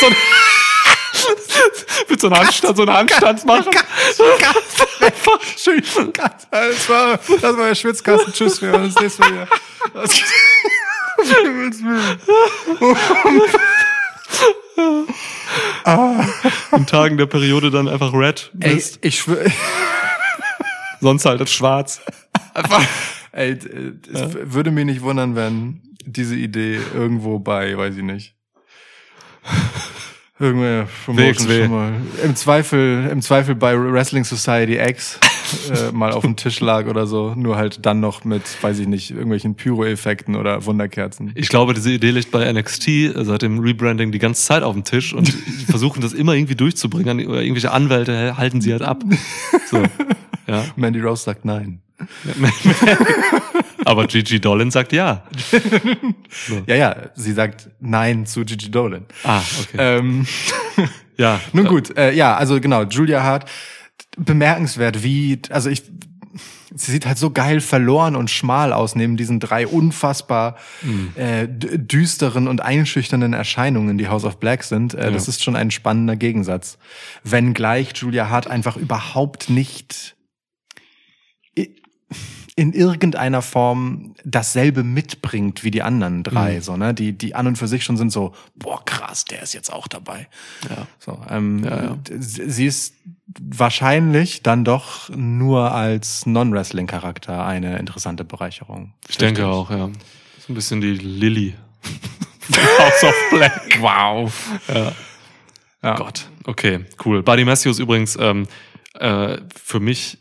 [0.00, 0.16] so, ein-
[2.08, 3.70] wird so einen Handstand, so einen Handstand machen.
[5.00, 5.82] Einfach schön.
[6.50, 8.32] Das war, das war der Schwitzkasten.
[8.32, 9.48] Tschüss, wir hören uns nächstes Mal wieder.
[16.72, 18.50] In Tagen der Periode dann einfach red.
[18.60, 18.98] Ey, Mist.
[19.02, 19.50] ich schwöre.
[21.00, 22.00] Sonst halt das schwarz.
[23.32, 28.34] Ey, äh, es würde mich nicht wundern, wenn diese Idee irgendwo bei, weiß ich nicht.
[30.38, 31.62] Irgendwer WXW.
[31.62, 31.92] schon mal.
[32.24, 35.20] Im Zweifel, im Zweifel bei Wrestling Society X
[35.70, 37.34] äh, mal auf dem Tisch lag oder so.
[37.36, 41.30] Nur halt dann noch mit, weiß ich nicht, irgendwelchen Pyro-Effekten oder Wunderkerzen.
[41.36, 44.82] Ich glaube, diese Idee liegt bei NXT seit dem Rebranding die ganze Zeit auf dem
[44.82, 47.26] Tisch und die versuchen das immer irgendwie durchzubringen.
[47.26, 49.04] Oder irgendwelche Anwälte halten sie halt ab.
[49.70, 49.84] So.
[50.46, 50.64] Ja.
[50.76, 51.80] Mandy Rose sagt nein.
[53.84, 55.24] Aber Gigi Dolan sagt ja.
[56.66, 59.06] Ja, ja, sie sagt nein zu Gigi Dolan.
[59.22, 59.76] Ah, okay.
[59.78, 60.26] Ähm,
[61.16, 61.40] ja.
[61.52, 63.50] Nun gut, äh, ja, also genau, Julia Hart,
[64.16, 65.82] bemerkenswert, wie, also ich,
[66.74, 70.56] sie sieht halt so geil verloren und schmal aus neben diesen drei unfassbar
[71.14, 74.94] äh, d- düsteren und einschüchternden Erscheinungen, die House of Black sind.
[74.94, 75.30] Äh, Das Ja.
[75.30, 76.78] ist schon ein spannender Gegensatz.
[77.22, 80.16] Wenngleich Julia Hart einfach überhaupt nicht
[82.56, 86.22] in irgendeiner Form dasselbe mitbringt wie die anderen Mhm.
[86.22, 86.94] drei, so, ne?
[86.94, 89.88] Die, die an und für sich schon sind so, boah, krass, der ist jetzt auch
[89.88, 90.28] dabei.
[90.70, 90.86] Ja.
[91.00, 91.98] So, ähm, Ja, ja.
[92.18, 92.94] sie ist
[93.40, 98.92] wahrscheinlich dann doch nur als Non-Wrestling-Charakter eine interessante Bereicherung.
[99.08, 99.88] Ich denke auch, ja.
[100.46, 101.54] So ein bisschen die Lilly.
[102.78, 103.78] House of Black.
[103.80, 104.32] Wow.
[104.68, 104.92] Ja.
[105.82, 105.96] Ja.
[105.96, 106.28] Gott.
[106.44, 107.22] Okay, cool.
[107.22, 108.46] Buddy Matthews übrigens ähm,
[108.98, 110.18] äh, für mich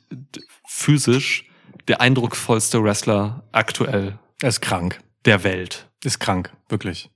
[0.66, 1.46] physisch
[1.88, 5.00] der eindrucksvollste Wrestler aktuell Er ist krank.
[5.26, 5.88] der Welt.
[6.04, 7.10] Ist krank, wirklich.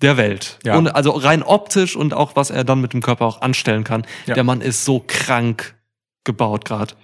[0.00, 0.58] Der Welt.
[0.64, 0.76] Ja.
[0.76, 4.06] Und also rein optisch und auch was er dann mit dem Körper auch anstellen kann.
[4.26, 4.34] Ja.
[4.34, 5.74] Der Mann ist so krank
[6.24, 6.94] gebaut gerade.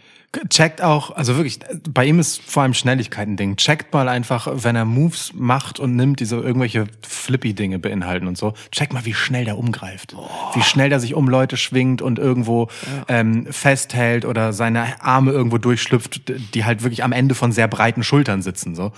[0.49, 3.57] Checkt auch, also wirklich, bei ihm ist vor allem Schnelligkeit ein Ding.
[3.57, 8.37] Checkt mal einfach, wenn er Moves macht und nimmt, die so irgendwelche Flippy-Dinge beinhalten und
[8.37, 8.55] so.
[8.71, 10.15] Checkt mal, wie schnell der umgreift.
[10.55, 12.69] Wie schnell der sich um Leute schwingt und irgendwo
[13.09, 16.23] ähm, festhält oder seine Arme irgendwo durchschlüpft,
[16.55, 18.75] die halt wirklich am Ende von sehr breiten Schultern sitzen.
[18.75, 18.93] So.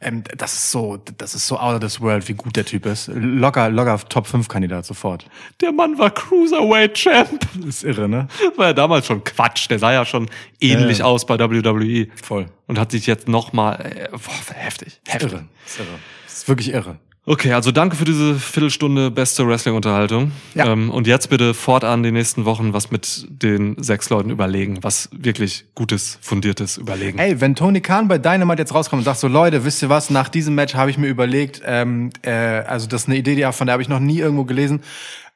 [0.00, 2.86] Ähm, das ist so, das ist so out of this world, wie gut der Typ
[2.86, 3.10] ist.
[3.12, 5.26] Locker, locker Top 5 Kandidat sofort.
[5.60, 7.46] Der Mann war Cruiserweight Champ.
[7.66, 8.28] Ist irre, ne?
[8.56, 9.68] War ja damals schon Quatsch.
[9.70, 10.28] Der sah ja schon
[10.72, 11.04] ähnlich Ja.
[11.04, 12.08] aus bei WWE.
[12.22, 12.46] Voll.
[12.66, 15.00] Und hat sich jetzt nochmal, äh, boah, heftig.
[15.06, 15.32] heftig.
[15.32, 15.44] Irre.
[15.66, 15.88] Ist irre.
[16.26, 16.98] Ist wirklich irre.
[17.24, 20.32] Okay, also danke für diese Viertelstunde beste Wrestling-Unterhaltung.
[20.56, 20.72] Ja.
[20.72, 25.08] Ähm, und jetzt bitte fortan die nächsten Wochen was mit den sechs Leuten überlegen, was
[25.12, 27.20] wirklich Gutes, Fundiertes überlegen.
[27.20, 30.10] Ey, wenn Tony Khan bei Dynamite jetzt rauskommt und sagt so, Leute, wisst ihr was,
[30.10, 33.48] nach diesem Match habe ich mir überlegt, ähm, äh, also das ist eine Idee, die,
[33.52, 34.82] von der habe ich noch nie irgendwo gelesen,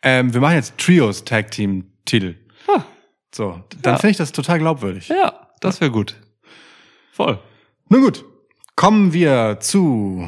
[0.02, 2.34] ähm, wir machen jetzt Trios Tag Team Titel.
[3.36, 3.98] So, dann Ja.
[3.98, 5.08] finde ich das total glaubwürdig.
[5.08, 6.16] Ja, das wäre gut.
[7.12, 7.38] Voll.
[7.90, 8.24] Nun gut,
[8.76, 10.26] kommen wir zu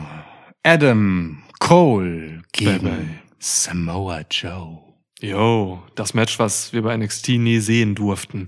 [0.63, 3.09] Adam Cole gegen Baby.
[3.39, 4.81] Samoa Joe.
[5.21, 8.47] Yo, das Match, was wir bei NXT nie sehen durften.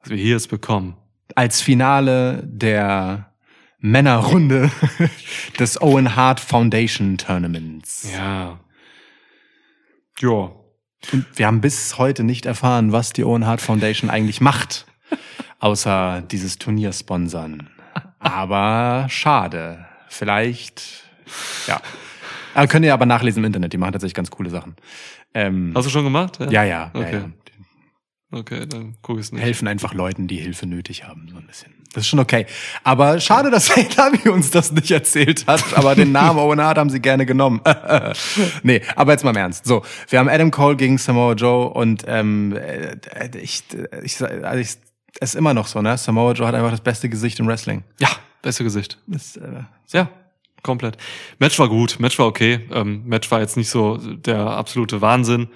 [0.00, 0.96] Was wir hier jetzt bekommen.
[1.36, 3.32] Als Finale der
[3.78, 4.70] Männerrunde
[5.60, 8.10] des Owen Hart Foundation Tournaments.
[8.12, 8.58] Ja.
[10.20, 10.50] Ja.
[11.12, 14.86] Und wir haben bis heute nicht erfahren, was die Owen Hart Foundation eigentlich macht,
[15.58, 17.68] außer dieses Turnier sponsern.
[18.18, 19.86] Aber schade.
[20.08, 21.04] Vielleicht,
[21.66, 21.80] ja.
[22.54, 24.76] Aber könnt ihr aber nachlesen im Internet, die machen tatsächlich ganz coole Sachen.
[25.34, 26.38] Ähm, Hast du schon gemacht?
[26.40, 27.14] ja, ja, ja, Okay.
[27.14, 27.30] ja.
[28.34, 29.42] Okay, dann guck ich es nicht.
[29.42, 31.72] Helfen einfach Leuten, die Hilfe nötig haben, so ein bisschen.
[31.92, 32.46] Das ist schon okay.
[32.84, 35.62] Aber schade, dass AW uns das nicht erzählt hat.
[35.76, 37.60] Aber den Namen Owen Hart haben sie gerne genommen.
[38.62, 39.66] nee, aber jetzt mal im Ernst.
[39.66, 42.96] So, wir haben Adam Cole gegen Samoa Joe und ähm, äh,
[43.38, 43.64] ich,
[44.02, 44.68] ich, also ich,
[45.20, 45.98] es ist immer noch so, ne?
[45.98, 47.84] Samoa Joe hat einfach das beste Gesicht im Wrestling.
[48.00, 48.08] Ja,
[48.40, 48.98] beste Gesicht.
[49.06, 50.08] Das, äh, Ja,
[50.62, 50.96] komplett.
[51.38, 52.66] Match war gut, Match war okay.
[52.72, 55.48] Ähm, Match war jetzt nicht so der absolute Wahnsinn.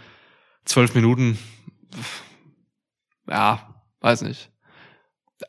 [0.67, 1.39] Zwölf Minuten.
[3.29, 4.51] Ja, weiß nicht.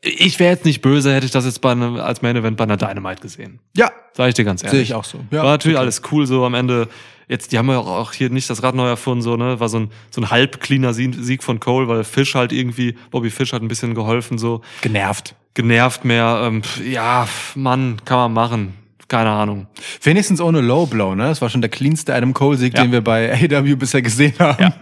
[0.01, 2.65] Ich wäre jetzt nicht böse, hätte ich das jetzt bei einem, als Main Event bei
[2.65, 3.59] einer Dynamite gesehen.
[3.75, 4.71] ja, Sag ich dir ganz ehrlich.
[4.71, 5.19] sehe ich auch so.
[5.31, 5.83] Ja, war natürlich okay.
[5.83, 6.89] alles cool so am Ende.
[7.29, 9.59] Jetzt, die haben ja auch hier nicht das Rad neu erfunden, so, ne?
[9.59, 13.29] War so ein, so ein halb cleaner Sieg von Cole, weil Fish halt irgendwie, Bobby
[13.29, 15.35] Fish hat ein bisschen geholfen, so genervt.
[15.53, 16.41] genervt mehr.
[16.43, 18.73] Ähm, ja, Mann, kann man machen.
[19.09, 19.67] Keine Ahnung.
[20.03, 21.23] Wenigstens ohne Low Blow, ne?
[21.29, 22.83] Das war schon der cleanste Adam Cole-Sieg, Ja.
[22.83, 24.61] den wir bei AW bisher gesehen haben.
[24.61, 24.73] Ja.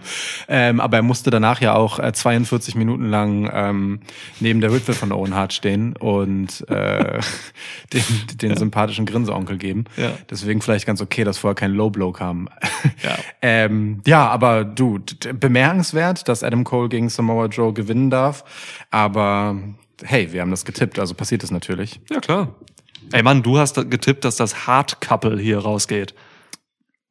[0.48, 4.00] Ähm, aber er musste danach ja auch äh, 42 Minuten lang ähm,
[4.40, 7.20] neben der Witwe von Owen Hart stehen und äh,
[7.92, 8.02] den,
[8.40, 9.84] den sympathischen Grinseonkel geben.
[9.96, 10.10] Ja.
[10.28, 12.48] Deswegen vielleicht ganz okay, dass vorher kein Low Blow kam.
[13.02, 13.16] Ja.
[13.42, 15.00] ähm, ja, aber du,
[15.38, 18.44] bemerkenswert, dass Adam Cole gegen Samoa Joe gewinnen darf.
[18.90, 19.56] Aber
[20.02, 22.00] hey, wir haben das getippt, also passiert es natürlich.
[22.10, 22.54] Ja, klar.
[23.12, 26.14] Ey Mann, du hast getippt, dass das Hard Couple hier rausgeht.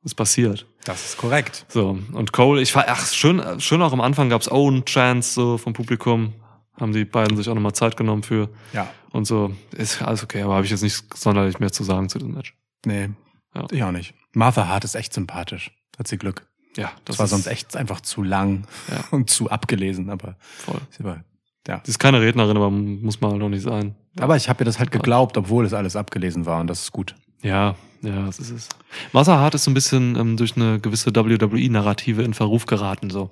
[0.04, 0.68] Was passiert?
[0.84, 1.66] Das ist korrekt.
[1.70, 5.58] So, und Cole, ich war, ach, schön, schön auch am Anfang gab's Owen Chance so
[5.58, 6.34] vom Publikum.
[6.80, 8.50] Haben die beiden sich auch nochmal Zeit genommen für.
[8.74, 8.88] Ja.
[9.12, 12.20] Und so, ist alles okay, aber habe ich jetzt nicht sonderlich mehr zu sagen zu
[12.20, 12.54] diesem Match.
[12.86, 13.10] Nee,
[13.56, 13.66] Ja.
[13.72, 14.14] ich auch nicht.
[14.34, 15.72] Martha Hart ist echt sympathisch.
[15.98, 16.46] Hat sie Glück.
[16.76, 19.06] Ja, Das, war ist sonst echt einfach zu lang Ja.
[19.12, 20.82] und zu abgelesen, aber voll.
[20.92, 21.24] sie war,
[21.68, 21.82] ja.
[21.84, 23.96] Sie ist keine Rednerin, aber muss man halt noch nicht sein.
[24.20, 26.92] Aber ich habe ihr das halt geglaubt, obwohl es alles abgelesen war und das ist
[26.92, 27.16] gut.
[27.42, 28.70] Ja, ja, das ist es.
[29.14, 33.32] Martha Hart ist so ein bisschen ähm, durch eine gewisse WWE-Narrative in Verruf geraten, so.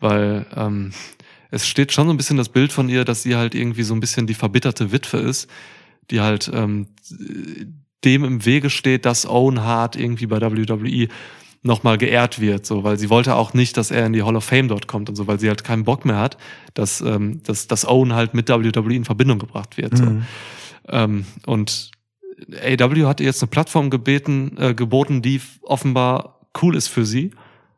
[0.00, 0.92] Weil ähm,
[1.50, 3.94] es steht schon so ein bisschen das Bild von ihr, dass sie halt irgendwie so
[3.94, 5.48] ein bisschen die verbitterte Witwe ist,
[6.10, 6.88] die halt ähm,
[8.04, 11.08] dem im Wege steht, dass Owen Hart irgendwie bei WWE
[11.62, 14.44] nochmal geehrt wird, so, weil sie wollte auch nicht, dass er in die Hall of
[14.44, 16.36] Fame dort kommt und so, weil sie halt keinen Bock mehr hat,
[16.74, 19.96] dass, ähm, dass, dass Owen halt mit WWE in Verbindung gebracht wird.
[19.96, 20.04] So.
[20.04, 20.24] Mhm.
[20.88, 21.92] Ähm, und
[22.50, 27.30] AW hat ihr jetzt eine Plattform gebeten, äh, geboten, die offenbar cool ist für sie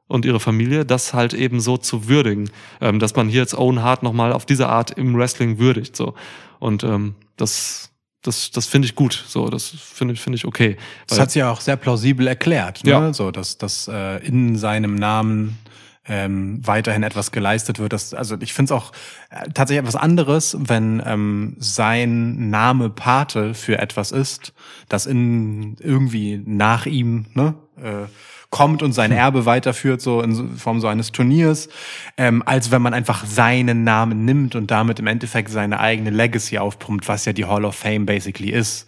[0.08, 2.50] und ihre Familie, das halt eben so zu würdigen,
[2.80, 6.14] ähm, dass man hier jetzt Owen Hart nochmal auf diese Art im Wrestling würdigt, so.
[6.58, 7.90] Und ähm, das
[8.24, 9.24] das, das finde ich gut.
[9.28, 10.76] So, das finde ich, finde ich okay.
[11.06, 12.90] Das hat sie ja auch sehr plausibel erklärt, ne?
[12.90, 13.12] Ja.
[13.12, 15.58] so dass, dass äh, in seinem Namen
[16.06, 17.92] ähm, weiterhin etwas geleistet wird.
[17.92, 18.92] Das, also ich finde es auch
[19.30, 24.52] äh, tatsächlich etwas anderes, wenn ähm, sein Name Pate für etwas ist,
[24.88, 28.06] das in irgendwie nach ihm ne, äh,
[28.54, 31.68] kommt und sein Erbe weiterführt, so in Form so eines Turniers,
[32.16, 36.58] ähm, als wenn man einfach seinen Namen nimmt und damit im Endeffekt seine eigene Legacy
[36.58, 38.86] aufpumpt, was ja die Hall of Fame basically ist.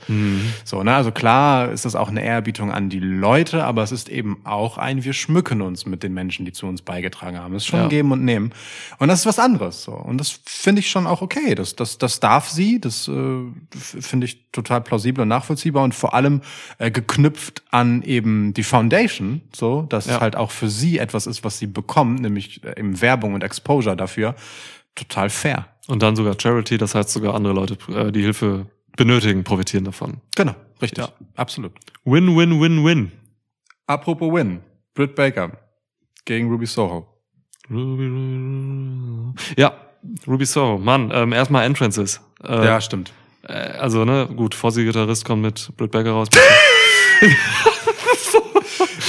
[0.65, 0.95] So, ne?
[0.95, 4.79] Also klar ist das auch eine Ehrerbietung an die Leute, aber es ist eben auch
[4.79, 7.53] ein, wir schmücken uns mit den Menschen, die zu uns beigetragen haben.
[7.57, 7.89] Es ist schon Ja.
[7.89, 8.53] geben und nehmen.
[8.99, 9.83] Und das ist was anderes.
[9.83, 9.91] So.
[9.95, 11.57] Und das finde ich schon auch okay.
[11.57, 12.81] Das, das, das darf sie.
[12.81, 13.41] Das äh,
[13.77, 16.41] finde ich total plausibel und nachvollziehbar und vor allem
[16.79, 20.17] äh, geknüpft an eben die Foundation, so, dass Ja.
[20.17, 23.43] es halt auch für sie etwas ist, was sie bekommt, nämlich äh, eben Werbung und
[23.43, 24.35] Exposure dafür.
[24.95, 25.67] Total fair.
[25.89, 28.67] Und dann sogar Charity, das heißt sogar andere Leute, äh, die Hilfe
[28.97, 30.19] benötigen, profitieren davon.
[30.35, 31.05] Genau, richtig.
[31.05, 31.11] Ja.
[31.35, 31.73] Absolut.
[32.05, 33.13] Win, win, win, win.
[33.87, 34.61] Apropos Win.
[34.95, 35.53] Britt Baker
[36.25, 37.07] gegen Ruby Soho.
[37.71, 39.73] Ruby, ja,
[40.27, 42.21] Ruby Soho, Mann, ähm, erstmal Entrances.
[42.43, 43.13] Äh, ja, stimmt.
[43.43, 46.29] äh, also, ne, gut, Fossi-Gitarrist kommt mit Britt Baker raus.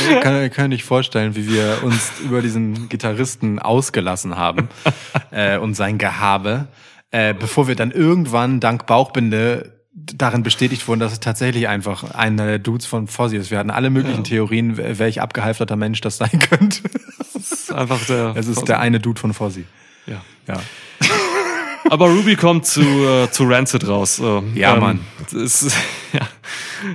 [0.10, 4.70] Ich kann, ich kann nicht vorstellen, wie wir uns über diesen Gitarristen ausgelassen haben
[5.32, 6.68] äh, und sein Gehabe,
[7.12, 12.46] äh, bevor wir dann irgendwann dank Bauchbinde darin bestätigt wurden, dass es tatsächlich einfach einer
[12.46, 13.50] der Dudes von Fozzy ist.
[13.50, 14.24] Wir hatten alle möglichen Ja.
[14.24, 16.82] Theorien, wel- welch abgehalfterter Mensch das sein könnte.
[17.34, 18.34] Das ist einfach der.
[18.36, 19.66] Es ist der eine Dude von Fozzy.
[20.08, 20.22] Ja.
[20.48, 20.56] Ja.
[21.90, 24.16] Aber Ruby kommt zu, äh, zu Rancid raus.
[24.16, 24.44] So.
[24.56, 25.02] Ja, Mann.
[25.28, 25.78] Es ist,
[26.14, 26.22] ja,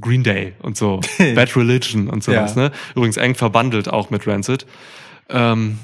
[0.00, 1.00] Green Day und so
[1.34, 2.62] Bad Religion und sowas, Ja.
[2.62, 2.72] ne?
[2.94, 4.64] Übrigens eng verbandelt auch mit Rancid.
[5.28, 5.78] Ähm,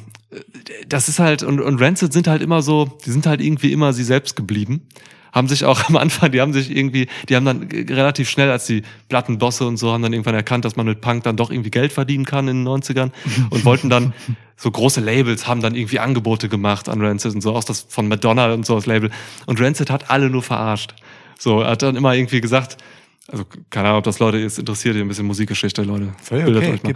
[0.89, 3.93] das ist halt und, und Rancid sind halt immer so, die sind halt irgendwie immer
[3.93, 4.87] sie selbst geblieben.
[5.33, 8.67] Haben sich auch am Anfang, die haben sich irgendwie, die haben dann relativ schnell, als
[8.67, 11.71] die Plattenbosse und so, haben dann irgendwann erkannt, dass man mit Punk dann doch irgendwie
[11.71, 13.11] Geld verdienen kann in den 90ern
[13.51, 14.13] und wollten dann
[14.57, 18.09] so große Labels, haben dann irgendwie Angebote gemacht an Rancid und so, auch das von
[18.09, 19.11] Madonna und so das Label.
[19.47, 20.95] Und Rancid hat alle nur verarscht.
[21.39, 22.77] So, er hat dann immer irgendwie gesagt,
[23.29, 26.13] also keine Ahnung, ob das Leute jetzt interessiert, hier ein bisschen Musikgeschichte, Leute.
[26.23, 26.95] Völlig Bildet okay, euch mal.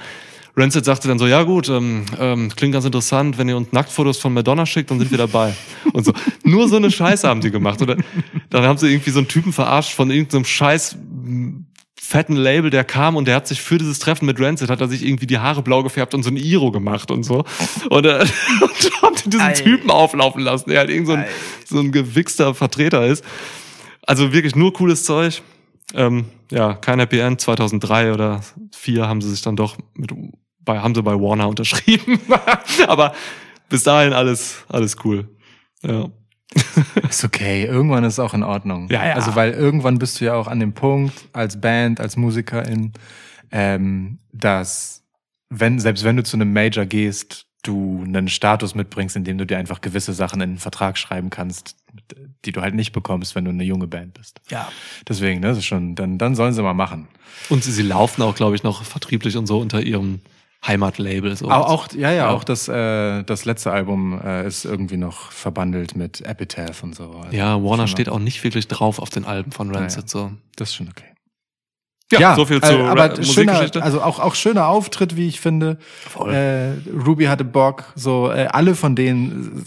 [0.57, 4.19] Rancid sagte dann so, ja gut, ähm, ähm, klingt ganz interessant, wenn ihr uns Nacktfotos
[4.19, 5.55] von Madonna schickt, dann sind wir dabei.
[5.93, 6.13] Und so.
[6.45, 7.83] Nur so eine Scheiße haben die gemacht.
[7.83, 7.97] Oder
[8.51, 11.67] dann haben sie irgendwie so einen Typen verarscht von irgendeinem scheiß m,
[12.01, 14.89] fetten Label, der kam und der hat sich für dieses Treffen mit Rancid, hat er
[14.89, 17.45] sich irgendwie die Haare blau gefärbt und so ein Iro gemacht und so.
[17.91, 18.21] Und, äh,
[18.61, 19.53] und haben die diesen Ei.
[19.55, 21.29] Typen auflaufen lassen, der halt irgend so ein, Ei.
[21.67, 23.25] so ein gewichster Vertreter ist.
[24.07, 25.43] Also wirklich nur cooles Zeug.
[25.95, 27.41] Ähm, ja, kein Happy End.
[27.41, 28.41] 2003 oder
[28.85, 30.13] 2004 haben sie sich dann doch mit,
[30.65, 32.19] bei, haben sie bei Warner unterschrieben.
[32.89, 33.15] Aber
[33.69, 35.29] bis dahin alles, alles cool.
[35.83, 36.09] Ja.
[37.09, 38.89] Ist okay, irgendwann ist es auch in Ordnung.
[38.89, 39.15] Ja, ja.
[39.15, 42.93] Also weil irgendwann bist du ja auch an dem Punkt als Band, als Musikerin,
[43.51, 45.03] ähm, dass
[45.51, 49.47] wenn selbst wenn du zu einem Major gehst, du einen Status mitbringst, in dem du
[49.47, 51.77] dir einfach gewisse Sachen in den Vertrag schreiben kannst,
[52.45, 54.41] die du halt nicht bekommst, wenn du eine junge Band bist.
[54.51, 54.71] ja.
[55.09, 57.09] Deswegen, ne, das ist schon, dann, dann sollen sie mal machen.
[57.49, 60.21] Und sie, sie laufen auch, glaube ich, noch vertrieblich und so unter ihrem
[60.67, 61.37] Heimatlabel.
[61.37, 61.51] So.
[61.51, 65.97] Auch, auch ja, ja, auch das, äh, das letzte Album äh, ist irgendwie noch verbandelt
[65.97, 67.11] mit Epitaph und so.
[67.11, 70.09] Also ja, Warner steht auch nicht wirklich drauf auf den Alben von Rancid.
[70.09, 70.33] So.
[70.57, 71.14] Das ist schon okay.
[72.13, 75.79] Ja, so viel zu äh, aber schöner, also auch auch schöner Auftritt, wie ich finde.
[76.09, 76.33] Voll.
[76.33, 79.65] Äh, Ruby hatte Bock, so äh, alle von denen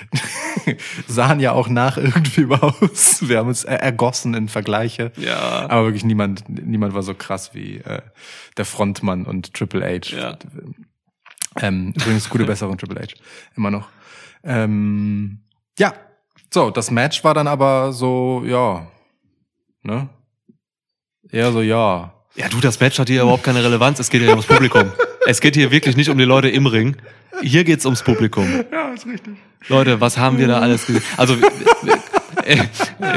[1.08, 3.26] sahen ja auch nach irgendwie aus.
[3.28, 5.10] Wir haben uns er- ergossen in Vergleiche.
[5.16, 5.66] Ja.
[5.68, 8.02] Aber wirklich niemand niemand war so krass wie äh,
[8.56, 10.14] der Frontmann und Triple H.
[10.16, 10.36] Ja.
[11.60, 13.14] Ähm, übrigens gute Besserung Triple H
[13.56, 13.88] immer noch.
[14.44, 15.40] Ähm,
[15.78, 15.94] ja,
[16.52, 18.86] so das Match war dann aber so ja,
[19.82, 20.08] ne?
[21.32, 22.12] Eher so ja.
[22.36, 23.98] Ja, du, das Match hat hier überhaupt keine Relevanz.
[23.98, 24.92] Es geht hier ums Publikum.
[25.26, 26.96] es geht hier wirklich nicht um die Leute im Ring.
[27.42, 28.64] Hier geht's ums Publikum.
[28.72, 29.34] Ja, ist richtig.
[29.68, 31.02] Leute, was haben wir da alles gesehen?
[31.16, 31.34] Also,
[32.44, 32.58] äh, äh,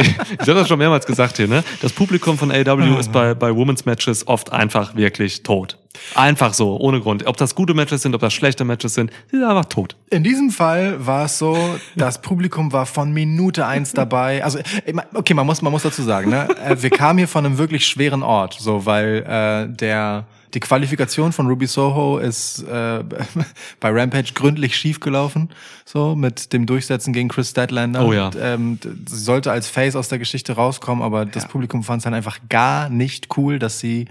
[0.02, 1.64] ich habe das schon mehrmals gesagt hier, ne?
[1.82, 5.78] Das Publikum von AW ist bei, bei Women's Matches oft einfach wirklich tot.
[6.16, 7.26] Einfach so, ohne Grund.
[7.28, 9.96] Ob das gute Matches sind, ob das schlechte Matches sind, die sind einfach tot.
[10.10, 11.58] In diesem Fall war es so,
[11.96, 14.44] das Publikum war von Minute eins dabei.
[14.44, 14.60] Also,
[15.14, 16.48] okay, man muss, man muss dazu sagen, ne?
[16.66, 21.32] äh, wir kamen hier von einem wirklich schweren Ort, so, weil äh, der die Qualifikation
[21.32, 23.04] von Ruby Soho ist äh,
[23.80, 25.50] bei Rampage gründlich schiefgelaufen,
[25.84, 28.06] so mit dem Durchsetzen gegen Chris Statlander.
[28.06, 28.28] Oh ja.
[28.28, 32.04] Und, ähm, sie sollte als Face aus der Geschichte rauskommen, aber das Publikum fand es
[32.04, 34.08] dann einfach gar nicht cool, dass sie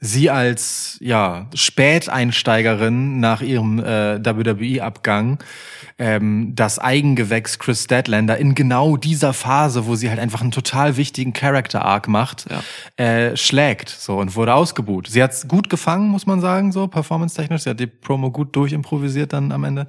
[0.00, 5.38] sie als ja Späteinsteigerin nach ihrem äh, WWE-Abgang
[5.98, 10.96] ähm, das Eigengewächs Chris Statlander in genau dieser Phase, wo sie halt einfach einen total
[10.96, 12.46] wichtigen Character-Arc macht,
[12.96, 15.08] äh, schlägt so und wurde ausgebuht.
[15.08, 17.62] Sie hat's gut gefangen, muss man sagen, so performance-technisch.
[17.62, 19.86] Sie hat die Promo gut durchimprovisiert dann am Ende.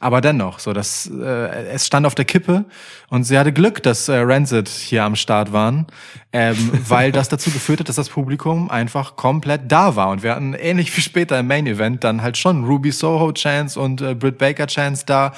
[0.00, 2.64] Aber dennoch, so das, äh, es stand auf der Kippe
[3.08, 5.86] und sie hatte Glück, dass äh, Rancid hier am Start waren,
[6.32, 6.56] ähm,
[6.88, 10.10] weil das dazu geführt hat, dass das Publikum einfach komplett da war.
[10.10, 13.78] Und wir hatten ähnlich wie später im Main Event dann halt schon Ruby Soho Chance
[13.78, 15.32] und äh, Britt Baker Chance da,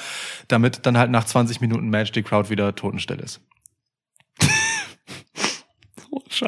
[0.47, 3.41] damit dann halt nach 20 Minuten Match die Crowd wieder totenstill ist.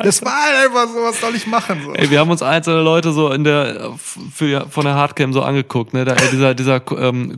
[0.04, 1.82] Das war halt einfach so, was soll ich machen?
[1.86, 1.94] So.
[1.94, 5.94] Ey, wir haben uns einzelne Leute so in der für, von der Hardcam so angeguckt,
[5.94, 6.04] ne?
[6.04, 7.38] Da, ey, dieser dieser ähm,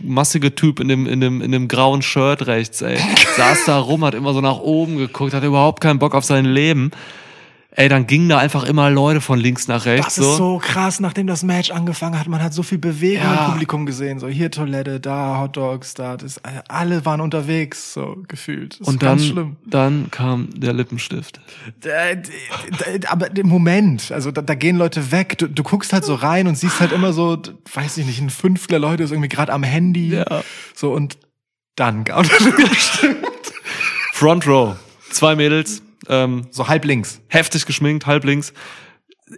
[0.00, 2.98] massige Typ in dem in dem in dem grauen Shirt rechts, ey,
[3.36, 6.46] saß da rum, hat immer so nach oben geguckt, hat überhaupt keinen Bock auf sein
[6.46, 6.90] Leben.
[7.78, 10.98] Ey, dann gingen da einfach immer Leute von links nach rechts Das ist so krass,
[10.98, 12.26] nachdem das Match angefangen hat.
[12.26, 13.44] Man hat so viel Bewegung Ja.
[13.44, 14.18] im Publikum gesehen.
[14.18, 16.40] So hier Toilette, da Hot Dogs, da das.
[16.68, 18.80] Alle waren unterwegs, so gefühlt.
[18.80, 19.56] Das Und dann, schlimm.
[19.66, 21.38] dann kam der Lippenstift.
[23.08, 25.36] Aber im Moment, also da, da gehen Leute weg.
[25.36, 27.36] Du, du guckst halt so rein und siehst halt immer so,
[27.74, 30.08] weiß ich nicht, ein Fünftel der Leute ist irgendwie gerade am Handy.
[30.14, 30.24] Ja.
[30.74, 31.18] So und
[31.76, 32.68] dann kam der
[34.12, 34.76] Front Row.
[35.10, 37.20] Zwei Mädels, ähm, so halb links.
[37.28, 38.52] heftig geschminkt, halb links.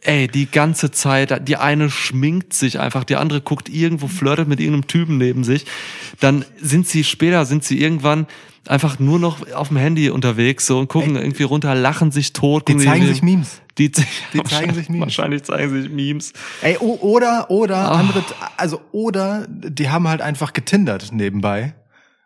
[0.02, 4.60] Ey, die ganze Zeit, die eine schminkt sich einfach, die andere guckt irgendwo, flirtet mit
[4.60, 5.64] irgendeinem Typen neben sich.
[6.20, 8.26] Dann sind sie später, sind sie irgendwann
[8.66, 12.68] einfach nur noch auf dem Handy unterwegs so und gucken irgendwie runter, lachen sich tot.
[12.68, 13.62] Die zeigen sich Memes.
[13.78, 15.06] Die, Die zeigen sich Memes.
[15.06, 16.34] Wahrscheinlich zeigen sich Memes.
[16.60, 17.98] Ey, oder, oder, Ah.
[17.98, 18.22] andere,
[18.58, 21.74] also, oder, die haben halt einfach getindert nebenbei.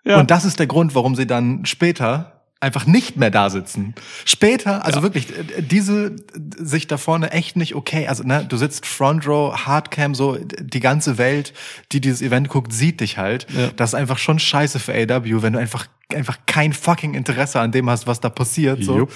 [0.04, 0.18] Ja.
[0.18, 2.31] Und das ist der Grund, warum sie dann später
[2.62, 3.94] einfach nicht mehr da sitzen.
[4.24, 6.14] Später, also wirklich, äh, diese
[6.56, 8.06] sich da vorne echt nicht okay.
[8.06, 11.52] Also, ne, du sitzt Front Row, Hardcam, so, die ganze Welt,
[11.90, 13.46] die dieses Event guckt, sieht dich halt.
[13.50, 13.70] Ja.
[13.76, 17.72] Das ist einfach schon scheiße für AW, wenn du einfach, einfach kein fucking Interesse an
[17.72, 19.08] dem hast, was da passiert, so.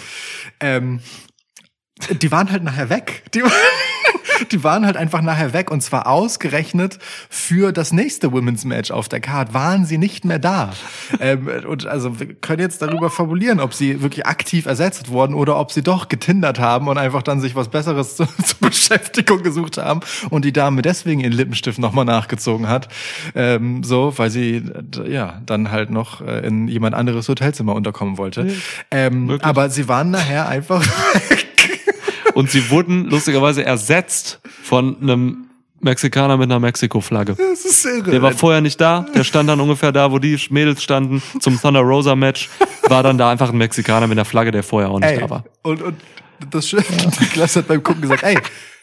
[0.61, 1.01] Ähm,
[2.21, 3.23] die waren halt nachher weg.
[3.33, 3.43] Die,
[4.51, 6.99] die waren halt einfach nachher weg und zwar ausgerechnet
[7.29, 10.73] für das nächste Women's Match auf der Card waren sie nicht mehr da.
[11.21, 15.59] ähm, und also wir können jetzt darüber fabulieren, ob sie wirklich aktiv ersetzt wurden oder
[15.59, 18.29] ob sie doch getindert haben und einfach dann sich was Besseres zur,
[18.61, 20.01] Beschäftigung gesucht haben
[20.31, 22.89] und die Dame deswegen ihren Lippenstift nochmal nachgezogen hat.
[23.35, 24.63] Ähm, so, weil sie
[25.07, 28.49] ja dann halt noch äh, in jemand anderes Hotelzimmer unterkommen wollte.
[28.91, 30.83] Ähm, aber sie waren nachher einfach
[31.31, 31.46] weg.
[32.37, 35.47] Und sie wurden lustigerweise ersetzt von einem
[35.81, 37.35] Mexikaner mit einer Mexiko-Flagge.
[37.35, 41.59] Der war vorher nicht da, der stand dann ungefähr da, wo die Mädels standen zum
[41.59, 42.51] Thunder Rosa Match,
[42.91, 45.31] war dann da einfach ein Mexikaner mit einer Flagge, der vorher auch nicht ey, da
[45.31, 45.45] war.
[45.63, 45.97] Und, und
[46.51, 46.85] das Schöne,
[47.21, 48.37] Niklas hat beim Gucken gesagt, ey,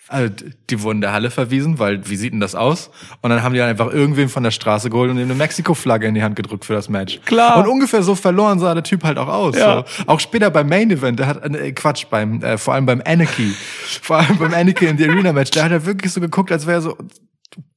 [0.07, 0.33] also
[0.69, 2.89] die wurden der Halle verwiesen, weil wie sieht denn das aus?
[3.21, 6.07] Und dann haben die dann einfach irgendwen von der Straße geholt und ihm eine Mexiko-Flagge
[6.07, 7.19] in die Hand gedrückt für das Match.
[7.25, 7.57] Klar.
[7.57, 9.57] Und ungefähr so verloren sah der Typ halt auch aus.
[9.57, 9.85] Ja.
[9.87, 10.03] So.
[10.07, 13.53] Auch später beim Main Event, der hat, äh, Quatsch, beim, äh, vor allem beim Anarchy,
[14.01, 16.67] vor allem beim Anarchy in the Arena Match, der hat ja wirklich so geguckt, als
[16.67, 16.97] wäre er so,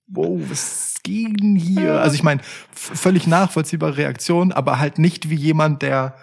[0.09, 2.01] wow, was ging hier?
[2.01, 2.41] Also ich meine,
[2.73, 6.17] völlig nachvollziehbare Reaktion, aber halt nicht wie jemand, der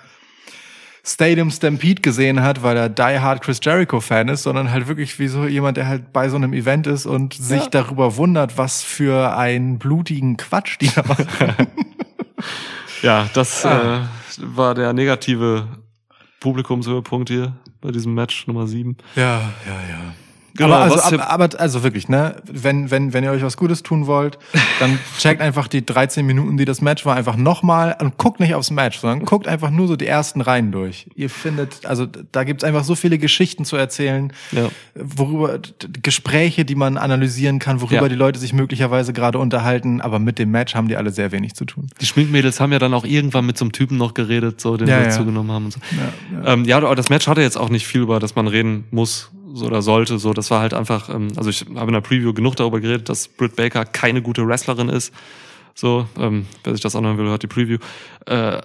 [1.06, 5.20] Stadium Stampede gesehen hat, weil er Die Hard Chris Jericho Fan ist, sondern halt wirklich
[5.20, 8.82] wie so jemand, der halt bei so einem Event ist und sich darüber wundert, was
[8.84, 11.28] für einen blutigen Quatsch die da machen.
[13.02, 13.98] Ja, das Ah.
[13.98, 15.68] äh, war der negative
[16.40, 18.96] Publikumshöhepunkt hier bei diesem Match Nummer 7.
[19.16, 19.24] Ja,
[19.68, 20.14] ja, ja.
[20.56, 23.82] Genau, aber, also, hier- aber, also wirklich, ne, wenn, wenn, wenn ihr euch was Gutes
[23.82, 24.38] tun wollt,
[24.80, 28.54] dann checkt einfach die 13 Minuten, die das Match war, einfach nochmal und guckt nicht
[28.54, 31.08] aufs Match, sondern guckt einfach nur so die ersten Reihen durch.
[31.16, 34.70] Ihr findet, also da gibt's einfach so viele Geschichten zu erzählen, Ja.
[34.96, 35.58] worüber
[36.02, 38.10] Gespräche, die man analysieren kann, worüber Ja.
[38.10, 41.56] die Leute sich möglicherweise gerade unterhalten, aber mit dem Match haben die alle sehr wenig
[41.56, 41.88] zu tun.
[42.02, 44.88] Die Schminkmädels haben ja dann auch irgendwann mit so einem Typen noch geredet, so den
[44.88, 45.10] Ja, wir ja.
[45.12, 45.80] zugenommen haben und so.
[46.44, 49.32] Ja, ähm, ja, das Match hatte jetzt auch nicht viel, über das man reden muss
[49.54, 50.18] so, oder sollte.
[50.20, 53.08] So, das war halt einfach, ähm, also ich habe in der Preview genug darüber geredet,
[53.10, 55.14] dass Britt Baker keine gute Wrestlerin ist.
[55.76, 57.78] So, ähm, wer sich das anhören will, hört die Preview.
[58.26, 58.62] Äh,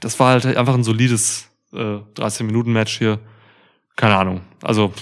[0.00, 3.18] das war halt einfach ein solides äh, 13-Minuten-Match hier.
[3.96, 4.40] Keine Ahnung.
[4.62, 4.92] Also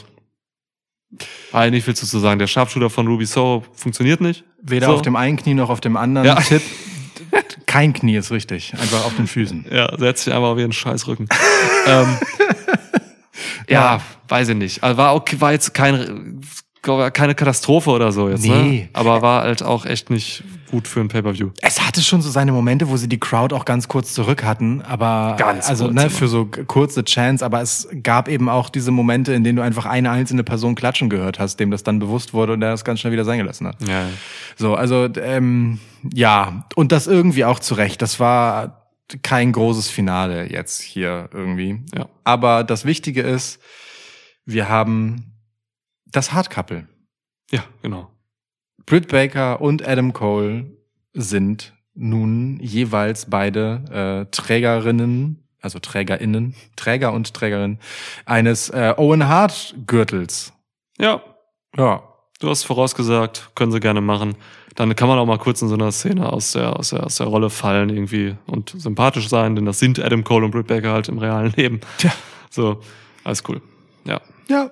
[1.52, 2.38] war nicht viel zu sagen.
[2.38, 4.44] Der Sharpshooter von Ruby Soho funktioniert nicht.
[4.62, 4.94] Weder So.
[4.94, 6.26] auf dem einen Knie noch auf dem anderen.
[6.26, 6.34] Ja.
[6.36, 6.62] Tipp.
[7.66, 9.66] Kein Knie ist richtig, einfach auf den Füßen.
[9.70, 11.28] Ja, setzt sich einfach auf ihren Scheißrücken.
[11.86, 12.18] ähm,
[13.68, 14.82] ja, weiß ich nicht.
[14.82, 16.40] Also war okay, war jetzt kein,
[17.12, 18.48] keine Katastrophe oder so jetzt, Nee.
[18.82, 18.88] ne?
[18.92, 21.50] Aber war halt auch echt nicht gut für ein Pay-Per-View.
[21.62, 24.82] Es hatte schon so seine Momente, wo sie die Crowd auch ganz kurz zurück hatten,
[24.82, 26.10] aber Ganz also ne, immer.
[26.10, 29.86] für so kurze Chance, aber es gab eben auch diese Momente, in denen du einfach
[29.86, 33.00] eine einzelne Person klatschen gehört hast, dem das dann bewusst wurde und der das ganz
[33.00, 33.76] schnell wieder sein gelassen hat.
[33.86, 34.06] Ja.
[34.56, 35.78] So, also ähm,
[36.12, 38.02] ja, und das irgendwie auch zurecht.
[38.02, 38.75] Das war
[39.22, 41.80] kein großes Finale jetzt hier irgendwie.
[41.94, 42.08] Ja.
[42.24, 43.60] Aber das Wichtige ist,
[44.44, 45.32] wir haben
[46.06, 46.86] das Hard Couple.
[47.50, 48.10] Ja, genau.
[48.84, 50.66] Britt Baker und Adam Cole
[51.12, 57.78] sind nun jeweils beide äh, Trägerinnen, also Trägerinnen, Träger und Trägerin
[58.26, 60.52] eines äh, Owen Hart Gürtels.
[60.98, 61.22] Ja,
[61.76, 62.02] Ja.
[62.40, 64.36] du hast vorausgesagt, können sie gerne machen.
[64.76, 67.16] Dann kann man auch mal kurz in so einer Szene aus der, aus der, aus
[67.16, 70.92] der Rolle fallen irgendwie und sympathisch sein, denn das sind Adam Cole und Britt Baker
[70.92, 71.80] halt im realen Leben.
[71.98, 72.12] Tja.
[72.50, 72.80] So,
[73.24, 73.60] alles cool.
[74.04, 74.70] Ja, Ja.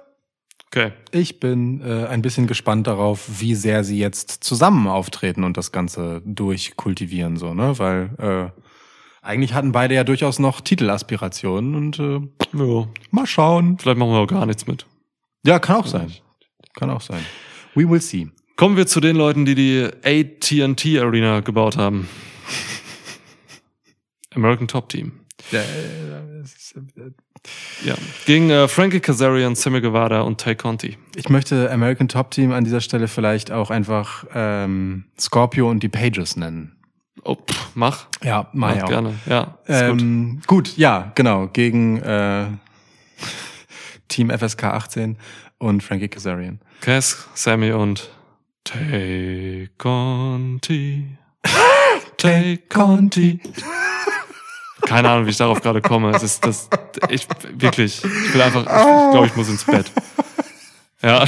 [0.67, 0.93] okay.
[1.11, 5.73] Ich bin äh, ein bisschen gespannt darauf, wie sehr sie jetzt zusammen auftreten und das
[5.73, 7.79] Ganze durchkultivieren, so, ne?
[7.79, 8.11] Weil
[8.53, 8.61] äh,
[9.27, 12.21] eigentlich hatten beide ja durchaus noch Titelaspirationen und äh,
[12.53, 13.79] Ja, mal schauen.
[13.79, 14.87] vielleicht machen wir auch gar nichts mit.
[15.47, 16.13] Ja, kann auch sein.
[16.75, 17.25] Kann auch sein.
[17.75, 18.29] We will see.
[18.57, 22.09] Kommen wir zu den Leuten, die die AT&T Arena gebaut haben.
[24.35, 25.13] American Top Team.
[25.53, 25.59] Äh,
[27.85, 27.95] Ja.
[28.27, 30.97] Gegen äh, Frankie Kazarian, Sammy Guevara und Tay Conti.
[31.15, 35.89] Ich möchte American Top Team an dieser Stelle vielleicht auch einfach ähm, Scorpio und die
[35.91, 36.77] Pages nennen.
[37.23, 38.07] Oh, pff, mach.
[38.23, 38.89] Ja, mach ich auch.
[38.89, 39.15] gerne.
[39.27, 40.01] Ja, ist gut.
[40.01, 40.77] Ähm, gut.
[40.77, 41.49] ja, genau.
[41.49, 42.47] Gegen äh,
[44.09, 45.19] Team FSK 18
[45.59, 46.61] und Frankie Kazarian.
[46.81, 48.11] Cass, Sammy und
[48.65, 51.05] Tay Conti.
[52.17, 53.39] Tay Conti.
[54.87, 56.11] Keine Ahnung, wie ich darauf gerade komme.
[56.11, 56.69] Es ist das,
[57.09, 59.91] ich, wirklich, ich will einfach, ich, ich glaube, ich muss ins Bett.
[61.03, 61.27] Ja.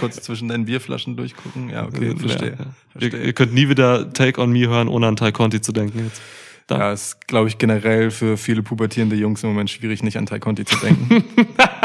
[0.00, 1.70] Kurz zwischen deinen Bierflaschen durchgucken.
[1.70, 2.50] Ja, okay, verstehe.
[2.50, 2.60] Ja, ja.
[2.60, 3.22] Ihr, verstehe.
[3.22, 6.20] ihr könnt nie wieder Take on Me hören, ohne an Tay Conti zu denken jetzt.
[6.66, 6.78] Da.
[6.78, 10.40] Ja, ist, glaube ich, generell für viele pubertierende Jungs im Moment schwierig, nicht an Tai
[10.40, 11.24] Conti zu denken.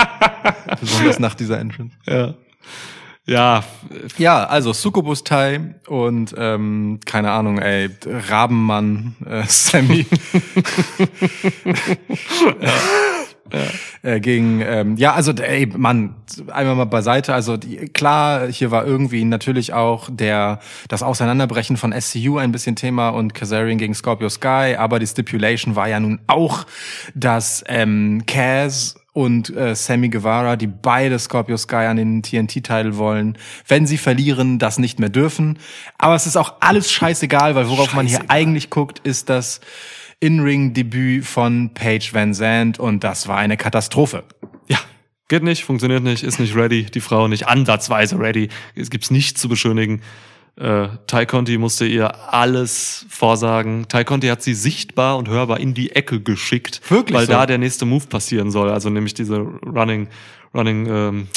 [0.79, 1.95] Besonders nach dieser Entrance.
[2.07, 2.33] Ja.
[3.27, 3.64] Ja,
[4.18, 10.06] Ja, also Succubus Tai und ähm, keine Ahnung, ey, Rabenmann, äh, Sammy.
[14.02, 16.15] Äh, gegen, ähm, ja, also ey, Mann,
[16.52, 17.34] einmal mal beiseite.
[17.34, 22.76] Also die, klar, hier war irgendwie natürlich auch der das Auseinanderbrechen von SCU ein bisschen
[22.76, 26.65] Thema und Kazarian gegen Scorpio Sky, aber die Stipulation war ja nun auch,
[27.14, 33.37] dass ähm, Kaz und äh, Sammy Guevara, die beide Scorpio Sky an den TNT-Titel wollen,
[33.65, 35.57] wenn sie verlieren, das nicht mehr dürfen.
[35.97, 38.37] Aber es ist auch alles scheißegal, weil worauf man hier Scheißegal.
[38.37, 39.61] eigentlich guckt, ist das
[40.19, 44.25] In-Ring-Debüt von Paige Van Zandt und das war eine Katastrophe.
[44.67, 44.79] ja.
[45.29, 48.49] Geht nicht, funktioniert nicht, ist nicht ready, die Frau nicht ansatzweise ready.
[48.75, 50.01] Es gibt's nichts zu beschönigen.
[50.57, 53.88] Äh, Ty Conti musste ihr alles vorsagen.
[53.90, 57.34] Ty Conti hat sie sichtbar und hörbar in die Ecke geschickt, Wirklich weil so?
[57.34, 58.69] da der nächste Move passieren soll.
[58.69, 60.07] Also nämlich diese Running,
[60.53, 61.27] Running, ähm,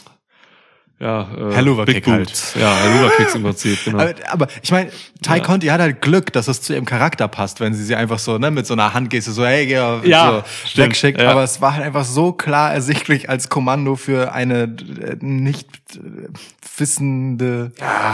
[1.00, 2.12] ja, äh, Helluva Kick Boot.
[2.14, 2.54] halt.
[2.58, 3.98] Ja, Helluva Kicks im Prinzip, genau.
[4.00, 4.90] Aber, aber ich meine,
[5.22, 5.40] Ty Ja.
[5.40, 8.36] Conti hat halt Glück, dass es zu ihrem Charakter passt, wenn sie sie einfach so
[8.38, 11.20] ne, mit so einer Handgeste so, hey, ja, Ja, so wegschickt.
[11.20, 11.30] ja.
[11.30, 16.28] Aber es war halt einfach so klar ersichtlich als Kommando für eine äh, nicht äh,
[16.76, 17.72] wissende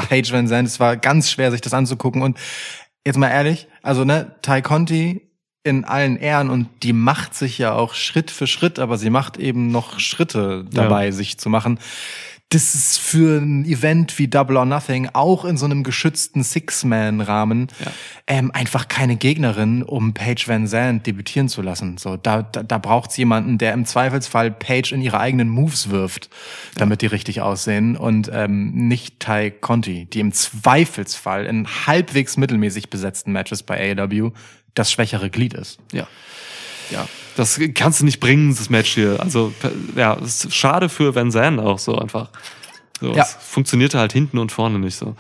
[0.09, 0.69] Paige Van Zandt.
[0.69, 2.23] Es war ganz schwer, sich das anzugucken.
[2.23, 2.39] Und
[3.07, 5.23] jetzt mal ehrlich, also ne, Ty Conti
[5.67, 9.39] in allen Ehren und die macht sich ja auch Schritt für Schritt, aber sie macht
[9.39, 11.13] eben noch Schritte dabei, Ja.
[11.13, 11.79] sich zu machen.
[12.51, 17.67] Das ist für ein Event wie Double or Nothing auch in so einem geschützten Six-Man-Rahmen
[17.85, 17.91] Ja.
[18.29, 21.99] ähm, einfach keine Gegnerin, um Paige Van Zandt debütieren zu lassen.
[21.99, 26.31] So, da, da, da braucht's jemanden, der im Zweifelsfall Paige in ihre eigenen Moves wirft,
[26.77, 32.89] damit die richtig aussehen und ähm, nicht Ty Conti, die im Zweifelsfall in halbwegs mittelmäßig
[32.89, 34.31] besetzten Matches bei AEW
[34.75, 35.79] das schwächere Glied ist.
[35.93, 36.07] Ja.
[36.91, 37.09] Ja.
[37.37, 39.19] Das kannst du nicht bringen, das Match hier.
[39.21, 39.53] Also,
[39.97, 42.31] ja, es ist schade für Van Zandt auch so einfach.
[43.01, 43.23] So, Ja.
[43.23, 45.17] Es funktionierte halt hinten und vorne nicht so.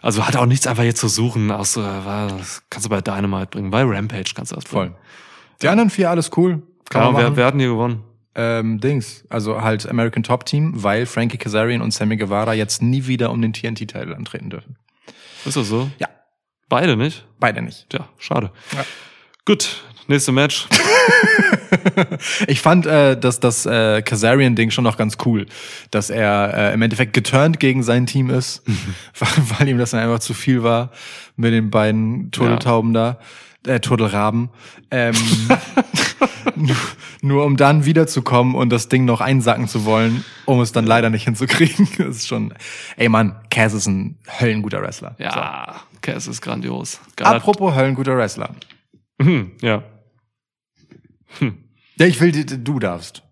[0.00, 1.48] Also hat auch nichts einfach jetzt zu suchen.
[1.64, 1.84] So, äh,
[2.28, 3.70] das kannst du bei Dynamite bringen.
[3.70, 4.94] Bei Rampage kannst du das bringen.
[5.60, 6.62] Die anderen vier alles cool.
[6.88, 8.04] Kann Ja, man wer, wer hat denn hier gewonnen?
[8.36, 13.08] ähm, Dings, also halt American Top Team, weil Frankie Kazarian und Sammy Guevara jetzt nie
[13.08, 14.76] wieder um den TNT-Titel antreten dürfen.
[15.44, 15.90] Ist das so?
[15.98, 16.06] Ja.
[16.68, 17.26] Beide nicht?
[17.40, 17.90] Beide nicht.
[17.90, 18.52] Tja, schade.
[18.76, 18.84] Ja.
[19.44, 20.66] Gut, nächste Match.
[22.46, 25.46] Ich fand äh, dass das äh, Kazarian-Ding schon noch ganz cool,
[25.90, 28.62] dass er äh, im Endeffekt geturnt gegen sein Team ist,
[29.18, 29.28] weil,
[29.58, 30.90] weil ihm das dann einfach zu viel war
[31.36, 33.18] mit den beiden Turteltauben da,
[33.66, 34.48] äh, Turtelraben.
[34.90, 35.14] Ähm,
[36.56, 36.76] nur,
[37.20, 41.10] nur um dann wiederzukommen und das Ding noch einsacken zu wollen, um es dann leider
[41.10, 41.86] nicht hinzukriegen.
[41.98, 42.54] Das ist schon,
[42.96, 45.16] ey Mann, Kaz ist ein höllenguter Wrestler.
[45.18, 46.92] Ja, Cass ist grandios.
[46.92, 46.98] So.
[47.16, 48.50] Geiler- Apropos höllenguter Wrestler.
[49.20, 49.82] Hm, ja.
[51.98, 53.22] Ja, ich will, du darfst.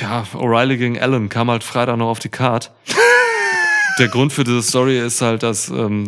[0.00, 2.72] ja, O'Reilly gegen Allen kam halt Freitag noch auf die Card.
[3.98, 6.06] Der Grund für diese Story ist halt, dass ähm,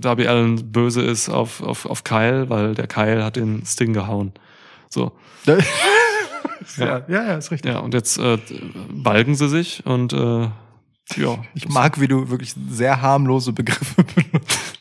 [0.00, 4.32] Darby Allen böse ist auf, auf, auf Kyle, weil der Kyle hat den Sting gehauen.
[4.88, 5.12] So.
[5.46, 5.58] ja,
[6.78, 7.72] ja, ja, ist richtig.
[7.72, 8.38] Ja, und jetzt äh,
[8.88, 10.48] balgen sie sich und äh,
[11.16, 11.38] ja.
[11.54, 14.80] Ich mag, wie du wirklich sehr harmlose Begriffe benutzt.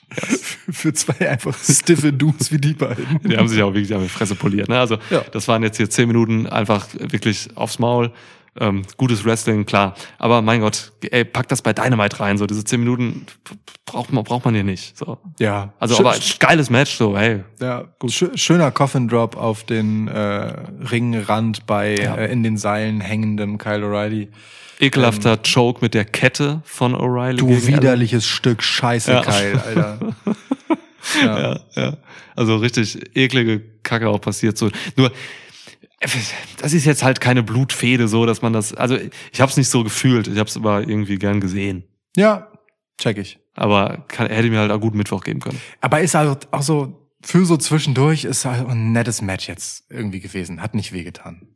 [0.71, 3.19] Für zwei einfach stiffe Dudes wie die beiden.
[3.23, 4.69] Die haben sich auch wirklich an die Fresse poliert.
[4.69, 4.79] Ne?
[4.79, 5.21] Also Ja.
[5.31, 8.11] das waren jetzt hier zehn Minuten einfach wirklich aufs Maul.
[8.59, 9.95] Ähm, gutes Wrestling, klar.
[10.17, 12.37] Aber mein Gott, ey, pack das bei Dynamite rein.
[12.37, 13.25] So diese zehn Minuten
[13.85, 14.97] braucht man braucht man hier nicht.
[14.97, 15.19] So.
[15.39, 15.71] Ja.
[15.79, 16.97] Also Schö- aber geiles Match.
[16.97, 17.45] So, hey.
[17.61, 20.53] ja, schö- schöner Coffin Drop auf den äh,
[20.91, 24.27] Ringrand bei äh, in den Seilen hängendem Kyle O'Reilly.
[24.81, 27.37] Ekelhafter Choke mit der Kette von O'Reilly.
[27.37, 29.21] Du widerliches Stück Scheiße, Ja.
[29.21, 29.99] Kyle, Alter.
[31.21, 31.59] Ja.
[31.75, 31.97] Ja.
[32.35, 34.57] Also richtig eklige Kacke auch passiert.
[34.57, 35.11] So nur.
[36.59, 38.73] Das ist jetzt halt keine Blutfehde, so dass man das.
[38.73, 38.97] Also
[39.31, 40.27] ich habe es nicht so gefühlt.
[40.27, 41.83] Ich habe es aber irgendwie gern gesehen.
[42.15, 42.51] ja,
[42.97, 43.39] check ich.
[43.53, 45.59] Aber kann, hätte mir halt auch gut Mittwoch geben können.
[45.81, 50.21] Aber ist halt auch so, für so zwischendurch ist halt ein nettes Match jetzt irgendwie
[50.21, 50.61] gewesen.
[50.61, 51.47] Hat nicht wehgetan.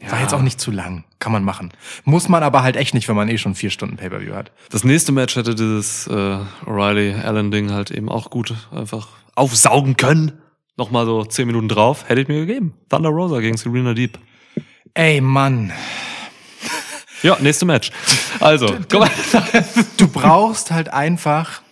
[0.00, 0.20] War Ja.
[0.22, 1.04] jetzt auch nicht zu lang.
[1.18, 1.72] Kann man machen.
[2.04, 4.52] Muss man aber halt echt nicht, wenn man eh schon vier Stunden Pay-Per-View hat.
[4.70, 10.32] Das nächste Match hätte dieses äh, O'Reilly-Allen-Ding halt eben auch gut einfach aufsaugen können.
[10.76, 12.74] Nochmal so zehn Minuten drauf, hätte ich mir gegeben.
[12.90, 14.18] Thunder Rosa gegen Serena Deep.
[14.94, 15.72] Ey, Mann.
[17.22, 17.90] Ja, nächste Match.
[18.40, 19.10] Also, komm mal.
[19.96, 21.62] Du brauchst halt einfach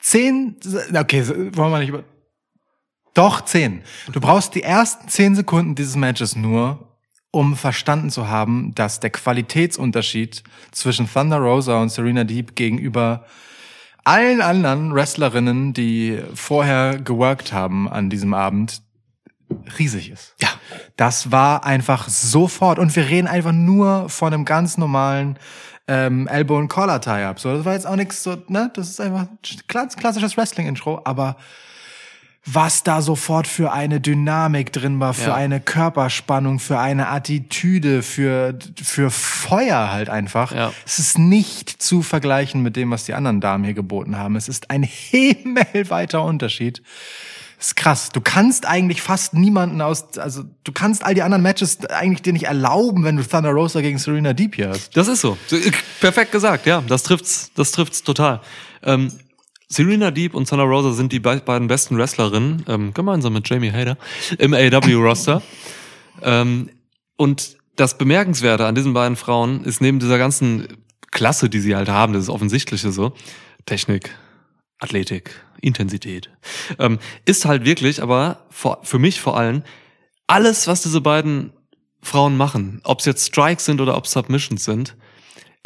[0.00, 0.56] zehn,
[0.94, 1.26] okay,
[1.56, 2.04] wollen wir nicht über,
[3.14, 3.82] doch zehn.
[4.12, 6.85] Du brauchst die ersten zehn Sekunden dieses Matches nur,
[7.36, 10.42] um verstanden zu haben, dass der Qualitätsunterschied
[10.72, 13.26] zwischen Thunder Rosa und Serena Deep gegenüber
[14.04, 18.80] allen anderen Wrestlerinnen, die vorher geworkt haben an diesem Abend,
[19.78, 20.34] riesig ist.
[20.40, 20.48] Ja.
[20.96, 22.78] Das war einfach sofort.
[22.78, 25.38] Und wir reden einfach nur von einem ganz normalen
[25.88, 27.38] ähm, Elbow and Collar Tie-Up.
[27.38, 28.70] So, das war jetzt auch nichts so, ne?
[28.74, 29.26] Das ist einfach
[29.68, 31.36] klass- klassisches Wrestling-Intro, aber
[32.48, 35.34] was da sofort für eine Dynamik drin war, für Ja.
[35.34, 40.52] eine Körperspannung, für eine Attitüde, für, für Feuer halt einfach.
[40.54, 40.72] Ja.
[40.86, 44.36] Es ist nicht zu vergleichen mit dem, was die anderen Damen hier geboten haben.
[44.36, 44.82] Es ist ein
[45.44, 46.82] himmelweiter Unterschied.
[47.58, 48.10] Das ist krass.
[48.12, 52.34] Du kannst eigentlich fast niemanden aus, also du kannst all die anderen Matches eigentlich dir
[52.34, 54.94] nicht erlauben, wenn du Thunder Rosa gegen Serena Deep hier hast.
[54.96, 55.38] Das ist so.
[55.46, 56.82] So, äh, Perfekt gesagt, ja.
[56.86, 58.40] Das trifft's, das trifft's total.
[58.82, 59.10] Ähm,
[59.68, 63.72] Serena Deep und Thunder Rosa sind die be beiden besten Wrestlerinnen, ähm, gemeinsam mit Jamie
[63.72, 63.96] Hader,
[64.38, 65.42] im AEW-Roster.
[66.22, 66.70] ähm,
[67.16, 70.68] und das Bemerkenswerte an diesen beiden Frauen ist neben dieser ganzen
[71.10, 73.12] Klasse, die sie halt haben, das ist offensichtliche so,
[73.66, 74.14] Technik,
[74.78, 76.30] Athletik, Intensität,
[76.78, 79.62] ähm, ist halt wirklich, aber vor, für mich vor allem,
[80.26, 81.52] alles, was diese beiden
[82.02, 84.96] Frauen machen, ob es jetzt Strikes sind oder ob Submissions sind,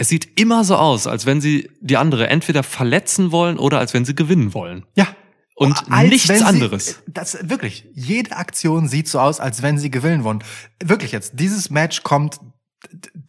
[0.00, 3.92] es sieht immer so aus, als wenn sie die andere entweder verletzen wollen oder als
[3.92, 4.86] wenn sie gewinnen wollen.
[4.96, 5.06] Ja.
[5.54, 7.02] Und Als nichts sie- anderes.
[7.06, 7.84] Das wirklich.
[7.92, 10.42] Jede Aktion sieht so aus, als wenn sie gewinnen wollen.
[10.82, 11.38] Wirklich jetzt.
[11.38, 12.40] Dieses Match kommt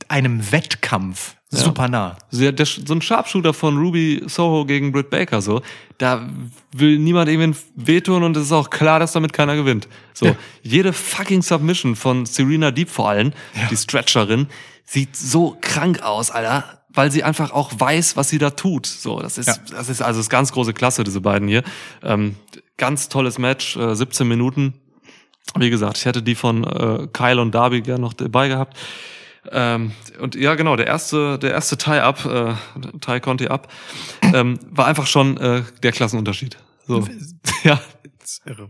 [0.08, 2.18] einem Wettkampf super nah.
[2.32, 5.62] Der, so ein Sharpshooter von Ruby Soho gegen Britt Baker, so,
[5.98, 6.30] da
[6.74, 9.90] will niemand irgendwie wehtun und es ist auch klar, dass damit keiner gewinnt.
[10.14, 10.36] So, Ja.
[10.64, 13.34] jede fucking Submission von Serena Deep vor allem,
[13.70, 14.48] die Stretcherin,
[14.92, 18.86] sieht so krank aus, Alter, weil sie einfach auch weiß, was sie da tut.
[18.86, 19.56] So, das ist, Ja.
[19.72, 21.64] das ist also das ganz große Klasse, diese beiden hier.
[22.04, 22.36] Ähm,
[22.78, 24.74] ganz tolles Match, äh, 17 Minuten.
[25.58, 28.78] Wie gesagt, ich hätte die von äh, Kyle und Darby gern noch dabei gehabt.
[29.50, 32.54] Ähm, und ja, genau, der erste, der erste Tie-Up, äh,
[33.00, 33.70] Tie Conti Up,
[34.22, 36.58] ähm, war einfach schon äh, der Klassenunterschied.
[36.86, 37.08] So.
[37.64, 37.80] ja,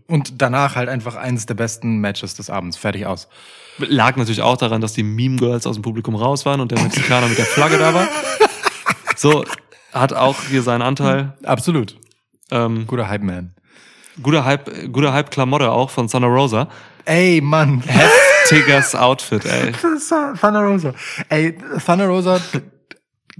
[0.08, 2.78] Und danach halt einfach eines der besten Matches des Abends.
[2.78, 3.28] Fertig aus.
[3.78, 6.82] Lag natürlich auch daran, dass die Meme Girls aus dem Publikum raus waren und der
[6.82, 8.08] Mexikaner mit der Flagge da war.
[9.16, 9.46] So,
[9.94, 11.34] hat auch hier seinen Anteil.
[11.44, 11.98] Absolut.
[12.52, 13.54] Ähm, Guter Hype-Man.
[14.22, 16.68] guter Hype, guter Hype-Klamotte auch von Santa Rosa.
[17.06, 17.82] Ey, Mann.
[17.86, 19.72] Heftiges Outfit, ey.
[20.40, 20.94] Thunder Rosa.
[21.30, 22.40] Ey, Thunder Rosa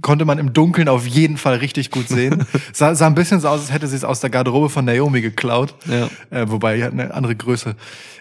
[0.00, 2.46] konnte man im Dunkeln auf jeden Fall richtig gut sehen.
[2.72, 5.20] Sah, sah ein bisschen so aus, als hätte sie es aus der Garderobe von Naomi
[5.20, 5.74] geklaut.
[5.86, 6.08] Ja.
[6.30, 7.76] Äh, wobei, die hat eine andere Größe.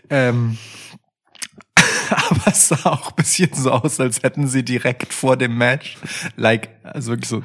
[0.09, 0.57] Ähm,
[2.31, 5.97] aber es sah auch ein bisschen so aus, als hätten sie direkt vor dem Match,
[6.35, 7.43] like, also wirklich so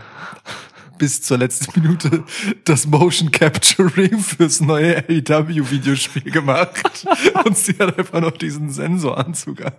[0.99, 2.25] bis zur letzten Minute
[2.65, 7.07] das Motion Capturing fürs neue AEW Videospiel gemacht.
[7.45, 9.73] Und sie hat einfach noch diesen Sensoranzug an.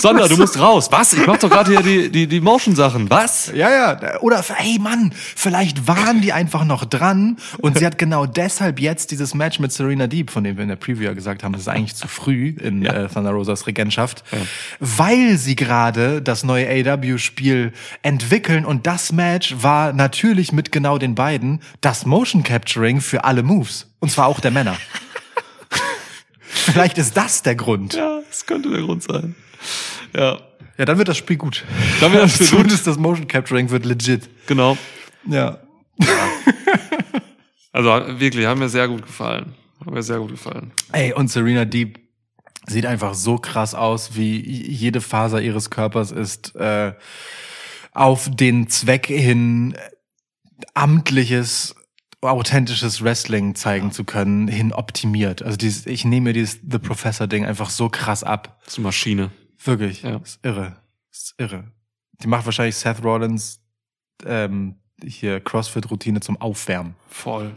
[0.00, 0.88] Sandra, du musst raus.
[0.90, 1.12] Was?
[1.12, 3.10] Ich mach doch gerade hier die, die, die Motion-Sachen.
[3.10, 3.52] Was?
[3.54, 4.20] Ja, ja.
[4.20, 9.10] Oder, hey Mann, vielleicht waren die einfach noch dran und sie hat genau deshalb jetzt
[9.10, 11.62] dieses Match mit Serena Deep, von dem wir in der Preview ja gesagt haben, das
[11.62, 14.24] ist eigentlich zu früh in äh, Thunder Rosas Regentschaft,
[14.78, 17.72] weil sie gerade das neue AW-Spiel
[18.02, 23.42] entwickeln und das Match war natürlich mit genau den beiden das Motion Capturing für alle
[23.42, 23.86] Moves.
[24.00, 24.76] Und zwar auch der Männer.
[26.40, 27.94] Vielleicht ist das der Grund.
[27.94, 29.34] Ja, das könnte der Grund sein.
[30.14, 30.40] Ja,
[30.78, 31.64] Ja, dann wird das Spiel gut.
[32.00, 32.56] Dann wird das Spiel gut.
[32.56, 34.28] Zumindest das Motion Capturing wird legit.
[34.46, 34.76] genau.
[35.26, 35.58] Ja.
[37.72, 37.88] Also
[38.18, 39.54] wirklich, haben mir sehr gut gefallen.
[39.80, 40.72] Haben mir sehr gut gefallen.
[40.90, 42.00] Ey, und Serena Deep
[42.66, 46.94] sieht einfach so krass aus, wie jede Faser ihres Körpers ist äh,
[47.92, 51.76] auf den Zweck hin äh, amtliches
[52.22, 55.42] authentisches Wrestling zeigen zu können, hin optimiert.
[55.42, 58.58] Also dieses, ich nehme mir dieses The Professor Ding einfach so krass ab.
[58.64, 59.30] Das ist eine Maschine.
[59.64, 60.02] Wirklich.
[60.02, 60.16] Ja.
[60.16, 60.76] Ist irre.
[61.10, 61.64] Ist irre.
[62.22, 63.60] Die macht wahrscheinlich Seth Rollins
[64.24, 66.94] ähm, hier CrossFit-Routine zum Aufwärmen.
[67.08, 67.54] Voll.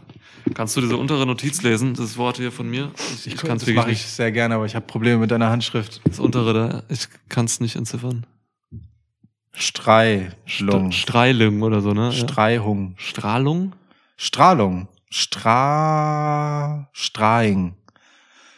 [0.54, 1.94] Kannst du diese untere Notiz lesen?
[1.94, 2.90] Das Wort hier von mir?
[3.14, 4.08] Ich, ich kann es das wirklich mache ich nicht.
[4.08, 6.00] sehr gerne, aber ich habe Probleme mit deiner Handschrift.
[6.04, 8.26] Das untere da, ich kann es nicht entziffern.
[9.52, 10.90] Streilung.
[10.90, 12.12] Streilung oder so, ne?
[12.12, 12.94] Streihung.
[12.96, 13.74] Strahlung?
[14.16, 14.88] Strahlung.
[15.10, 16.88] Stra...
[16.92, 17.74] Strahing.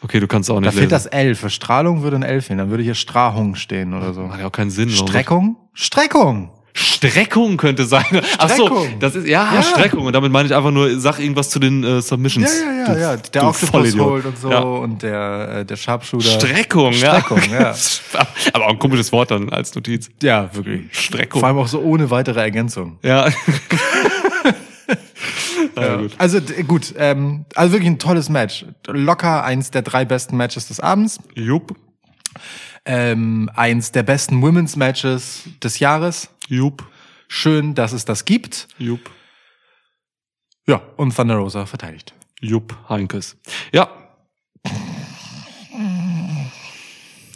[0.07, 0.89] Okay, du kannst auch Da nicht fehlt lesen.
[0.91, 1.35] das L.
[1.35, 2.59] Für Strahlung würde ein L fehlen.
[2.59, 4.21] Dann würde hier Strahung stehen oder so.
[4.21, 4.89] Macht ja auch keinen Sinn.
[4.89, 5.57] Streckung?
[5.73, 6.51] Streckung.
[6.73, 8.05] Streckung könnte sein.
[8.37, 8.99] Ach so, Streckung.
[8.99, 9.63] das ist ja, Ja.
[9.63, 12.51] Streckung und damit meine ich einfach nur sag irgendwas zu den äh, Ja, Submissions.
[12.61, 13.17] ja, ja, Du- ja.
[13.17, 14.05] Der du Octopus Vollidiot.
[14.07, 14.59] Hold und so Ja.
[14.59, 16.29] und der, äh, der Sharpshooter.
[16.29, 17.71] Streckung, Streckung, ja.
[17.71, 17.75] ja.
[18.53, 20.09] Aber auch ein komisches Wort dann als Notiz.
[20.21, 20.83] Ja, wirklich.
[20.91, 21.39] Streckung.
[21.41, 22.97] Vor allem auch so ohne weitere Ergänzung.
[23.03, 23.27] Ja.
[25.81, 25.99] Ja.
[26.17, 28.65] Also gut, ähm, also wirklich ein tolles Match.
[28.87, 31.19] Locker eins der drei besten Matches des Abends.
[31.35, 31.75] Jupp.
[32.85, 36.29] Ähm, eins der besten Women's Matches des Jahres.
[36.47, 36.87] Jupp.
[37.27, 38.67] Schön, dass es das gibt.
[38.77, 39.09] Jupp.
[40.65, 42.13] Ja, und Thunder Rosa verteidigt.
[42.41, 43.37] Jupp Heinkes.
[43.73, 43.89] Ja.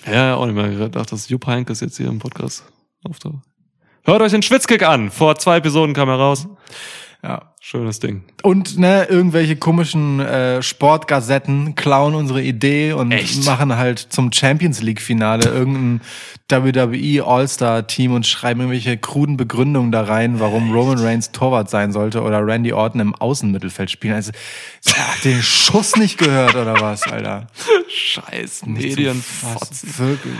[0.06, 2.64] Ja, ja, auch nicht mehr gedacht, dass Jupp Heinkes jetzt hier im Podcast
[3.04, 3.44] auftaucht.
[4.04, 5.12] Hört euch den Schwitzkick an.
[5.12, 6.48] Vor zwei Episoden kam er raus.
[7.24, 7.51] Ja.
[7.64, 8.24] Schönes Ding.
[8.42, 13.46] Und ne, irgendwelche komischen äh, Sportgazetten klauen unsere Idee und Echt?
[13.46, 16.02] machen halt zum Champions League Finale irgendein
[16.50, 21.92] WWE All-Star Team und schreiben irgendwelche kruden Begründungen da rein, warum Roman Reigns Torwart sein
[21.92, 24.16] sollte oder Randy Orton im Außenmittelfeld spielen.
[24.16, 24.32] Also,
[24.88, 27.46] ja, den Schuss nicht gehört oder was, Alter?
[27.88, 28.66] Scheiß.
[28.66, 29.90] Medienfotzen.
[29.98, 30.34] Wirklich.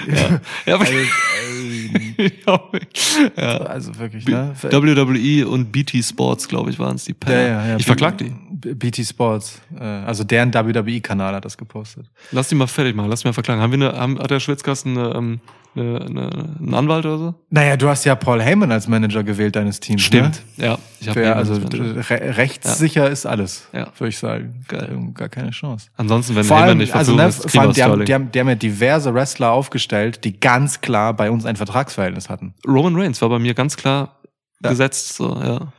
[0.66, 0.86] Ja, aber
[3.38, 4.56] Ja, also wirklich, ne?
[4.62, 7.42] WWE und BT Sports, glaube ich, waren es die Penner.
[7.42, 7.78] Ja, ja, ja.
[7.78, 8.34] Ich verklag die.
[8.52, 12.06] BT Sports, äh, also deren WWE-Kanal hat das gepostet.
[12.32, 13.62] Lass die mal fertig machen, lass die mal verklagen.
[13.62, 15.40] Haben wir eine, haben, hat der Schwitzkasten eine, ähm,
[15.76, 16.30] eine, eine,
[16.60, 17.36] einen Anwalt oder so?
[17.50, 20.12] Naja, du hast ja Paul Heyman als Manager gewählt deines Teams.
[20.12, 20.32] Ne?
[20.58, 23.88] Ja, ich habe Ja, also re rechtssicher ist alles, Ja.
[23.98, 24.64] würde ich sagen.
[24.68, 24.96] Geil.
[25.16, 25.88] Gar keine Chance.
[25.98, 28.14] Ansonsten, wenn Vor Heyman allem, nicht also versuchen, ne, ist vor allem die, haben, die,
[28.14, 32.54] haben, die haben ja diverse Wrestler aufgestellt, die ganz klar bei uns ein Vertragsverhältnis hatten.
[32.68, 34.20] Roman Reigns war bei mir ganz klar
[34.64, 34.70] Ja.
[34.70, 35.72] gesetzt, so, ja.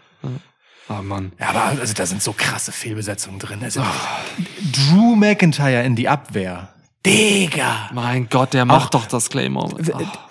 [0.92, 0.98] Ja.
[0.98, 1.32] Ah, Mann.
[1.38, 3.60] Ja, aber also da sind so krasse Fehlbesetzungen drin.
[3.62, 3.82] Also,
[4.72, 6.68] Drew McIntyre in die Abwehr.
[7.04, 7.90] Digga.
[7.92, 9.74] Mein Gott, der macht doch das Claymore.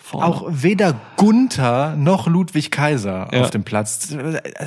[0.02, 0.26] vorne.
[0.26, 3.42] Auch weder Gunther noch Ludwig Kaiser Ja.
[3.42, 4.16] auf dem Platz.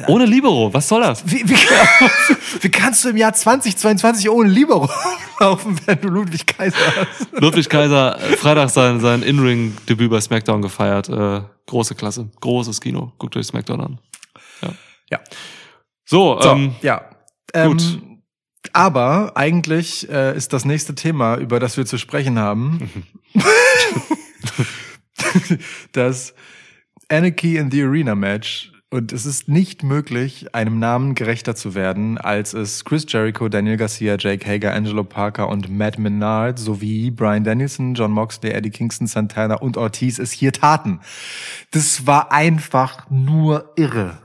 [0.06, 1.22] Ohne Libero, was soll das?
[1.26, 1.54] Wie, wie,
[2.62, 4.88] wie kannst du im Jahr 2022 ohne Libero
[5.40, 7.28] laufen, wenn du Ludwig Kaiser hast?
[7.40, 11.08] Ludwig Kaiser, äh, Freitag sein, sein In-Ring-Debüt bei SmackDown gefeiert.
[11.08, 13.12] Äh, große Klasse, großes Kino.
[13.18, 13.98] Guckt euch SmackDown an.
[15.10, 15.20] Ja.
[16.04, 17.04] So, So, ähm, ja.
[17.52, 17.82] gut.
[17.82, 18.14] Ähm,
[18.72, 22.90] aber eigentlich äh, ist das nächste Thema, über das wir zu sprechen haben,
[25.92, 26.34] das
[27.08, 28.72] Anarchy in the Arena Match.
[28.90, 33.76] Und es ist nicht möglich, einem Namen gerechter zu werden, als es Chris Jericho, Daniel
[33.76, 39.08] Garcia, Jake Hager, Angelo Parker und Matt Menard sowie Brian Danielson, John Moxley, Eddie Kingston,
[39.08, 41.00] Santana und Ortiz es hier taten.
[41.72, 44.18] Das war einfach nur irre.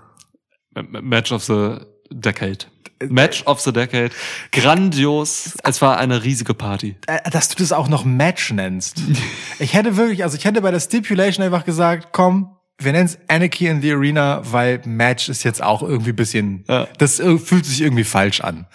[0.84, 1.77] Match of the
[2.11, 2.65] Decade.
[3.07, 4.10] Match of the Decade.
[4.51, 5.57] Grandios.
[5.64, 6.95] Es war eine riesige Party.
[7.07, 9.01] äh, dass du das auch noch Match nennst.
[9.60, 13.18] Ich hätte wirklich, also ich hätte bei der Stipulation einfach gesagt, komm, wir nennen es
[13.27, 16.88] Anarchy in the Arena, weil Match ist jetzt auch irgendwie bisschen, Ja.
[16.97, 18.68] das fühlt sich irgendwie falsch an.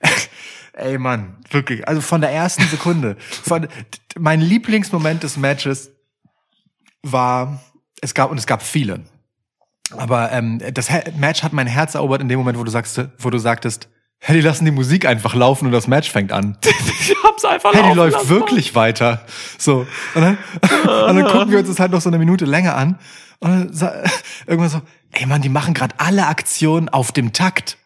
[0.72, 3.16] Ey Mann, wirklich, also von der ersten Sekunde.
[3.20, 3.68] Von,
[4.18, 5.90] mein Lieblingsmoment des Matches
[7.02, 7.60] war,
[8.00, 9.00] es gab, und es gab viele.
[9.96, 13.30] Aber ähm, das Match hat mein Herz erobert in dem Moment, wo du sagst, wo
[13.30, 13.88] du sagtest,
[14.18, 16.56] hey, die lassen die Musik einfach laufen und das Match fängt an.
[17.00, 18.28] Ich hab's einfach Hey, die läuft lassen.
[18.28, 19.22] wirklich weiter.
[19.58, 19.86] So.
[20.14, 20.38] Und dann,
[21.08, 22.98] und dann gucken wir uns das halt noch so eine Minute länger an.
[23.40, 23.90] Und dann
[24.46, 24.80] irgendwann so,
[25.12, 27.78] ey Mann, die machen gerade alle Aktionen auf dem Takt.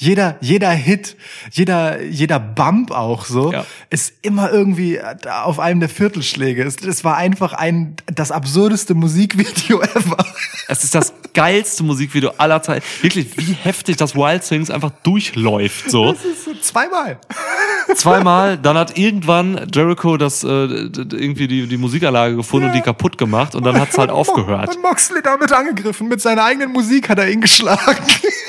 [0.00, 1.14] Jeder, jeder Hit,
[1.50, 3.66] jeder, jeder Bump auch so, Ja.
[3.90, 4.98] ist immer irgendwie
[5.44, 6.62] auf einem der Viertelschläge.
[6.64, 10.24] Es, es war einfach ein, das absurdeste Musikvideo ever.
[10.68, 12.82] Es ist das geilste Musikvideo aller Zeiten.
[13.02, 16.12] Wirklich, wie heftig das Wild Things einfach durchläuft, so.
[16.12, 17.18] Das ist so zweimal.
[17.96, 23.18] Zweimal, dann hat irgendwann Jericho das äh, irgendwie die, die Musikanlage gefunden und die kaputt
[23.18, 24.76] gemacht und dann hat's halt aufgehört.
[24.76, 26.06] Und Moxley damit angegriffen.
[26.08, 27.98] Mit seiner eigenen Musik hat er ihn geschlagen.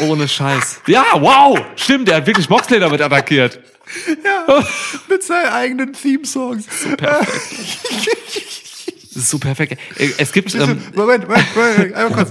[0.07, 0.81] Ohne Scheiß.
[0.85, 1.40] Ja, wow!
[1.75, 3.59] Stimmt, er hat wirklich Moxley damit attackiert.
[4.23, 4.63] ja,
[5.09, 6.65] mit seinen eigenen Theme-Songs.
[9.13, 9.77] Das ist so perfekt.
[10.17, 12.29] Es gibt, ähm, Moment, Moment, Moment, einmal kurz.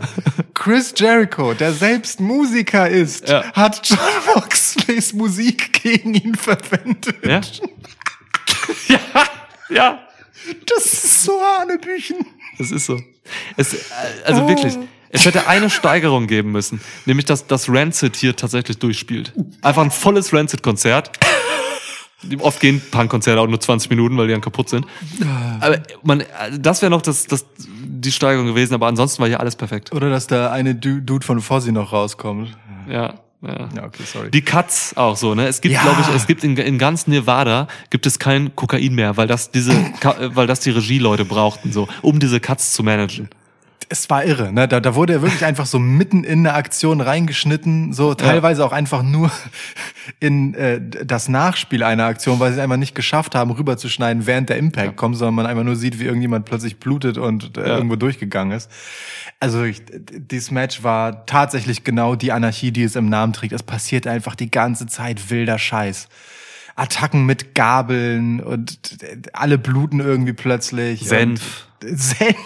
[0.54, 3.44] Chris Jericho, der selbst Musiker ist, Ja.
[3.52, 3.98] hat John
[4.34, 7.16] Moxleys Musik gegen ihn verwendet.
[7.24, 7.40] ja?
[8.88, 9.00] ja,
[9.68, 10.08] ja,
[10.66, 12.24] Das ist so Hanebüchen.
[12.58, 12.98] das ist so.
[13.56, 13.76] Es,
[14.24, 14.74] also wirklich,
[15.10, 19.32] es hätte eine Steigerung geben müssen, nämlich dass das Rancid hier tatsächlich durchspielt.
[19.62, 21.10] Einfach ein volles Rancid-Konzert.
[22.40, 24.86] Oft gehen Punk-Konzerte auch nur 20 Minuten, weil die dann kaputt sind.
[25.60, 26.22] Aber man,
[26.58, 29.90] das wäre noch das, das, die Steigerung gewesen, aber ansonsten war hier alles perfekt.
[29.92, 32.56] Oder dass der eine Du- Dude von Fozzy noch rauskommt.
[32.90, 33.68] Ja, ja.
[33.74, 34.30] Ja, okay, sorry.
[34.30, 35.46] Die Cuts auch so, ne?
[35.48, 35.80] Es gibt, Ja.
[35.80, 39.50] glaube ich, es gibt in, in ganz Nevada gibt es kein Kokain mehr, weil das
[39.50, 39.72] diese,
[40.34, 43.30] weil das die Regieleute brauchten, so, um diese Cuts zu managen.
[43.92, 44.68] Es war irre, ne?
[44.68, 48.70] Da, da wurde er wirklich einfach so mitten in eine Aktion reingeschnitten, so teilweise auch
[48.70, 49.32] einfach nur
[50.20, 54.48] in äh, das Nachspiel einer Aktion, weil sie es einfach nicht geschafft haben, rüberzuschneiden, während
[54.48, 57.76] der Impact kommt, sondern man einfach nur sieht, wie irgendjemand plötzlich blutet und äh, Ja.
[57.76, 58.70] irgendwo durchgegangen ist.
[59.40, 63.52] Also ich, dieses Match war tatsächlich genau die Anarchie, die es im Namen trägt.
[63.52, 66.08] Es passiert einfach die ganze Zeit wilder Scheiß.
[66.76, 68.78] Attacken mit Gabeln und
[69.32, 71.00] alle bluten irgendwie plötzlich.
[71.00, 71.66] Senf.
[71.82, 72.36] Senf.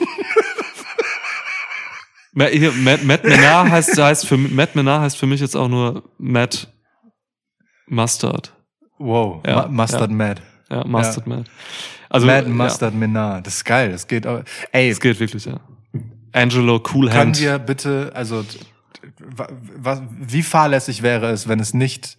[2.35, 6.69] Matt, Matt Menard heißt, heißt für, Matt Menard heißt für mich jetzt auch nur Matt
[7.87, 8.53] Mustard.
[8.99, 10.17] Wow, Ja, Ma Mustard ja.
[10.17, 10.43] Mad.
[10.71, 11.47] Ja, Mustard Matt.
[12.09, 13.47] Also, ja, Mustard Menard.
[13.47, 13.91] Das ist geil.
[13.93, 14.27] Das geht.
[14.27, 14.43] auch-
[14.73, 15.61] Ey, es geht wirklich, ja.
[16.33, 17.41] Angelo Cool können Hand.
[17.41, 18.45] wir bitte, also
[19.79, 22.17] was, wie fahrlässig wäre es, wenn es nicht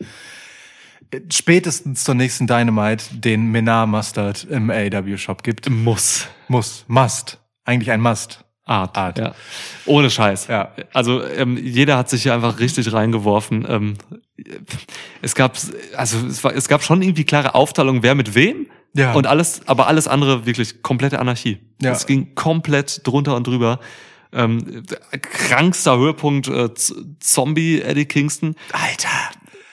[1.11, 5.69] äh, spätestens zur nächsten Dynamite den Menard Mustard im AW Shop gibt?
[5.69, 6.27] Muss.
[6.47, 8.44] Muss, must, eigentlich ein Must.
[8.65, 8.97] Art.
[8.97, 9.17] Art.
[9.19, 9.35] Ja.
[9.85, 10.47] Ohne Scheiß.
[10.47, 10.71] Ja.
[10.91, 13.65] Also ähm, jeder hat sich hier einfach richtig reingeworfen.
[13.69, 13.93] Ähm,
[15.21, 15.57] es gab
[15.95, 18.67] also es, war, es gab schon irgendwie klare Aufteilung, wer mit wem.
[18.93, 19.13] Ja.
[19.13, 21.59] Und alles, aber alles andere wirklich komplette Anarchie.
[21.81, 21.91] Ja.
[21.91, 23.79] Es ging komplett drunter und drüber.
[24.33, 24.83] Ähm,
[25.21, 26.69] krankster Höhepunkt äh,
[27.19, 28.55] Zombie Eddie Kingston.
[28.71, 29.09] Alter.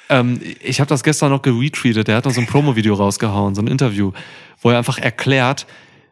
[0.08, 2.08] Ähm, ich habe das gestern noch geretweetet.
[2.08, 4.12] Der hat noch so ein Promo-Video rausgehauen, so ein Interview,
[4.60, 5.66] wo er einfach erklärt,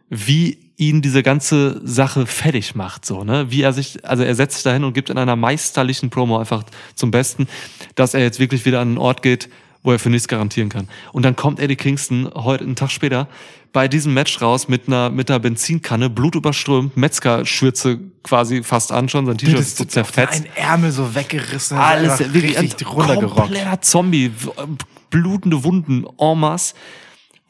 [0.09, 3.51] wie ihn diese ganze Sache fertig macht, so, ne?
[3.51, 6.65] Wie er sich, also er setzt sich dahin und gibt in einer meisterlichen Promo einfach
[6.94, 7.48] zum Besten,
[7.94, 9.51] dass er jetzt wirklich wieder an einen Ort geht,
[9.82, 10.89] wo er für nichts garantieren kann.
[11.12, 13.28] Und dann kommt Eddie Kingston heute einen Tag später
[13.73, 19.27] bei diesem Match raus mit einer, mit einer Benzinkanne, blutüberströmt, Metzger-Schürze quasi fast an schon,
[19.27, 20.44] sein T-Shirt ist so zerfetzt.
[20.44, 21.77] Ein Ärmel so weggerissen.
[21.77, 23.36] Alles richtig runtergerockt.
[23.36, 24.32] kompletter Zombie,
[25.11, 26.74] blutende Wunden, en masse.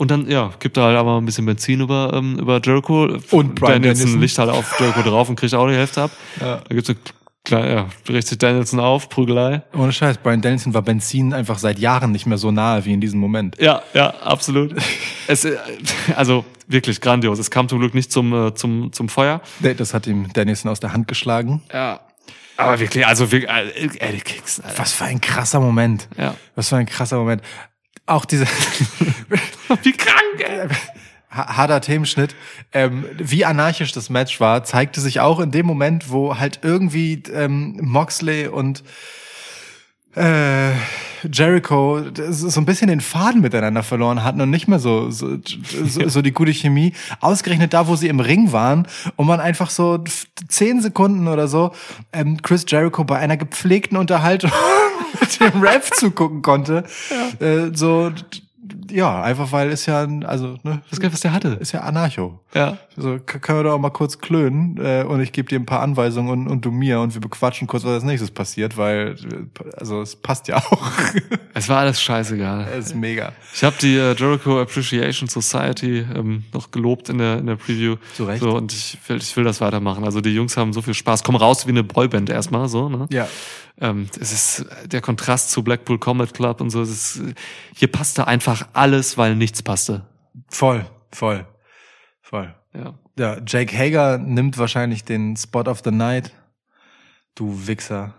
[0.01, 3.19] Und dann, ja, gibt er halt aber ein bisschen Benzin über, ähm, über Jericho.
[3.33, 4.21] Und Bryan Danielson Danielson.
[4.23, 6.11] liegt halt auf Jericho drauf und kriegt auch die Hälfte ab.
[6.41, 6.63] Ja.
[6.67, 6.99] Da gibt's eine
[7.45, 9.61] kleine, ja, bricht sich Danielson auf, Prügelei.
[9.77, 13.03] Ohne Scheiß, Brian Danielson war Benzin einfach seit Jahren nicht mehr so nahe wie in
[13.03, 13.59] diesem Moment.
[13.61, 14.75] Ja, ja, absolut.
[15.27, 15.59] es, äh,
[16.17, 17.39] also wirklich grandios.
[17.39, 19.43] Es kam zum Glück nicht zum, äh, zum, zum Feuer.
[19.59, 21.63] Nee, Das hat ihm Danielson aus der Hand geschlagen.
[21.75, 22.01] Ja.
[22.57, 24.79] Aber wirklich, also wirklich, äh, Eddie Kicks, Alter.
[24.79, 26.09] Was für ein krasser Moment.
[26.17, 26.37] Ja.
[26.55, 27.43] Was für ein krasser Moment.
[28.11, 28.45] Auch diese
[29.83, 30.67] Wie krank, ey.
[31.31, 32.35] ha- harter Themenschnitt.
[32.73, 37.23] Ähm, wie anarchisch das Match war, zeigte sich auch in dem Moment, wo halt irgendwie
[37.33, 38.83] ähm, Moxley und
[40.15, 40.73] äh,
[41.31, 45.39] Jericho so ein bisschen den Faden miteinander verloren hatten und nicht mehr so so,
[45.87, 46.93] so, so die gute Chemie.
[47.21, 50.03] Ausgerechnet da, wo sie im Ring waren und man einfach so
[50.49, 51.73] zehn Sekunden oder so
[52.13, 54.51] ähm, Chris Jericho bei einer gepflegten Unterhaltung
[55.21, 56.85] mit dem Rap zugucken konnte.
[57.39, 58.13] Äh, so
[58.91, 61.49] ja, einfach weil ist ja ein- also ne, Das Geld, was der hatte.
[61.61, 62.41] ist ja Anarcho.
[62.55, 62.79] Ja.
[62.97, 65.67] So, k- können wir doch auch mal kurz klönen äh, und ich gebe dir ein
[65.67, 69.17] paar Anweisungen und, und du mir und wir bequatschen kurz, was als nächstes passiert, weil
[69.77, 70.83] also es passt ja auch.
[71.53, 72.69] Es war alles scheißegal.
[72.79, 73.33] Es ist mega.
[73.53, 77.97] Ich habe die äh, Jericho Appreciation Society ähm, noch gelobt in der, in der Preview.
[78.17, 78.41] Zu Recht.
[78.41, 80.05] So, und ich will, ich will das weitermachen.
[80.05, 81.23] Also die Jungs haben so viel Spaß.
[81.23, 83.07] Kommen raus wie eine Boyband erstmal, so, ne?
[83.13, 83.29] Ja.
[83.83, 86.83] Ähm, es ist der Kontrast zu Blackpool Combat Club und so.
[86.83, 87.23] Es ist,
[87.75, 90.07] hier passte einfach alles, weil nichts passte.
[90.49, 91.47] Voll, voll,
[92.23, 92.55] voll.
[92.75, 92.95] Ja.
[93.19, 96.33] Ja, Jake Hager nimmt wahrscheinlich den Spot of the Night.
[97.35, 98.15] Du Wichser.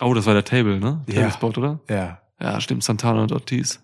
[0.00, 1.02] Oh, das war der Table, ne?
[1.06, 1.14] Ja.
[1.14, 1.80] Table Spot, oder?
[1.88, 2.20] Ja.
[2.40, 2.84] Ja, stimmt.
[2.84, 3.80] Santana und Ortiz.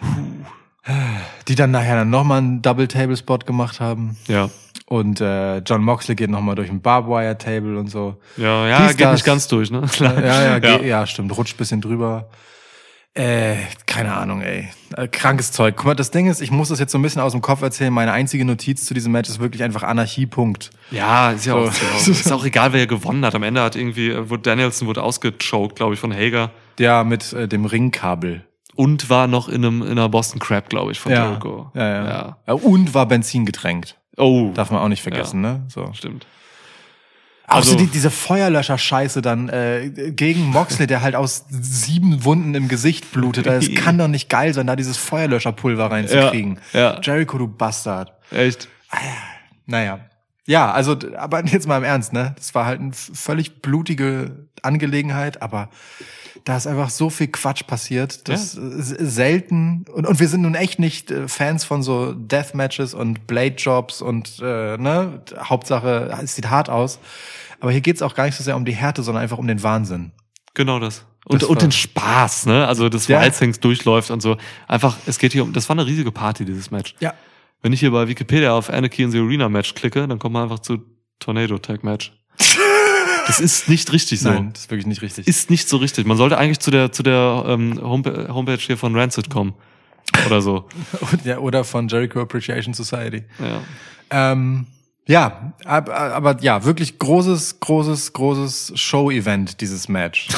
[1.48, 4.16] Die dann nachher dann nochmal einen Double Table Spot gemacht haben.
[4.26, 4.48] Ja.
[4.86, 8.20] Und äh, John Moxley geht nochmal durch ein Barbwire Table und so.
[8.36, 9.14] Ja, ja, Dies, geht das.
[9.14, 9.84] nicht ganz durch, ne?
[9.98, 10.58] Ja, ja, ja.
[10.58, 10.80] ja.
[10.82, 11.36] ja stimmt.
[11.36, 12.28] Rutscht bisschen drüber.
[13.14, 13.56] Äh,
[13.86, 14.68] keine Ahnung, ey.
[14.96, 15.74] Äh, krankes Zeug.
[15.76, 17.60] Guck mal, das Ding ist, ich muss das jetzt so ein bisschen aus dem Kopf
[17.60, 17.92] erzählen.
[17.92, 20.70] Meine einzige Notiz zu diesem Match ist wirklich einfach Anarchie, Punkt.
[20.92, 22.10] Ja, ist ja auch, So.
[22.12, 23.34] ist auch egal, wer gewonnen hat.
[23.34, 26.50] Am Ende hat irgendwie, äh, wurde Danielson wurde ausgechoked, glaube ich, von Hager.
[26.78, 28.44] Ja, mit äh, dem Ringkabel.
[28.76, 31.28] Und war noch in einem in einer Boston Crab, glaube ich, von Ja.
[31.30, 31.70] Jericho.
[31.74, 32.36] Ja, ja, ja.
[32.46, 32.54] ja.
[32.54, 33.96] Und war Benzin getränkt.
[34.16, 35.64] Oh, Darf man auch nicht vergessen, ne?
[35.68, 35.90] So.
[35.94, 36.26] stimmt.
[37.56, 42.68] Also- so die, diese Feuerlöscher-Scheiße dann äh, gegen Moxley, der halt aus sieben Wunden im
[42.68, 43.46] Gesicht blutet.
[43.46, 46.58] Es kann doch nicht geil sein, da dieses Feuerlöscherpulver reinzukriegen.
[46.72, 47.00] Ja, ja.
[47.02, 48.12] Jericho, du Bastard.
[48.30, 48.68] Echt?
[49.66, 50.00] Naja.
[50.46, 52.34] Ja, also, aber jetzt mal im Ernst, ne?
[52.36, 55.68] Das war halt eine völlig blutige Angelegenheit, aber
[56.44, 58.28] da ist einfach so viel Quatsch passiert.
[58.28, 59.84] Das ist selten.
[59.92, 64.02] Und, und wir sind nun echt nicht äh, Fans von so Deathmatches und Blade Jobs
[64.02, 66.98] und äh, ne, Hauptsache, es sieht hart aus.
[67.60, 69.62] Aber hier geht's auch gar nicht so sehr um die Härte, sondern einfach um den
[69.62, 70.12] Wahnsinn.
[70.54, 71.04] Genau das.
[71.26, 72.66] Und, Das und den Spaß, ne?
[72.66, 73.20] Also das Ja.
[73.22, 74.38] Wild durchläuft und so.
[74.66, 76.94] Einfach, es geht hier um, das war eine riesige Party, dieses Match.
[77.00, 77.14] Ja.
[77.62, 80.44] Wenn ich hier bei Wikipedia auf Anarchy in the Arena Match klicke, dann kommt man
[80.44, 80.78] einfach zu
[81.18, 82.12] Tornado Tag Match.
[83.30, 84.30] das ist nicht richtig so.
[84.30, 85.26] Nein, das ist wirklich nicht richtig.
[85.28, 86.06] Ist nicht so richtig.
[86.06, 89.54] Man sollte eigentlich zu der, zu der ähm, Homepage, Homepage hier von Rancid kommen.
[90.26, 90.68] Oder so.
[91.24, 93.22] ja, oder von Jericho Appreciation Society.
[93.38, 94.32] Ja.
[94.32, 94.66] Ähm,
[95.06, 100.28] ja, aber, aber ja, wirklich großes, großes, großes Show-Event, dieses Match.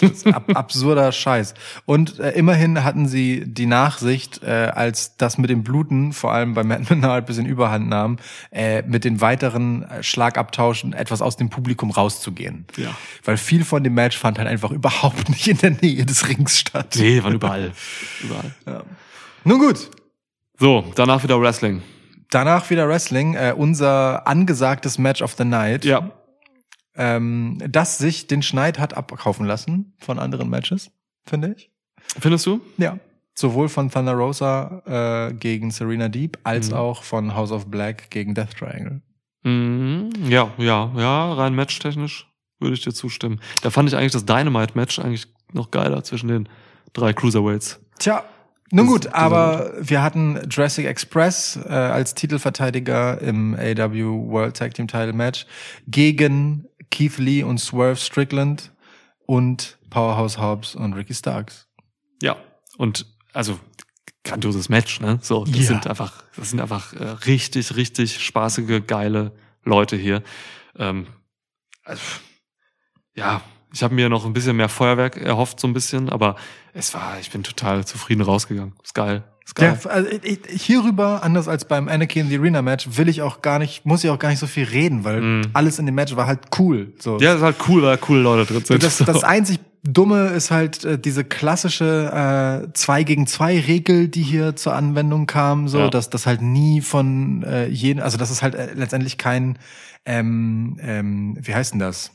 [0.00, 1.54] Das ist ab, absurder Scheiß.
[1.84, 6.54] Und äh, immerhin hatten sie die Nachsicht, äh, als das mit dem Bluten, vor allem
[6.54, 8.18] bei Matt Menard, bisschen überhand nahm,
[8.50, 12.66] äh, mit den weiteren äh, Schlagabtauschen etwas aus dem Publikum rauszugehen.
[12.76, 12.96] Ja.
[13.24, 16.58] Weil viel von dem Match fand halt einfach überhaupt nicht in der Nähe des Rings
[16.60, 16.96] statt.
[16.98, 17.72] Nee, waren überall.
[18.22, 18.84] Überall.
[19.44, 19.90] Nun gut,
[20.58, 21.82] So, danach wieder Wrestling.
[22.30, 25.84] Danach wieder Wrestling, äh, unser angesagtes Match of the Night.
[25.84, 26.10] Ja.
[26.96, 30.90] ähm, das sich den Schneid hat abkaufen lassen von anderen Matches,
[31.26, 31.70] finde ich.
[32.18, 32.60] Findest du?
[32.76, 32.98] Ja.
[33.36, 34.82] Sowohl von Thunder Rosa
[35.30, 36.76] äh, gegen Serena Deep als Mhm.
[36.76, 39.00] auch von House of Black gegen Death Triangle.
[39.42, 40.10] Mhm.
[40.28, 42.28] Ja, ja, ja, rein matchtechnisch
[42.60, 43.40] würde ich dir zustimmen.
[43.62, 46.48] Da fand ich eigentlich das Dynamite-Match eigentlich noch geiler zwischen den
[46.92, 47.80] drei Cruiserweights.
[47.98, 48.24] Tja,
[48.70, 54.88] nun gut, aber wir hatten Jurassic Express äh, als Titelverteidiger im AW World Tag Team
[54.88, 55.46] Title Match
[55.86, 58.72] gegen Keith Lee und Swerve Strickland
[59.26, 61.68] und Powerhouse Hobbs und Ricky Starks.
[62.22, 62.36] Ja.
[62.76, 63.58] Und also
[64.24, 65.18] grandioses Match, ne?
[65.22, 65.62] So, das Ja.
[65.62, 69.32] sind einfach, das sind einfach äh, richtig, richtig spaßige, geile
[69.62, 70.22] Leute hier.
[70.76, 71.06] Ähm,
[71.84, 72.02] also,
[73.14, 73.42] ja,
[73.74, 76.36] ich habe mir noch ein bisschen mehr Feuerwerk erhofft, so ein bisschen, aber
[76.72, 78.72] es war, ich bin total zufrieden rausgegangen.
[78.82, 79.24] Ist geil.
[79.44, 79.78] Ist geil.
[79.84, 83.20] Ja, also ich, ich- hierüber, anders als beim Anarchy in the Arena Match, will ich
[83.20, 85.42] auch gar nicht, muss ich auch gar nicht so viel reden, weil Mhm.
[85.52, 86.94] alles in dem Match war halt cool.
[86.98, 87.18] So.
[87.18, 88.82] Ja, ist halt cool, weil coole Leute drin sind.
[88.82, 89.04] das, So.
[89.04, 94.56] das einzig Dumme ist halt äh, diese klassische äh, 2 gegen 2 Regel, die hier
[94.56, 95.90] zur Anwendung kam, so Ja.
[95.90, 99.58] dass das halt nie von äh, jedem, also das ist halt äh, letztendlich kein,
[100.06, 102.12] ähm, ähm, wie heißt denn das?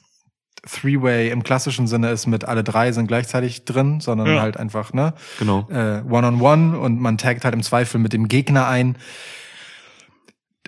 [0.68, 4.42] Three-Way im klassischen Sinne ist mit alle drei sind gleichzeitig drin, sondern Ja.
[4.42, 5.14] halt einfach, ne?
[5.40, 5.68] Genau.
[5.70, 8.96] äh, One-on-One und man taggt halt im Zweifel mit dem Gegner ein.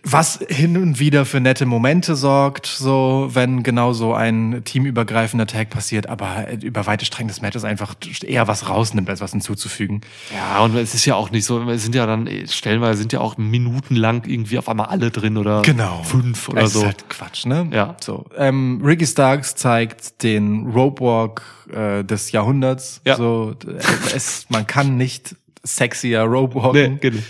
[0.04, 5.70] Was hin und wieder für nette Momente sorgt, so wenn genau so ein teamübergreifender Tag
[5.70, 10.02] passiert, aber über weite Strecken des Matches einfach eher was rausnimmt, als was hinzuzufügen.
[10.36, 13.20] Ja, und es ist ja auch nicht so, es sind ja dann, stellenweise sind ja
[13.20, 16.02] auch minutenlang irgendwie auf einmal alle drin oder Genau.
[16.02, 16.80] fünf oder das so.
[16.80, 17.70] ist halt Quatsch, ne?
[17.72, 17.96] Ja.
[18.02, 18.26] So.
[18.36, 23.02] Ähm, Ricky Starks zeigt den Rope Walk äh, des Jahrhunderts.
[23.06, 23.18] Ja.
[23.18, 26.94] So, äh, es, man kann nicht sexier Rope walken.
[26.94, 27.28] Nee, geht nicht.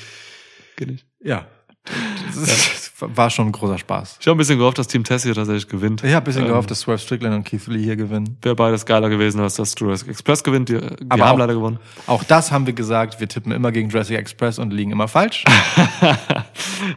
[0.77, 1.05] Geht nicht.
[1.21, 1.47] Ja.
[1.85, 4.17] Das war schon ein großer Spaß.
[4.21, 6.03] Ich habe ein bisschen gehofft, dass Team Tessie tatsächlich gewinnt.
[6.03, 8.37] Ich habe ein bisschen Ähm, gehofft, dass Swerve Strickland und Keith Lee hier gewinnen.
[8.43, 10.69] Wäre beides geiler gewesen, als dass Jurassic Express gewinnt.
[10.69, 11.79] Die, die Aber haben auch- leider gewonnen.
[12.05, 15.43] Auch das haben wir gesagt, wir tippen immer gegen Jurassic Express und liegen immer falsch.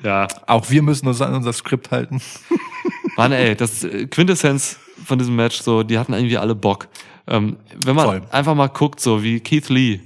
[0.02, 0.27] Ja.
[0.47, 2.20] Auch wir müssen uns an unser Skript halten.
[3.16, 6.89] Mann, ey, das äh, Quintessenz von diesem Match, so, die hatten irgendwie alle Bock.
[7.27, 8.23] Ähm, wenn man Voll.
[8.31, 10.01] einfach mal guckt, so wie Keith Lee,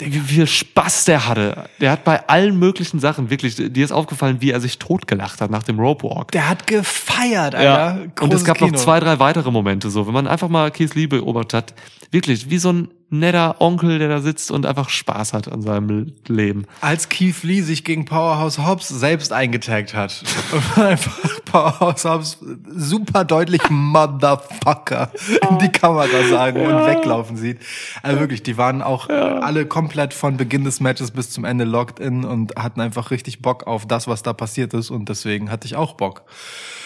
[0.00, 1.68] wie viel Spaß der hatte.
[1.80, 5.50] Der hat bei allen möglichen Sachen wirklich, dir ist aufgefallen, wie er sich totgelacht hat
[5.50, 6.30] nach dem Rope Walk.
[6.32, 7.62] Der hat gefeiert, Alter.
[7.62, 7.98] Ja.
[8.20, 8.70] Und es gab Kino.
[8.70, 11.74] noch zwei, drei weitere Momente, so, wenn man einfach mal Keith Lee beobachtet hat,
[12.12, 16.12] wirklich wie so ein netter Onkel, der da sitzt und einfach Spaß hat an seinem
[16.26, 16.66] Leben.
[16.80, 20.22] Als Keith Lee sich gegen Powerhouse Hobbs selbst eingetaggt hat.
[20.52, 25.10] Und einfach Powerhouse Hobbs super deutlich Motherfucker
[25.50, 27.58] in die Kamera sagen und weglaufen sieht.
[28.02, 32.00] Also wirklich, die waren auch alle komplett von Beginn des Matches bis zum Ende locked
[32.00, 35.66] in und hatten einfach richtig Bock auf das, was da passiert ist und deswegen hatte
[35.66, 36.24] ich auch Bock.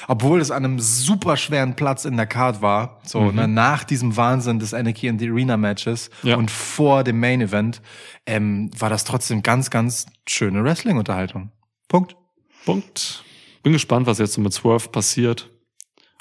[0.08, 4.16] Obwohl es an einem super schweren Platz in der Card war, so ne, nach diesem
[4.16, 6.36] Wahnsinn des Anarchy in the Arena Matches Ja.
[6.36, 7.80] und vor dem Main Event,
[8.26, 11.50] ähm, war das trotzdem ganz, ganz schöne Wrestling-Unterhaltung.
[11.88, 12.16] Punkt.
[12.64, 13.24] Punkt.
[13.62, 15.50] Bin gespannt, was jetzt so mit Swerve passiert.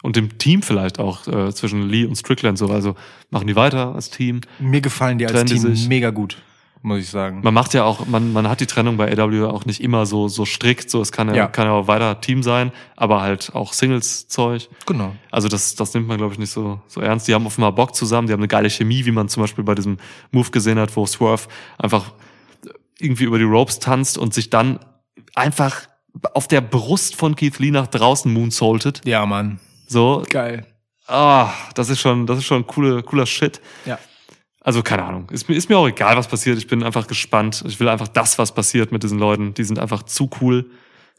[0.04, 2.68] Und dem Team vielleicht auch äh, zwischen Lee und Strickland so.
[2.72, 2.96] Also
[3.30, 4.42] machen die weiter als Team.
[4.60, 5.88] Mir gefallen die als die Team sich?
[5.88, 6.42] mega gut,
[6.84, 7.42] muss ich sagen.
[7.44, 10.28] Man macht ja auch, man, man hat die Trennung bei AW auch nicht immer so,
[10.28, 10.90] so strikt.
[10.90, 11.48] So, es kann ja, Ja.
[11.48, 14.68] kann ja auch weiter Team sein, aber halt auch Singles-Zeug.
[14.86, 15.16] Genau.
[15.30, 17.28] Also das, das nimmt man, glaube ich, nicht so, so ernst.
[17.28, 19.76] Die haben offenbar Bock zusammen, die haben eine geile Chemie, wie man zum Beispiel bei
[19.76, 19.98] diesem
[20.32, 21.48] Move gesehen hat, wo Swerve
[21.78, 22.12] einfach
[23.00, 24.80] irgendwie über die Ropes tanzt und sich dann
[25.36, 25.88] einfach
[26.34, 29.02] auf der Brust von Keith Lee nach draußen moonsaultet.
[29.06, 29.60] Ja, Mann.
[29.88, 30.66] So, Geil.
[31.08, 33.62] ah, das ist schon, das ist schon coole, cooler Shit.
[33.86, 33.98] Ja.
[34.64, 35.30] Also keine Ahnung.
[35.32, 36.58] Ist mir, ist mir auch egal, was passiert.
[36.58, 37.64] Ich bin einfach gespannt.
[37.68, 39.56] Ich will einfach das, was passiert mit diesen Leuten.
[39.56, 40.70] Die sind einfach zu cool.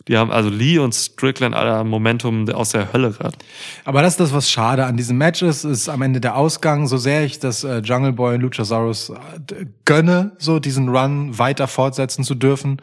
[0.09, 3.36] Die haben also Lee und Strickland aller Momentum aus der Hölle gerade.
[3.85, 6.86] Aber das ist das, was schade an diesem Match ist, ist am Ende der Ausgang.
[6.86, 11.69] So sehr ich das äh, Jungle Boy und Luchasaurus äh, gönne, so diesen Run weiter
[11.69, 12.81] fortsetzen zu dürfen,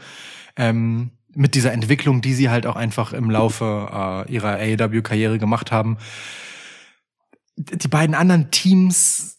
[0.55, 5.71] ähm, mit dieser Entwicklung, die sie halt auch einfach im Laufe äh, ihrer AEW-Karriere gemacht
[5.71, 5.97] haben.
[7.57, 9.38] Die beiden anderen Teams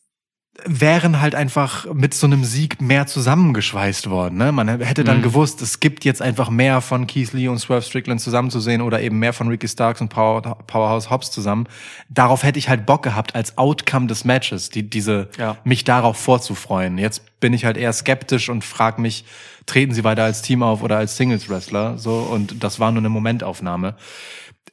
[0.67, 4.39] wären halt einfach mit so einem Sieg mehr zusammengeschweißt worden.
[4.39, 4.53] Ne?
[4.53, 5.23] Man hätte dann Mhm.
[5.23, 9.19] gewusst, es gibt jetzt einfach mehr von Keith Lee und Swerve Strickland zusammenzusehen oder eben
[9.19, 11.67] mehr von Ricky Starks und Power, Powerhouse Hobbs zusammen.
[12.09, 15.57] Darauf hätte ich halt Bock gehabt als Outcome des Matches, die, diese, Ja.
[15.65, 16.99] mich darauf vorzufreuen.
[16.99, 19.25] Jetzt bin ich halt eher skeptisch und frage mich,
[19.67, 21.97] treten sie weiter als Team auf oder als Singles Wrestler?
[21.99, 23.95] So und das war nur eine Momentaufnahme.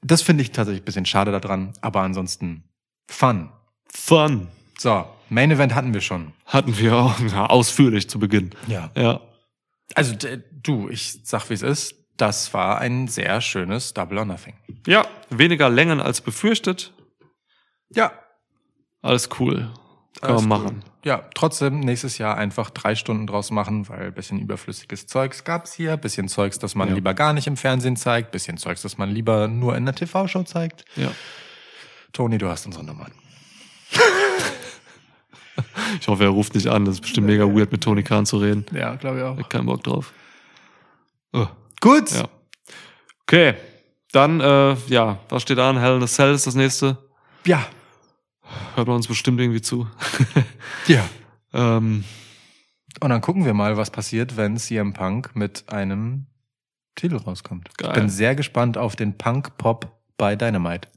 [0.01, 2.63] Das finde ich tatsächlich ein bisschen schade daran, aber ansonsten
[3.09, 3.49] fun.
[3.91, 4.47] Fun.
[4.77, 6.33] So, Main Event hatten wir schon.
[6.45, 8.51] Hatten wir auch ja, ausführlich zu Beginn.
[8.67, 8.91] Ja.
[8.95, 9.21] Ja.
[9.95, 10.15] Also
[10.51, 14.55] du, ich sag wie es ist, das war ein sehr schönes Double or Nothing.
[14.85, 16.93] Ja, weniger Längen als befürchtet.
[17.89, 18.11] Ja,
[19.01, 19.71] Alles cool.
[20.19, 20.65] Kann alles man cool.
[20.65, 20.83] machen.
[21.05, 25.95] Ja, trotzdem nächstes Jahr einfach drei Stunden draus machen, weil bisschen überflüssiges Zeugs gab's hier,
[25.95, 26.95] bisschen Zeugs, das man Ja.
[26.95, 30.43] lieber gar nicht im Fernsehen zeigt, bisschen Zeugs, das man lieber nur in der TV-Show
[30.43, 30.83] zeigt.
[30.95, 31.11] Ja.
[32.13, 33.11] Toni, du hast unsere Nummern.
[35.99, 36.85] Ich hoffe, er ruft nicht an.
[36.85, 38.65] Das ist bestimmt mega weird, mit Tony Khan zu reden.
[38.73, 39.37] Ja, glaube ich auch.
[39.37, 40.13] Ich hab keinen Bock drauf.
[41.33, 41.47] Oh,
[41.81, 42.11] Gut.
[42.11, 42.27] ja.
[43.23, 43.55] Okay.
[44.11, 45.77] Dann, äh, ja, was steht an?
[45.79, 46.97] Hell in a Cell ist das nächste.
[47.45, 47.65] Ja.
[48.75, 49.87] Hört man uns bestimmt irgendwie zu.
[50.87, 51.03] Ja.
[51.53, 52.03] ähm,
[53.01, 56.27] Und dann gucken wir mal, was passiert, wenn CM Punk mit einem
[56.95, 57.77] Titel rauskommt.
[57.77, 57.89] Geil.
[57.89, 60.87] Ich bin sehr gespannt auf den Punk Pop bei Dynamite.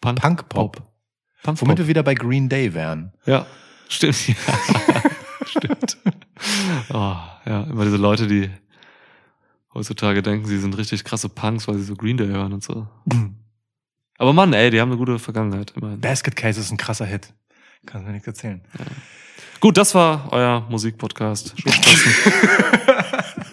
[0.00, 0.76] Punk, Punk Pop.
[1.42, 1.78] Punk Womit Pop.
[1.78, 3.12] wir wieder bei Green Day wären.
[3.24, 3.46] Ja,
[3.88, 4.28] stimmt.
[4.28, 4.34] Ja.
[5.46, 5.98] stimmt.
[6.90, 7.16] Oh,
[7.46, 8.50] ja, immer diese Leute, die
[9.74, 12.86] heutzutage denken, sie sind richtig krasse Punks, weil sie so Green Day hören und so.
[14.18, 16.00] Aber Mann, ey, die haben eine gute Vergangenheit immerhin.
[16.00, 17.32] Basket Case ist ein krasser Hit.
[17.86, 18.60] Kannst mir nichts erzählen.
[19.60, 21.54] Gut, das war euer Musikpodcast.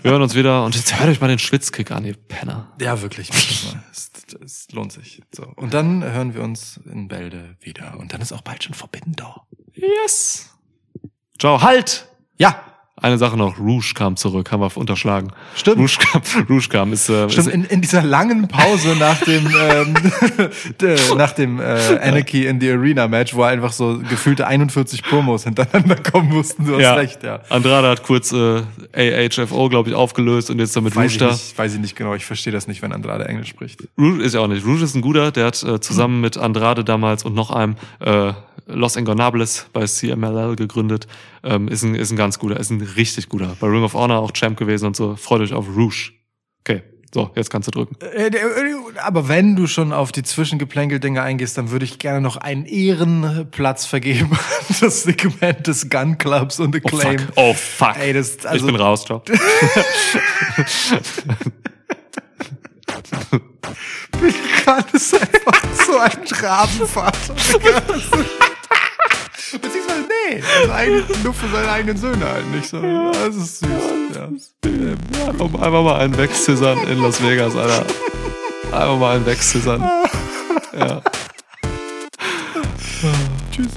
[0.01, 2.71] Wir hören uns wieder und jetzt hört euch mal den Schwitzkick an, ihr Penner.
[2.79, 3.31] Ja, wirklich.
[3.91, 5.23] es lohnt sich.
[5.33, 5.47] So.
[5.55, 7.97] Und dann hören wir uns in Bälde wieder.
[7.97, 9.47] Und dann ist auch bald schon Forbidden Door.
[9.75, 10.49] Yes.
[11.39, 12.07] Ciao, halt!
[12.37, 12.61] Ja,
[13.01, 15.31] Eine Sache noch, Rouge kam zurück, haben wir unterschlagen.
[15.55, 15.79] Stimmt.
[15.79, 19.45] Rouge kam, Rouge kam ist, äh, Stimmt, ist in, in dieser langen Pause nach dem
[19.69, 19.95] ähm,
[21.17, 21.63] nach dem äh,
[22.01, 26.65] Anarchy in the Arena Match, wo einfach so gefühlte 41 Promos hintereinander kommen mussten.
[26.65, 26.93] Du hast ja.
[26.93, 27.41] recht, ja.
[27.49, 31.31] Andrade hat kurz äh, AHFO, glaube ich, aufgelöst und jetzt damit Weiß Rouge ich, da.
[31.31, 33.83] nicht, weiß ich nicht genau, ich verstehe das nicht, wenn Andrade Englisch spricht.
[33.99, 34.65] Rouge ist ja auch nicht.
[34.65, 38.31] Rouge ist ein guter, der hat äh, zusammen mit Andrade damals und noch einem äh,
[38.67, 41.07] Los Engonables bei CMLL gegründet.
[41.43, 43.55] Ähm, ist, ein, ist ein ganz guter, ist ein richtig guter.
[43.59, 45.15] Bei Ring of Honor auch Champ gewesen und so.
[45.15, 46.11] Freut euch auf Rouge.
[46.61, 46.81] Okay,
[47.13, 47.95] so, jetzt kannst du drücken.
[48.01, 52.37] Äh, äh, Aber wenn du schon auf die Zwischengeplänkel-Dinge eingehst, dann würde ich gerne noch
[52.37, 54.31] einen Ehrenplatz vergeben.
[54.81, 57.19] Das Segment des Gun Clubs und Oh Acclaim.
[57.19, 57.31] fuck.
[57.35, 57.97] Oh fuck.
[57.99, 59.21] Ey, das, also, ich bin raus, ciao.
[64.65, 66.11] Kann es einfach so ein
[66.41, 67.35] Rabenvater.
[69.61, 72.81] Beziehungsweise, nee, eigentlich nur für seine eigenen Söhne halt nicht so.
[73.11, 73.69] Das ist süß.
[74.15, 74.29] Ja.
[74.65, 77.85] Ja, komm, einfach mal einen wegscissern in Las Vegas, Alter.
[78.71, 79.83] Einfach mal einen wegscissern.
[80.77, 81.01] Ja.
[83.49, 83.69] Tschüss.